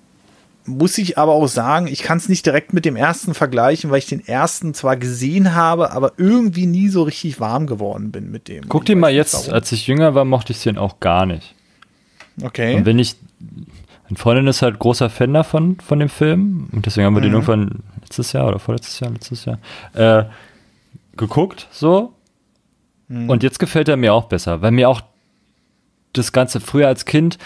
[0.66, 4.00] muss ich aber auch sagen, ich kann es nicht direkt mit dem ersten vergleichen, weil
[4.00, 8.48] ich den ersten zwar gesehen habe, aber irgendwie nie so richtig warm geworden bin mit
[8.48, 8.70] dem.
[8.70, 9.54] Guck dir mal jetzt, warum.
[9.54, 11.56] als ich jünger war, mochte ich den auch gar nicht.
[12.42, 12.76] Okay.
[12.76, 13.16] Und wenn ich,
[14.10, 16.70] Meine Freundin ist halt großer Fan davon, von dem Film.
[16.72, 17.26] Und deswegen haben wir mhm.
[17.26, 19.60] den irgendwann letztes Jahr oder vorletztes Jahr, letztes Jahr,
[19.94, 20.26] äh,
[21.20, 22.14] geguckt, so.
[23.08, 23.30] Mhm.
[23.30, 25.02] Und jetzt gefällt er mir auch besser, weil mir auch
[26.14, 27.38] das Ganze früher als Kind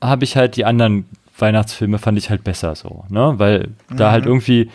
[0.00, 1.06] habe ich halt die anderen
[1.36, 3.34] Weihnachtsfilme fand ich halt besser so, ne?
[3.38, 3.96] Weil mhm.
[3.96, 4.70] da halt irgendwie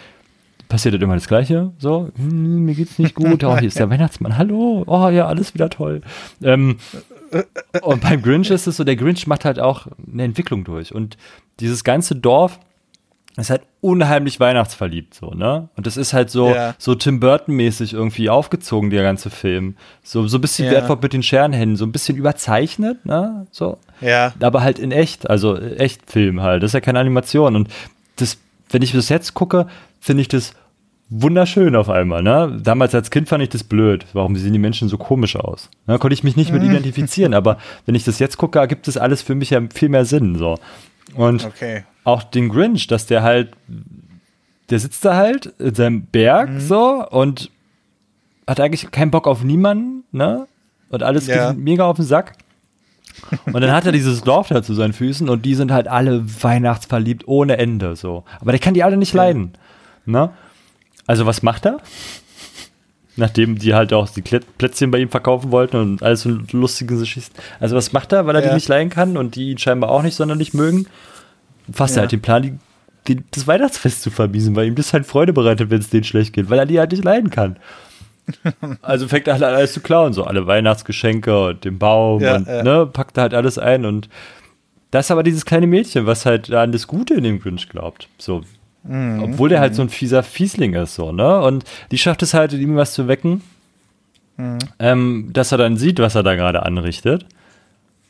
[0.67, 3.89] passiert halt immer das Gleiche, so, hm, mir geht's nicht gut, oh, hier ist der
[3.91, 6.01] Weihnachtsmann, hallo, oh ja, alles wieder toll.
[6.41, 6.77] Ähm,
[7.81, 11.17] und beim Grinch ist es so, der Grinch macht halt auch eine Entwicklung durch und
[11.59, 12.59] dieses ganze Dorf
[13.35, 15.69] ist halt unheimlich weihnachtsverliebt, so, ne?
[15.75, 16.75] Und das ist halt so, ja.
[16.77, 19.75] so Tim Burton-mäßig irgendwie aufgezogen, der ganze Film.
[20.03, 20.71] So, so ein bisschen ja.
[20.71, 23.47] wie Edward mit den Scherenhänden, so ein bisschen überzeichnet, ne?
[23.51, 23.79] So.
[24.01, 24.33] Ja.
[24.39, 26.61] Aber halt in echt, also echt Film halt.
[26.61, 27.55] Das ist ja keine Animation.
[27.55, 27.69] Und
[28.17, 28.37] das,
[28.69, 29.65] wenn ich das jetzt gucke,
[29.99, 30.53] finde ich das
[31.09, 32.59] wunderschön auf einmal, ne?
[32.63, 34.05] Damals als Kind fand ich das blöd.
[34.13, 35.69] Warum sehen die Menschen so komisch aus?
[35.85, 36.69] Da konnte ich mich nicht mit mhm.
[36.69, 40.05] identifizieren, aber wenn ich das jetzt gucke, ergibt das alles für mich ja viel mehr
[40.05, 40.59] Sinn, so.
[41.15, 43.51] Und okay auch den Grinch, dass der halt,
[44.69, 46.59] der sitzt da halt in seinem Berg mhm.
[46.59, 47.49] so und
[48.47, 50.47] hat eigentlich keinen Bock auf niemanden, ne?
[50.89, 51.51] Und alles ja.
[51.51, 52.33] geht mega auf den Sack.
[53.45, 56.23] Und dann hat er dieses Dorf da zu seinen Füßen und die sind halt alle
[56.43, 58.25] weihnachtsverliebt ohne Ende so.
[58.39, 59.23] Aber der kann die alle nicht ja.
[59.23, 59.53] leiden.
[60.05, 60.31] Ne?
[61.07, 61.77] Also was macht er?
[63.15, 67.35] Nachdem die halt auch die Plätzchen bei ihm verkaufen wollten und alles so lustige Geschichten.
[67.59, 68.49] Also was macht er, weil er ja.
[68.49, 70.87] die nicht leiden kann und die ihn scheinbar auch nicht sonderlich mögen?
[71.71, 71.99] fasst ja.
[71.99, 72.53] er halt den Plan, die,
[73.07, 76.33] die, das Weihnachtsfest zu vermiesen, weil ihm das halt Freude bereitet, wenn es denen schlecht
[76.33, 77.57] geht, weil er die halt nicht leiden kann.
[78.81, 82.37] also fängt er halt an, alles zu klauen, so alle Weihnachtsgeschenke und den Baum ja,
[82.37, 84.09] und ne, packt halt alles ein und
[84.91, 88.07] das ist aber dieses kleine Mädchen, was halt an das Gute in dem Grinch glaubt.
[88.19, 88.43] So.
[88.83, 89.23] Mhm.
[89.23, 91.41] Obwohl der halt so ein fieser Fiesling ist, so, ne?
[91.41, 93.41] Und die schafft es halt, ihm was zu wecken,
[94.37, 94.59] mhm.
[94.79, 97.25] ähm, dass er dann sieht, was er da gerade anrichtet.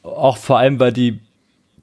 [0.02, 1.20] Auch vor allem, weil die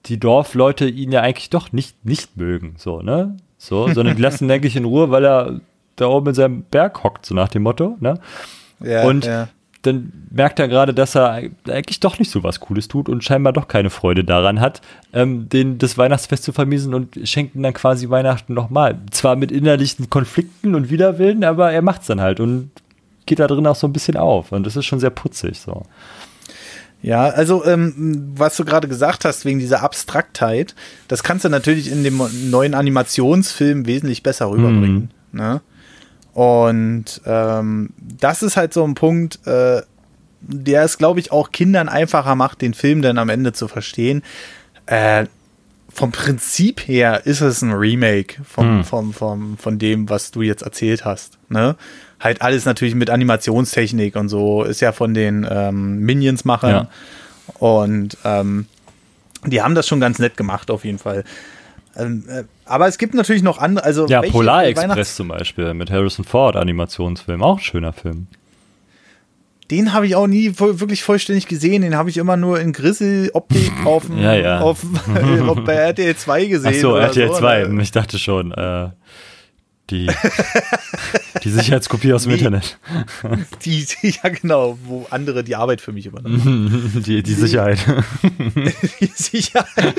[0.06, 3.36] die Dorfleute ihn ja eigentlich doch nicht, nicht mögen, so, ne?
[3.58, 5.60] So, sondern die lassen ihn eigentlich in Ruhe, weil er
[5.96, 8.18] da oben in seinem Berg hockt, so nach dem Motto, ne?
[8.80, 9.48] Ja, und ja.
[9.82, 13.52] Dann merkt er gerade, dass er eigentlich doch nicht so was Cooles tut und scheinbar
[13.52, 14.82] doch keine Freude daran hat,
[15.12, 18.98] ähm, den, das Weihnachtsfest zu vermiesen und schenkt ihm dann quasi Weihnachten nochmal.
[19.10, 22.70] Zwar mit innerlichen Konflikten und Widerwillen, aber er macht's dann halt und
[23.26, 24.52] geht da drin auch so ein bisschen auf.
[24.52, 25.84] Und das ist schon sehr putzig, so.
[27.02, 30.74] Ja, also ähm, was du gerade gesagt hast, wegen dieser Abstraktheit,
[31.08, 32.20] das kannst du natürlich in dem
[32.50, 35.10] neuen Animationsfilm wesentlich besser rüberbringen.
[35.32, 35.38] Mhm.
[35.38, 35.60] Ne?
[36.32, 39.82] Und ähm, das ist halt so ein Punkt, äh,
[40.40, 44.22] der es, glaube ich, auch Kindern einfacher macht, den Film dann am Ende zu verstehen.
[44.86, 45.26] Äh,
[45.92, 48.84] vom Prinzip her ist es ein Remake vom, mhm.
[48.84, 51.38] vom, vom, von dem, was du jetzt erzählt hast.
[51.48, 51.76] Ne?
[52.20, 56.70] halt alles natürlich mit Animationstechnik und so, ist ja von den ähm, Minions-Machern.
[56.70, 56.88] Ja.
[57.58, 58.66] Und ähm,
[59.46, 61.24] die haben das schon ganz nett gemacht, auf jeden Fall.
[61.96, 63.84] Ähm, äh, aber es gibt natürlich noch andere.
[63.84, 68.28] Also ja, Polar Express zum Beispiel mit Harrison Ford, Animationsfilm, auch ein schöner Film.
[69.70, 71.82] Den habe ich auch nie wirklich vollständig gesehen.
[71.82, 74.60] Den habe ich immer nur in Grissel-Optik auf, ja, ja.
[74.60, 74.84] auf,
[75.64, 76.72] bei RTL 2 gesehen.
[76.74, 77.66] Ach so, RTL so, 2.
[77.66, 77.80] Oder?
[77.80, 78.90] Ich dachte schon, äh,
[79.90, 80.08] die,
[81.42, 82.78] die Sicherheitskopie aus dem nee, Internet.
[83.64, 87.02] Die, die, ja, genau, wo andere die Arbeit für mich übernehmen.
[87.04, 87.78] Die, die Sicherheit.
[89.00, 89.96] Die Sicherheit.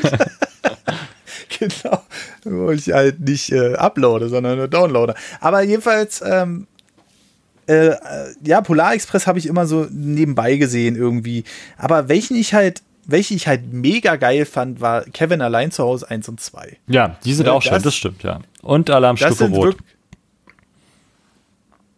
[1.59, 2.03] genau.
[2.43, 5.15] Wo ich halt nicht äh, uploade, sondern nur downloade.
[5.39, 6.67] Aber jedenfalls, ähm,
[7.67, 7.95] äh,
[8.43, 11.43] ja, Polar Express habe ich immer so nebenbei gesehen irgendwie.
[11.77, 16.09] Aber welchen ich halt welche ich halt mega geil fand, war Kevin allein zu Hause
[16.09, 16.77] 1 und 2.
[16.87, 18.39] Ja, die sind ja, auch schön, das stimmt, ja.
[18.61, 19.77] Und Alarmstufe Rot.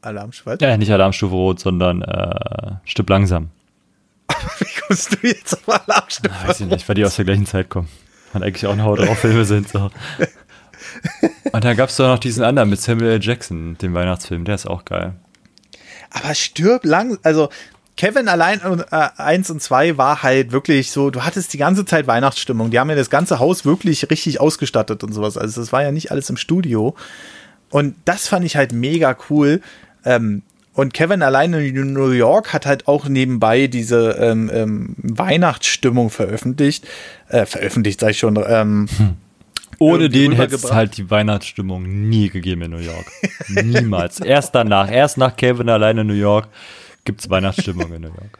[0.01, 0.57] Alarmstufe?
[0.61, 3.49] Ja, nicht Alarmstufe Rot, sondern äh, Stück langsam.
[4.59, 6.33] Wie kommst du jetzt auf Alarmstufe?
[6.33, 7.89] Ah, weiß ich nicht, weil die aus der gleichen Zeit kommen.
[8.33, 9.69] Und eigentlich auch noch Horrorfilme sind.
[9.69, 9.89] So.
[11.51, 13.19] Und dann gab es doch noch diesen anderen mit Samuel L.
[13.21, 15.13] Jackson, den Weihnachtsfilm, der ist auch geil.
[16.09, 17.49] Aber stirb lang, also
[17.95, 18.59] Kevin allein
[18.91, 22.71] äh, 1 und 2 war halt wirklich so, du hattest die ganze Zeit Weihnachtsstimmung.
[22.71, 25.37] Die haben ja das ganze Haus wirklich richtig ausgestattet und sowas.
[25.37, 26.95] Also das war ja nicht alles im Studio.
[27.69, 29.61] Und das fand ich halt mega cool.
[30.05, 30.41] Ähm,
[30.73, 36.87] und Kevin allein in New York hat halt auch nebenbei diese ähm, ähm, Weihnachtsstimmung veröffentlicht.
[37.29, 38.37] Äh, veröffentlicht, sag ich schon.
[38.47, 39.17] Ähm, hm.
[39.79, 43.05] Ohne den hätte es halt die Weihnachtsstimmung nie gegeben in New York.
[43.49, 44.19] Niemals.
[44.21, 46.47] erst danach, erst nach Kevin allein in New York
[47.05, 48.39] gibt es Weihnachtsstimmung in New York.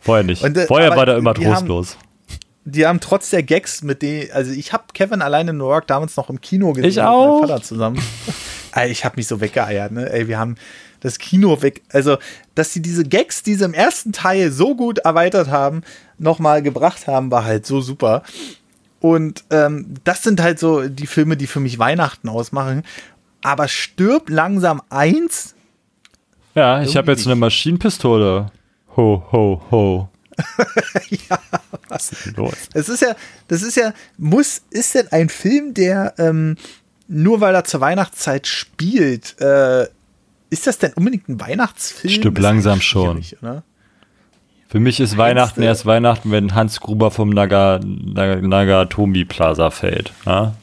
[0.00, 0.42] Vorher nicht.
[0.42, 1.96] Und, äh, Vorher war der immer trostlos.
[1.96, 5.68] Haben, die haben trotz der Gags mit denen, also ich habe Kevin alleine in New
[5.68, 6.90] York damals noch im Kino gesehen.
[6.90, 7.40] Ich auch.
[7.40, 8.02] Mit meinem Vater zusammen.
[8.88, 10.10] ich habe mich so weggeeiert, ne?
[10.10, 10.56] Ey, wir haben
[11.02, 12.16] das Kino weg, also
[12.54, 15.82] dass sie diese Gags, die sie im ersten Teil so gut erweitert haben,
[16.18, 18.22] nochmal gebracht haben, war halt so super.
[19.00, 22.84] Und ähm, das sind halt so die Filme, die für mich Weihnachten ausmachen.
[23.42, 25.56] Aber stirb langsam eins.
[26.54, 28.52] Ja, ich habe jetzt eine Maschinenpistole.
[28.96, 30.08] Ho, ho, ho.
[31.28, 31.38] ja,
[31.88, 32.54] was ist los?
[32.74, 33.16] Es ist ja,
[33.48, 36.56] das ist ja, muss, ist denn ein Film, der ähm,
[37.08, 39.86] nur weil er zur Weihnachtszeit spielt, äh,
[40.52, 42.12] ist das denn unbedingt ein Weihnachtsfilm?
[42.12, 43.24] Stimmt langsam schon.
[43.40, 43.62] Oder?
[44.68, 50.12] Für mich ist Weihnachten erst Weihnachten, wenn Hans Gruber vom Naga, Naga, Nagatomi Plaza fällt.
[50.26, 50.54] Ja?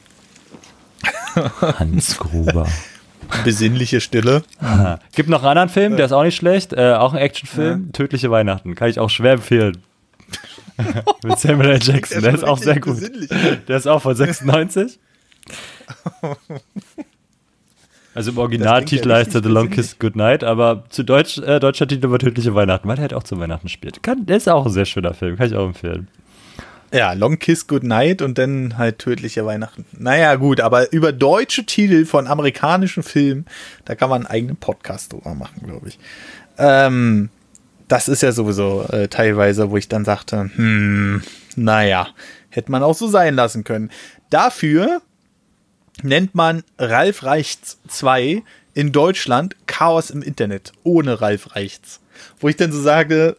[1.60, 2.68] Hans Gruber.
[3.44, 4.42] Besinnliche Stille.
[4.60, 5.00] Aha.
[5.14, 6.72] Gibt noch einen anderen Film, der ist auch nicht schlecht.
[6.72, 7.86] Äh, auch ein Actionfilm.
[7.86, 7.92] Ja.
[7.92, 8.74] Tödliche Weihnachten.
[8.76, 9.78] Kann ich auch schwer empfehlen.
[11.24, 11.82] Mit Samuel L.
[11.82, 12.22] Jackson.
[12.22, 12.98] Der, der ist auch sehr gut.
[13.68, 14.98] Der ist auch von 96.
[18.14, 22.10] Also im Originaltitel heißt er The Long Kiss Goodnight, aber zu Deutsch, äh, deutscher Titel
[22.10, 24.02] war Tödliche Weihnachten, weil er halt auch zu Weihnachten spielt.
[24.02, 26.08] Kann, der ist auch ein sehr schöner Film, kann ich auch empfehlen.
[26.92, 29.84] Ja, Long Kiss Goodnight und dann halt Tödliche Weihnachten.
[29.92, 33.46] Naja, gut, aber über deutsche Titel von amerikanischen Filmen,
[33.84, 35.98] da kann man einen eigenen Podcast drüber machen, glaube ich.
[36.58, 37.28] Ähm,
[37.86, 41.22] das ist ja sowieso äh, teilweise, wo ich dann sagte, hm,
[41.54, 42.08] naja,
[42.48, 43.90] hätte man auch so sein lassen können.
[44.30, 45.00] Dafür
[46.04, 48.42] nennt man Ralf Reichts 2
[48.74, 52.00] in Deutschland Chaos im Internet ohne Ralf Reichts.
[52.38, 53.36] Wo ich dann so sage,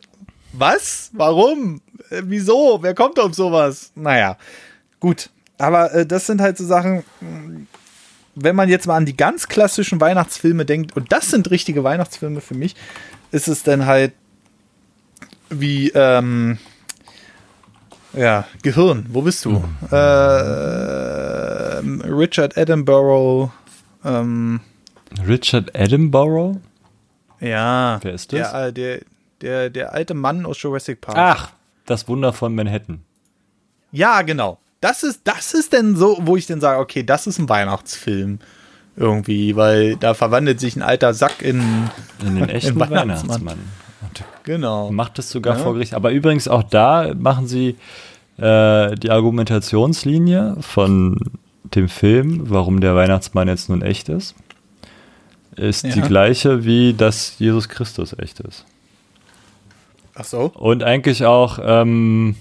[0.54, 1.10] was?
[1.14, 1.82] Warum?
[2.10, 2.80] Äh, wieso?
[2.82, 3.92] Wer kommt auf sowas?
[3.96, 4.38] Naja,
[5.00, 5.30] gut.
[5.58, 7.04] Aber äh, das sind halt so Sachen,
[8.36, 12.42] wenn man jetzt mal an die ganz klassischen Weihnachtsfilme denkt, und das sind richtige Weihnachtsfilme
[12.42, 12.76] für mich,
[13.32, 14.14] ist es dann halt
[15.50, 16.58] wie, ähm,
[18.14, 19.52] ja, Gehirn, wo bist du?
[19.52, 19.76] Mhm.
[19.92, 19.98] Äh,
[22.08, 23.52] Richard Attenborough.
[24.04, 24.62] Ähm,
[25.28, 26.58] Richard Attenborough?
[27.40, 28.00] Ja.
[28.02, 28.52] Wer ist das?
[28.52, 29.02] Der, der,
[29.42, 31.18] der, der alte Mann aus Jurassic Park.
[31.18, 31.52] Ach,
[31.86, 33.02] das Wunder von Manhattan.
[33.92, 34.60] Ja, genau.
[34.80, 38.40] Das ist, das ist denn so, wo ich dann sage, okay, das ist ein Weihnachtsfilm.
[38.96, 41.90] Irgendwie, weil da verwandelt sich ein alter Sack in,
[42.26, 43.46] in den echten Weihnachtsmann.
[43.46, 43.60] Weihnachtsmann.
[44.44, 44.92] Genau.
[44.92, 45.64] Macht es sogar ja.
[45.64, 45.94] vor Gericht.
[45.94, 47.76] Aber übrigens auch da machen sie
[48.38, 51.18] äh, die Argumentationslinie von
[51.64, 54.36] dem Film, warum der Weihnachtsmann jetzt nun echt ist,
[55.56, 55.92] ist ja.
[55.92, 58.66] die gleiche wie dass Jesus Christus echt ist.
[60.16, 60.52] Ach so.
[60.56, 62.36] Und eigentlich auch ähm,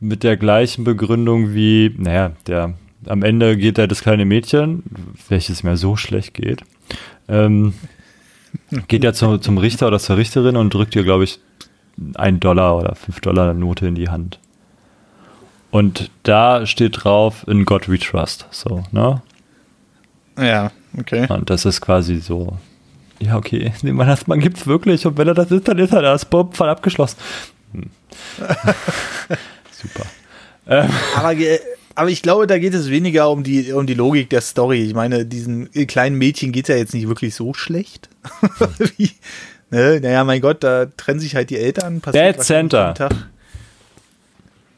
[0.00, 2.74] mit der gleichen Begründung wie, naja, der
[3.06, 4.82] am Ende geht er das kleine Mädchen,
[5.28, 6.62] welches mir so schlecht geht,
[7.28, 7.74] ähm,
[8.88, 11.40] geht ja zu, zum Richter oder zur Richterin und drückt ihr, glaube ich,
[12.14, 14.38] ein Dollar oder fünf Dollar Note in die Hand.
[15.70, 18.46] Und da steht drauf, in God we trust.
[18.50, 19.22] So, ne?
[20.38, 21.26] Ja, okay.
[21.28, 22.58] Und das ist quasi so,
[23.18, 26.02] ja, okay, den Weihnachtsmann gibt es wirklich und wenn er das ist, dann ist er
[26.02, 26.24] das.
[26.24, 27.18] Bob, Fall abgeschlossen.
[27.72, 27.90] Hm.
[29.70, 30.06] Super.
[30.68, 30.90] Ähm.
[31.14, 31.34] Aber,
[31.96, 34.82] aber ich glaube, da geht es weniger um die, um die Logik der Story.
[34.82, 38.10] Ich meine, diesen kleinen Mädchen geht es ja jetzt nicht wirklich so schlecht.
[38.96, 39.10] Wie,
[39.70, 40.00] ne?
[40.00, 42.00] Naja, mein Gott, da trennen sich halt die Eltern.
[42.00, 42.94] Bad Center.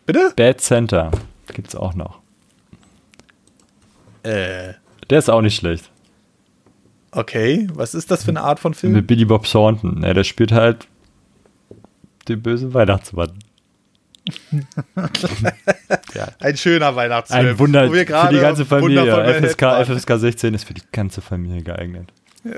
[0.06, 0.32] Bitte?
[0.36, 1.10] Bad Center
[1.52, 2.20] gibt es auch noch.
[4.22, 4.74] Äh.
[5.10, 5.90] Der ist auch nicht schlecht.
[7.10, 8.92] Okay, was ist das für eine Art von Film?
[8.92, 10.02] Mit Billy Bob Thornton.
[10.02, 10.86] Ja, der spielt halt
[12.28, 13.32] den bösen Weihnachtsmann.
[16.14, 16.28] Ja.
[16.40, 17.46] Ein schöner Weihnachtsfilm.
[17.46, 19.42] Ein Wunder für die ganze Familie.
[19.42, 22.12] FSK, FSK 16 ist für die ganze Familie geeignet.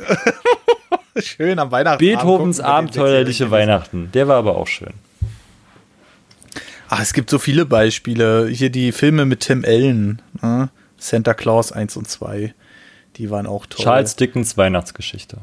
[1.17, 1.99] schön am Weihnachten.
[1.99, 4.11] Beethovens abenteuerliche Weihnachten.
[4.13, 4.95] Der war aber auch schön.
[6.89, 8.49] Ach, es gibt so viele Beispiele.
[8.49, 10.23] Hier die Filme mit Tim Allen.
[10.43, 10.71] Ne?
[10.99, 12.53] Santa Claus 1 und 2.
[13.17, 13.85] Die waren auch toll.
[13.85, 15.39] Charles Dickens Weihnachtsgeschichte.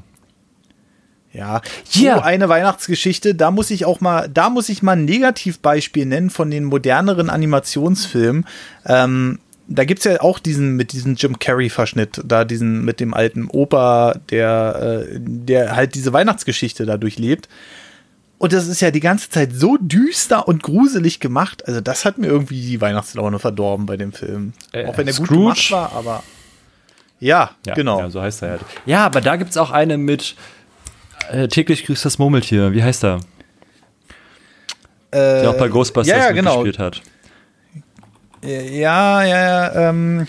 [1.34, 5.06] Ja, hier so eine Weihnachtsgeschichte, da muss ich auch mal, da muss ich mal ein
[5.06, 8.46] Negativbeispiel nennen von den moderneren Animationsfilmen.
[8.86, 13.14] Ähm, da gibt es ja auch diesen mit diesem Jim Carrey-Verschnitt, da diesen mit dem
[13.14, 17.50] alten Opa, der, äh, der halt diese Weihnachtsgeschichte da durchlebt.
[18.40, 21.68] Und das ist ja die ganze Zeit so düster und gruselig gemacht.
[21.68, 24.54] Also, das hat mir irgendwie die Weihnachtslaune verdorben bei dem Film.
[24.74, 26.24] Äh, auch wenn er gut gemacht war, aber.
[27.20, 28.00] Ja, ja genau.
[28.00, 28.62] Ja, so heißt er halt.
[28.86, 30.36] Ja, aber da gibt es auch eine mit
[31.32, 32.74] äh, täglich grüßt das Murmeltier.
[32.74, 33.20] Wie heißt er?
[35.12, 36.64] Äh, Der auch bei Ghostbusters ja, ja, genau.
[36.64, 37.02] mitgespielt hat.
[38.44, 40.28] Ja, ja, ja, ähm.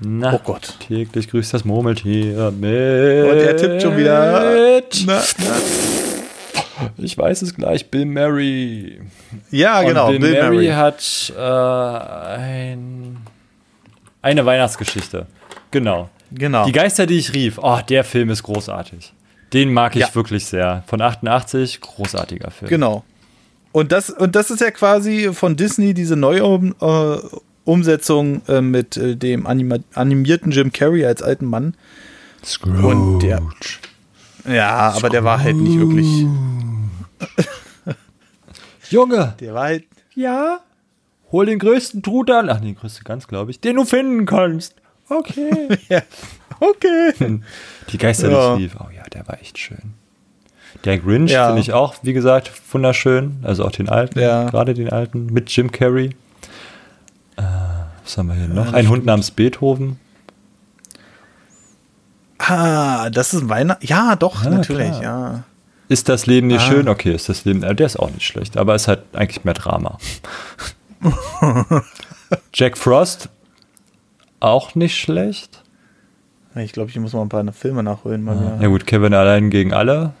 [0.00, 0.76] Na, oh Gott.
[0.80, 2.62] Täglich grüßt das Murmeltier mit.
[2.62, 4.82] Und er tippt schon wieder.
[5.06, 5.22] Na, na.
[6.96, 9.00] Ich weiß es gleich, Bill Murray.
[9.50, 10.08] Ja, genau.
[10.08, 13.18] Bill, Bill Murray hat äh, ein,
[14.22, 15.26] eine Weihnachtsgeschichte.
[15.70, 16.08] Genau.
[16.32, 16.64] Genau.
[16.64, 17.58] Die Geister, die ich rief.
[17.60, 19.12] Oh, der Film ist großartig.
[19.52, 20.14] Den mag ich ja.
[20.14, 20.84] wirklich sehr.
[20.86, 22.68] Von 88, großartiger Film.
[22.68, 23.04] Genau.
[23.72, 27.18] Und das, und das ist ja quasi von Disney diese neue um, äh,
[27.64, 31.74] Umsetzung äh, mit äh, dem anima animierten Jim Carrey als alten Mann.
[32.44, 32.86] Scrooge.
[32.86, 33.42] Und der,
[34.48, 36.06] ja, aber der war halt nicht wirklich.
[38.90, 39.84] Junge, Der war halt.
[40.14, 40.60] ja,
[41.30, 44.74] hol den größten Truthahn, ach nee, den größten Gans, glaube ich, den du finden kannst.
[45.08, 45.68] Okay.
[45.88, 46.02] Ja,
[46.60, 47.40] okay.
[47.90, 48.54] Die Geister Ja.
[48.54, 49.94] Lief, oh ja, der war echt schön.
[50.84, 51.46] Der Grinch Ja.
[51.46, 53.38] finde ich auch, wie gesagt, wunderschön.
[53.42, 54.48] Also auch den alten, Ja.
[54.48, 56.10] gerade den alten, mit Jim Carrey.
[57.36, 57.42] Äh,
[58.04, 58.72] was haben wir hier noch?
[58.72, 59.98] Ein Hund namens Beethoven.
[62.38, 63.86] Ah, das ist Weihnachten.
[63.86, 65.02] Ja, doch, natürlich, klar.
[65.02, 65.42] ja.
[65.88, 66.68] Ist das Leben nicht Ah.
[66.68, 66.88] schön?
[66.88, 69.54] Okay, ist das Leben, äh, der ist auch nicht schlecht, aber ist halt eigentlich mehr
[69.54, 69.98] Drama.
[72.54, 73.28] Jack Frost,
[74.38, 75.59] auch nicht schlecht.
[76.56, 78.22] Ich glaube, ich muss mal ein paar Filme nachholen.
[78.22, 78.68] Mal Ja, wieder.
[78.68, 80.12] gut, Kevin allein gegen alle.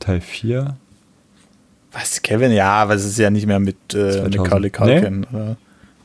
[0.00, 0.76] Teil 4.
[1.92, 2.52] Was, Kevin?
[2.52, 4.36] Ja, aber es ist ja nicht mehr mit äh, 2000.
[4.38, 5.26] Macaulay Culkin.
[5.32, 5.56] oder?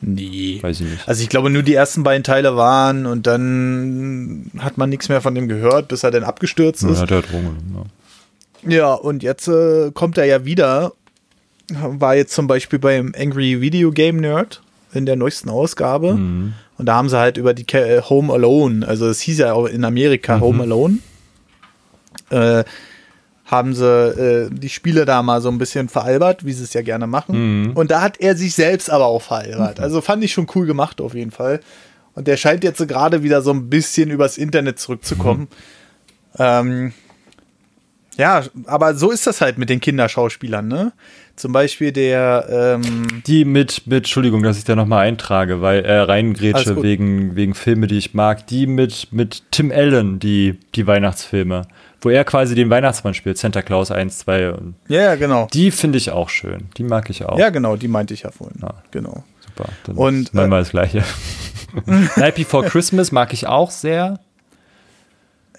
[0.02, 0.60] Nee.
[0.62, 1.08] Weiß ich nicht.
[1.08, 5.22] Also ich glaube, nur die ersten beiden Teile waren und dann hat man nichts mehr
[5.22, 7.00] von dem gehört, bis er dann abgestürzt Ja, ist.
[7.02, 7.58] hat er Drogen.
[8.68, 10.94] Ja, und jetzt äh, kommt er ja wieder.
[11.72, 14.62] War jetzt zum Beispiel beim Angry Video Game Nerd
[14.94, 16.16] in der neuesten Ausgabe.
[16.16, 16.54] Mhm.
[16.78, 19.66] Und da haben sie halt über die äh, Home Alone, also es hieß ja auch
[19.66, 20.98] in Amerika Home Alone,
[22.30, 22.64] äh,
[23.46, 26.82] haben sie äh, die Spiele da mal so ein bisschen veralbert, wie sie es ja
[26.82, 27.66] gerne machen.
[27.66, 27.72] Mhm.
[27.74, 29.80] Und da hat er sich selbst aber auch veralbert.
[29.80, 31.60] Also fand ich schon cool gemacht auf jeden Fall.
[32.16, 35.48] Und der scheint jetzt so gerade wieder so ein bisschen übers Internet zurückzukommen.
[36.40, 36.94] Ähm,
[38.18, 40.94] ja, aber so ist das halt mit den Kinderschauspielern, ne?
[41.36, 46.00] Zum Beispiel der, ähm, Die mit, mit, Entschuldigung, dass ich da nochmal eintrage, weil äh,
[46.00, 48.46] reingrätsche wegen, wegen Filme, die ich mag.
[48.48, 51.64] Die mit, mit Tim Allen, die, die Weihnachtsfilme,
[52.02, 55.48] wo er quasi den Weihnachtsmann spielt, Santa Claus 1, 2 und ja, genau.
[55.52, 56.70] die finde ich auch schön.
[56.78, 57.40] Die mag ich auch.
[57.40, 58.60] Ja, genau, die meinte ich ja vorhin.
[58.62, 58.76] Ja.
[58.92, 59.24] Genau.
[59.40, 59.70] Super.
[59.86, 61.04] Dann Und, ist manchmal das Gleiche.
[62.16, 64.20] Night Before Christmas mag ich auch sehr.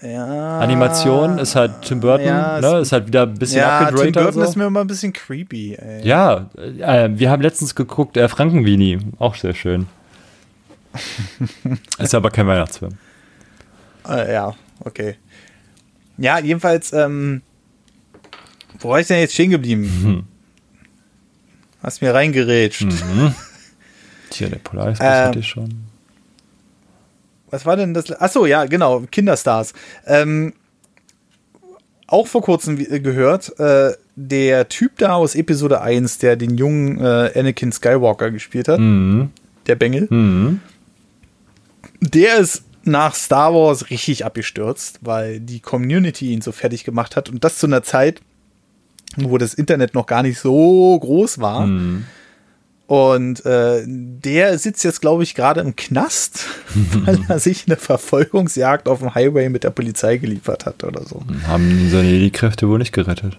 [0.01, 0.59] Ja.
[0.59, 2.79] Animation ist halt Tim Burton, Ja, ne?
[2.79, 4.41] ist- halt wieder ein bisschen Ja, Tim abgedreht Burton so.
[4.43, 6.05] ist mir immer ein bisschen creepy, ey.
[6.05, 9.87] Ja, äh, wir haben letztens geguckt, äh, Frankenweenie, auch sehr schön.
[11.97, 12.97] ist aber kein Weihnachtsfilm.
[14.07, 15.15] Äh, ja, okay.
[16.17, 17.41] Ja, jedenfalls, ähm,
[18.79, 19.81] wo war ich denn jetzt stehen geblieben?
[20.03, 20.23] Mhm.
[21.83, 22.85] Hast mir reingerätscht.
[24.29, 25.85] Tja, der Polaris Ähm, hatte ich schon.
[27.55, 28.11] Was war denn das?
[28.11, 29.73] Achso, ja, genau, Kinderstars.
[30.05, 30.53] Ähm,
[32.07, 36.99] auch vor kurzem wie- gehört, äh, der Typ da aus Episode 1, der den jungen
[36.99, 39.29] äh, Anakin Skywalker gespielt hat, Mhm.
[39.67, 40.59] der Bengel, Mhm.
[42.01, 47.29] der ist nach Star Wars richtig abgestürzt, weil die Community ihn so fertig gemacht hat
[47.29, 48.21] und das zu einer Zeit,
[49.17, 51.65] wo das Internet noch gar nicht so groß war.
[51.65, 52.05] Mhm.
[52.87, 56.45] Und äh, der sitzt jetzt, glaube ich, gerade im Knast,
[57.05, 61.21] weil er sich eine Verfolgungsjagd auf dem Highway mit der Polizei geliefert hat oder so.
[61.47, 63.37] Haben seine Jedi-Kräfte wohl nicht gerettet.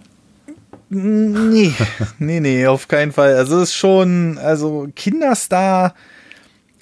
[0.88, 1.72] Nee,
[2.18, 3.34] nee, nee, auf keinen Fall.
[3.34, 5.94] Also es ist schon, also Kinderstar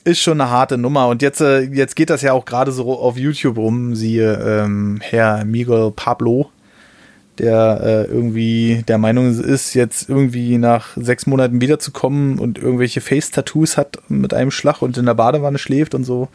[0.05, 1.09] ist schon eine harte Nummer.
[1.09, 5.01] Und jetzt, äh, jetzt geht das ja auch gerade so auf YouTube rum, siehe ähm,
[5.03, 6.51] Herr Miguel Pablo,
[7.39, 13.77] der äh, irgendwie der Meinung ist, jetzt irgendwie nach sechs Monaten wiederzukommen und irgendwelche Face-Tattoos
[13.77, 16.29] hat mit einem Schlag und in der Badewanne schläft und so.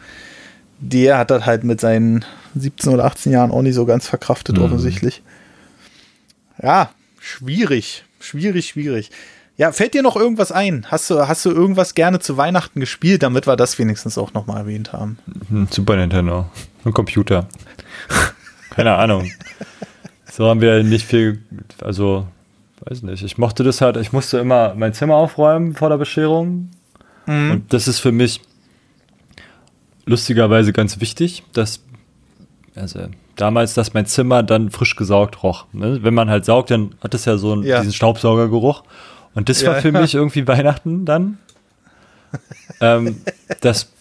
[0.78, 2.24] Der hat das halt mit seinen
[2.54, 4.64] 17 oder 18 Jahren auch nicht so ganz verkraftet, Mhm.
[4.64, 5.22] offensichtlich.
[6.62, 8.04] Ja, schwierig.
[8.18, 9.10] Schwierig, schwierig.
[9.56, 10.86] Ja, fällt dir noch irgendwas ein?
[10.90, 14.58] Hast du, hast du irgendwas gerne zu Weihnachten gespielt, damit wir das wenigstens auch nochmal
[14.58, 15.18] erwähnt haben?
[15.50, 16.46] Hm, Super Nintendo.
[16.84, 17.46] Ein Computer.
[18.70, 19.30] Keine Ahnung.
[20.40, 21.42] So haben wir nicht viel,
[21.84, 22.26] also,
[22.86, 23.22] weiß nicht.
[23.22, 26.70] Ich mochte das halt, ich musste immer mein Zimmer aufräumen vor der Bescherung.
[27.26, 28.40] Und das ist für mich
[30.06, 31.84] lustigerweise ganz wichtig, dass,
[32.74, 33.00] also
[33.36, 35.66] damals, dass mein Zimmer dann frisch gesaugt roch.
[35.74, 35.98] Ne?
[36.02, 37.80] Wenn man halt saugt, dann hat es ja so einen, Ja.
[37.80, 38.82] diesen Staubsaugergeruch.
[39.34, 39.80] Und das war Ja.
[39.82, 41.36] für mich irgendwie Weihnachten dann.
[42.80, 43.20] ähm,
[43.60, 43.92] das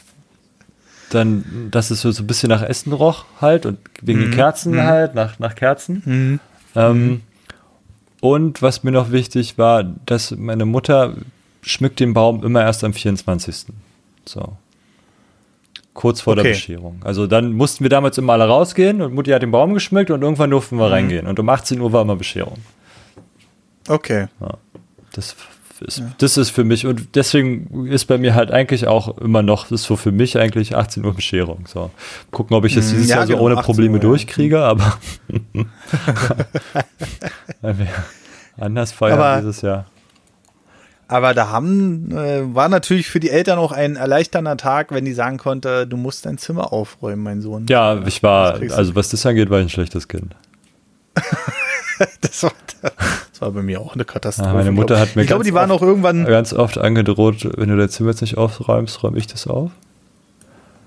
[1.10, 4.82] dann, dass es so, so ein bisschen nach Essen roch halt und wegen den Kerzen
[4.84, 6.40] halt, nach, nach Kerzen.
[6.76, 7.22] Ähm,
[8.22, 11.16] Und was mir noch wichtig war, dass meine Mutter
[11.62, 13.66] schmückt den Baum immer erst am 24.
[14.26, 14.54] So.
[15.94, 16.44] Kurz vor Okay.
[16.44, 17.02] der Bescherung.
[17.04, 20.22] Also dann mussten wir damals immer alle rausgehen und Mutti hat den Baum geschmückt und
[20.22, 21.28] irgendwann durften wir reingehen.
[21.28, 22.58] Und um 18 Uhr war immer Bescherung.
[23.88, 24.28] Okay.
[25.14, 25.36] Das
[25.82, 29.64] ist, das ist für mich und deswegen ist bei mir halt eigentlich auch immer noch,
[29.64, 31.66] das ist so für mich eigentlich 18 Uhr Bescherung.
[31.68, 31.90] So.
[32.32, 34.10] Gucken, ob ich das Mm, dieses ja, Jahr so genau, ohne 18 Probleme Uhr, ja.
[34.10, 34.98] durchkriege, aber
[38.58, 39.86] anders feiern Aber- dieses Jahr.
[41.12, 45.14] Aber da haben, äh, war natürlich für die Eltern auch ein erleichternder Tag, wenn die
[45.14, 47.66] sagen konnte, du musst dein Zimmer aufräumen, mein Sohn.
[47.68, 50.36] Ja, ich war, also was das angeht, war ich ein schlechtes Kind.
[52.22, 52.52] das, war,
[52.82, 54.50] das war bei mir auch eine Katastrophe.
[54.50, 57.70] Ja, meine Mutter hat mir ich glaube, die waren auch irgendwann ganz oft angedroht, wenn
[57.70, 59.72] du dein Zimmer jetzt nicht aufräumst, räume ich das auf.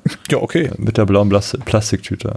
[0.30, 0.68] Ja, okay.
[0.78, 2.34] Mit der blauen Plastik Plastiktüte.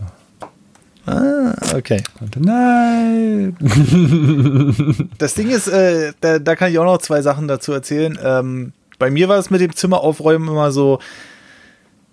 [1.08, 2.04] Ah, okay.
[2.38, 3.58] Nein.
[5.18, 8.20] das Ding ist, äh, da, da, kann ich auch noch zwei Sachen dazu erzählen.
[8.24, 11.00] Ähm, bei mir war es mit dem Zimmer aufräumen immer so,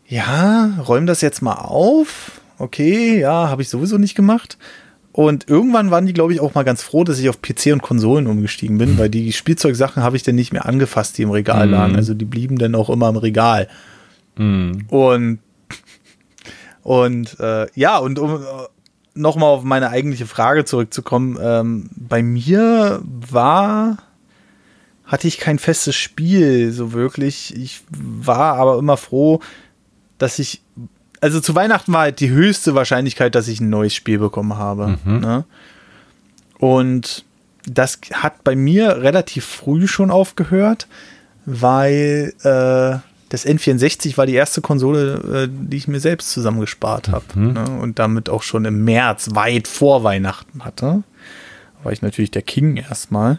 [0.06, 2.40] ja, räum das jetzt mal auf.
[2.58, 4.58] Okay, ja, habe ich sowieso nicht gemacht.
[5.12, 7.82] Und irgendwann waren die, glaube ich, auch mal ganz froh, dass ich auf PC und
[7.82, 11.66] Konsolen umgestiegen bin, weil die Spielzeugsachen habe ich dann nicht mehr angefasst, die im Regal
[11.66, 11.72] mhm.
[11.72, 11.96] lagen.
[11.96, 13.68] Also die blieben dann auch immer im Regal.
[14.36, 14.86] Mhm.
[14.88, 15.38] Und
[16.82, 18.42] und äh, ja, und um
[19.14, 23.98] nochmal auf meine eigentliche Frage zurückzukommen, ähm, bei mir war,
[25.04, 27.54] hatte ich kein festes Spiel so wirklich.
[27.56, 29.40] Ich war aber immer froh,
[30.18, 30.62] dass ich,
[31.22, 34.98] also zu Weihnachten war halt die höchste Wahrscheinlichkeit, dass ich ein neues Spiel bekommen habe.
[35.04, 35.20] Mhm.
[35.20, 35.44] Ne?
[36.58, 37.24] Und
[37.64, 40.88] das hat bei mir relativ früh schon aufgehört,
[41.46, 47.24] weil äh, das N64 war die erste Konsole, äh, die ich mir selbst zusammengespart habe.
[47.36, 47.52] Mhm.
[47.52, 47.64] Ne?
[47.80, 51.04] Und damit auch schon im März, weit vor Weihnachten hatte.
[51.78, 53.38] Da war ich natürlich der King erstmal.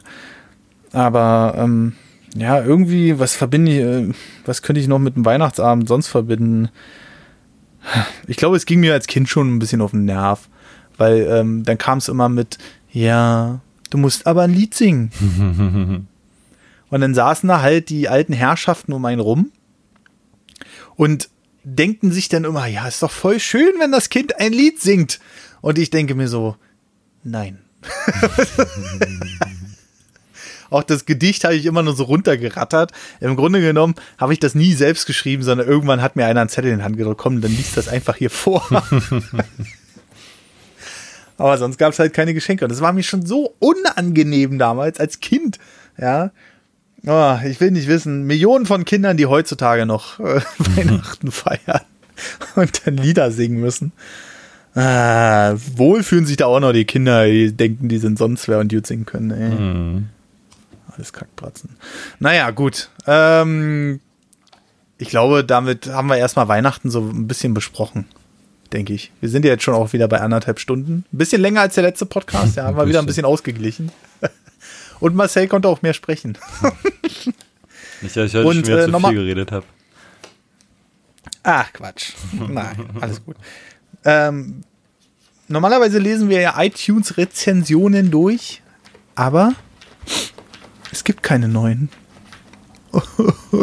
[0.94, 1.94] Aber ähm,
[2.34, 4.14] ja, irgendwie, was verbinde ich, äh,
[4.46, 6.70] was könnte ich noch mit dem Weihnachtsabend sonst verbinden?
[8.28, 10.50] Ich glaube, es ging mir als Kind schon ein bisschen auf den Nerv.
[10.98, 12.58] Weil ähm, dann kam es immer mit,
[12.92, 15.12] ja, du musst aber ein Lied singen.
[16.90, 19.52] Und dann saßen da halt die alten Herrschaften um einen rum
[20.96, 21.30] und
[21.64, 25.20] denken sich dann immer, ja, ist doch voll schön, wenn das Kind ein Lied singt.
[25.62, 26.56] Und ich denke mir so,
[27.24, 27.58] nein.
[30.74, 32.92] Auch das Gedicht habe ich immer nur so runtergerattert.
[33.20, 36.50] Im Grunde genommen habe ich das nie selbst geschrieben, sondern irgendwann hat mir einer einen
[36.50, 38.64] Zettel in die Hand gedrückt, komm, dann liest das einfach hier vor.
[41.38, 42.66] Aber sonst gab es halt keine Geschenke.
[42.66, 45.60] Und das war mir schon so unangenehm damals als Kind.
[45.98, 46.32] Ja,
[47.06, 51.82] Oh, ich will nicht wissen, Millionen von Kindern, die heutzutage noch äh, Weihnachten feiern
[52.56, 53.92] und dann Lieder singen müssen.
[54.74, 58.60] Ah, wohl fühlen sich da auch noch die Kinder, die denken, die sind sonst wer
[58.60, 59.32] und gut singen können.
[59.32, 59.50] Ey.
[59.50, 60.10] Mhm.
[60.96, 61.76] Alles Kackpratzen.
[62.20, 62.90] Naja, gut.
[63.08, 64.00] Ähm,
[64.98, 68.06] ich glaube, damit haben wir erstmal Weihnachten so ein bisschen besprochen,
[68.72, 69.12] denke ich.
[69.20, 71.06] Wir sind ja jetzt schon auch wieder bei anderthalb Stunden.
[71.12, 73.92] Ein bisschen länger als der letzte Podcast, ja, haben wir wieder ein bisschen ausgeglichen.
[75.00, 76.38] Und Marcel konnte auch mehr sprechen.
[78.02, 79.66] Nicht, dass ich heute Und, schon wieder äh, zu viel geredet habe.
[81.42, 82.14] Ach, Quatsch.
[82.32, 83.36] Nein, alles gut.
[84.06, 84.64] Ähm,
[85.48, 88.62] normalerweise lesen wir ja iTunes-Rezensionen durch,
[89.16, 89.54] aber
[90.94, 91.90] es gibt keine neuen.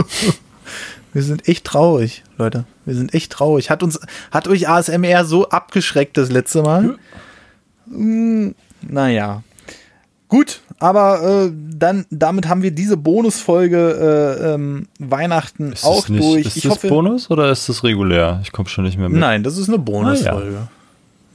[1.13, 2.65] wir sind echt traurig, Leute.
[2.85, 3.71] Wir sind echt traurig.
[3.71, 4.01] Hat uns,
[4.33, 6.85] hat euch ASMR so abgeschreckt das letzte Mal?
[6.85, 7.95] Ja.
[7.95, 9.43] Hm, naja.
[10.27, 16.23] Gut, aber äh, dann damit haben wir diese Bonusfolge äh, ähm, Weihnachten ist auch nicht,
[16.23, 16.47] durch.
[16.47, 18.41] Ist ich das hoffe, Bonus oder ist das regulär?
[18.43, 19.21] Ich komme schon nicht mehr mit.
[19.21, 20.69] Nein, das ist eine Bonusfolge.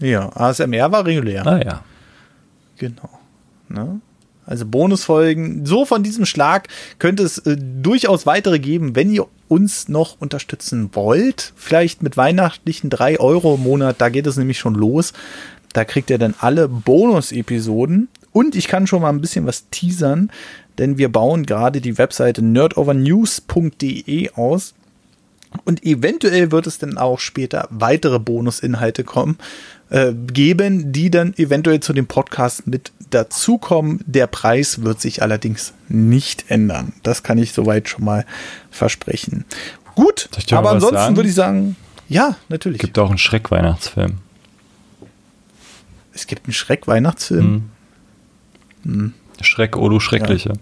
[0.01, 0.07] Ah, ja.
[0.07, 1.45] ja, ASMR war regulär.
[1.45, 1.83] Ah ja.
[2.77, 3.09] Genau.
[3.67, 3.99] Ne?
[4.45, 5.65] Also Bonusfolgen.
[5.65, 6.67] So von diesem Schlag
[6.99, 11.53] könnte es äh, durchaus weitere geben, wenn ihr uns noch unterstützen wollt.
[11.55, 13.95] Vielleicht mit weihnachtlichen 3 Euro im Monat.
[13.99, 15.13] Da geht es nämlich schon los.
[15.73, 20.29] Da kriegt ihr dann alle Bonus-Episoden und ich kann schon mal ein bisschen was teasern,
[20.77, 24.73] denn wir bauen gerade die Webseite nerdovernews.de aus.
[25.63, 29.37] Und eventuell wird es dann auch später weitere Bonusinhalte kommen,
[29.89, 34.01] äh, geben, die dann eventuell zu dem Podcast mit dazukommen.
[34.05, 36.93] Der Preis wird sich allerdings nicht ändern.
[37.03, 38.25] Das kann ich soweit schon mal
[38.71, 39.45] versprechen.
[39.95, 41.75] Gut, aber ansonsten würde ich sagen,
[42.09, 42.79] ja, natürlich.
[42.79, 44.17] Es gibt auch einen Schreck-Weihnachtsfilm.
[46.13, 47.69] Es gibt einen Schreck-Weihnachtsfilm.
[48.83, 48.91] Mhm.
[48.91, 49.13] Hm.
[49.41, 50.49] Schreck, oh du Schreckliche.
[50.49, 50.55] Ja.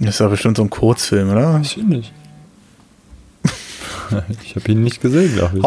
[0.00, 1.60] Das ist doch bestimmt so ein Kurzfilm, oder?
[1.62, 2.12] Ich nicht.
[4.42, 5.64] ich habe ihn nicht gesehen, glaube ich.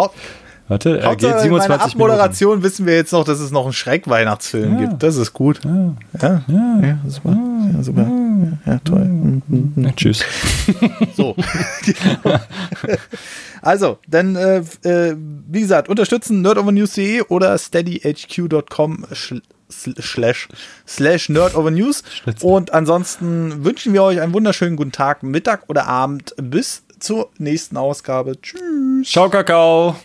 [0.71, 2.63] Warte, er geht 27 in Abmoderation Minuten.
[2.63, 4.87] wissen wir jetzt noch, dass es noch einen Schreck-Weihnachtsfilm ja.
[4.87, 5.03] gibt.
[5.03, 5.59] Das ist gut.
[5.65, 7.37] Ja, ja, ja, ja super.
[7.73, 8.07] Ja, super.
[8.65, 9.41] Ja, toll.
[9.75, 10.23] Ja, tschüss.
[11.17, 11.35] so.
[13.61, 19.07] also, dann, äh, äh, wie gesagt, unterstützen nerdovernews.de oder steadyhq.com
[19.69, 20.47] slash,
[20.87, 22.03] slash nerdovernews.
[22.39, 26.33] Und ansonsten wünschen wir euch einen wunderschönen guten Tag, Mittag oder Abend.
[26.37, 28.39] Bis zur nächsten Ausgabe.
[28.41, 29.11] Tschüss.
[29.11, 29.97] Ciao, Kakao.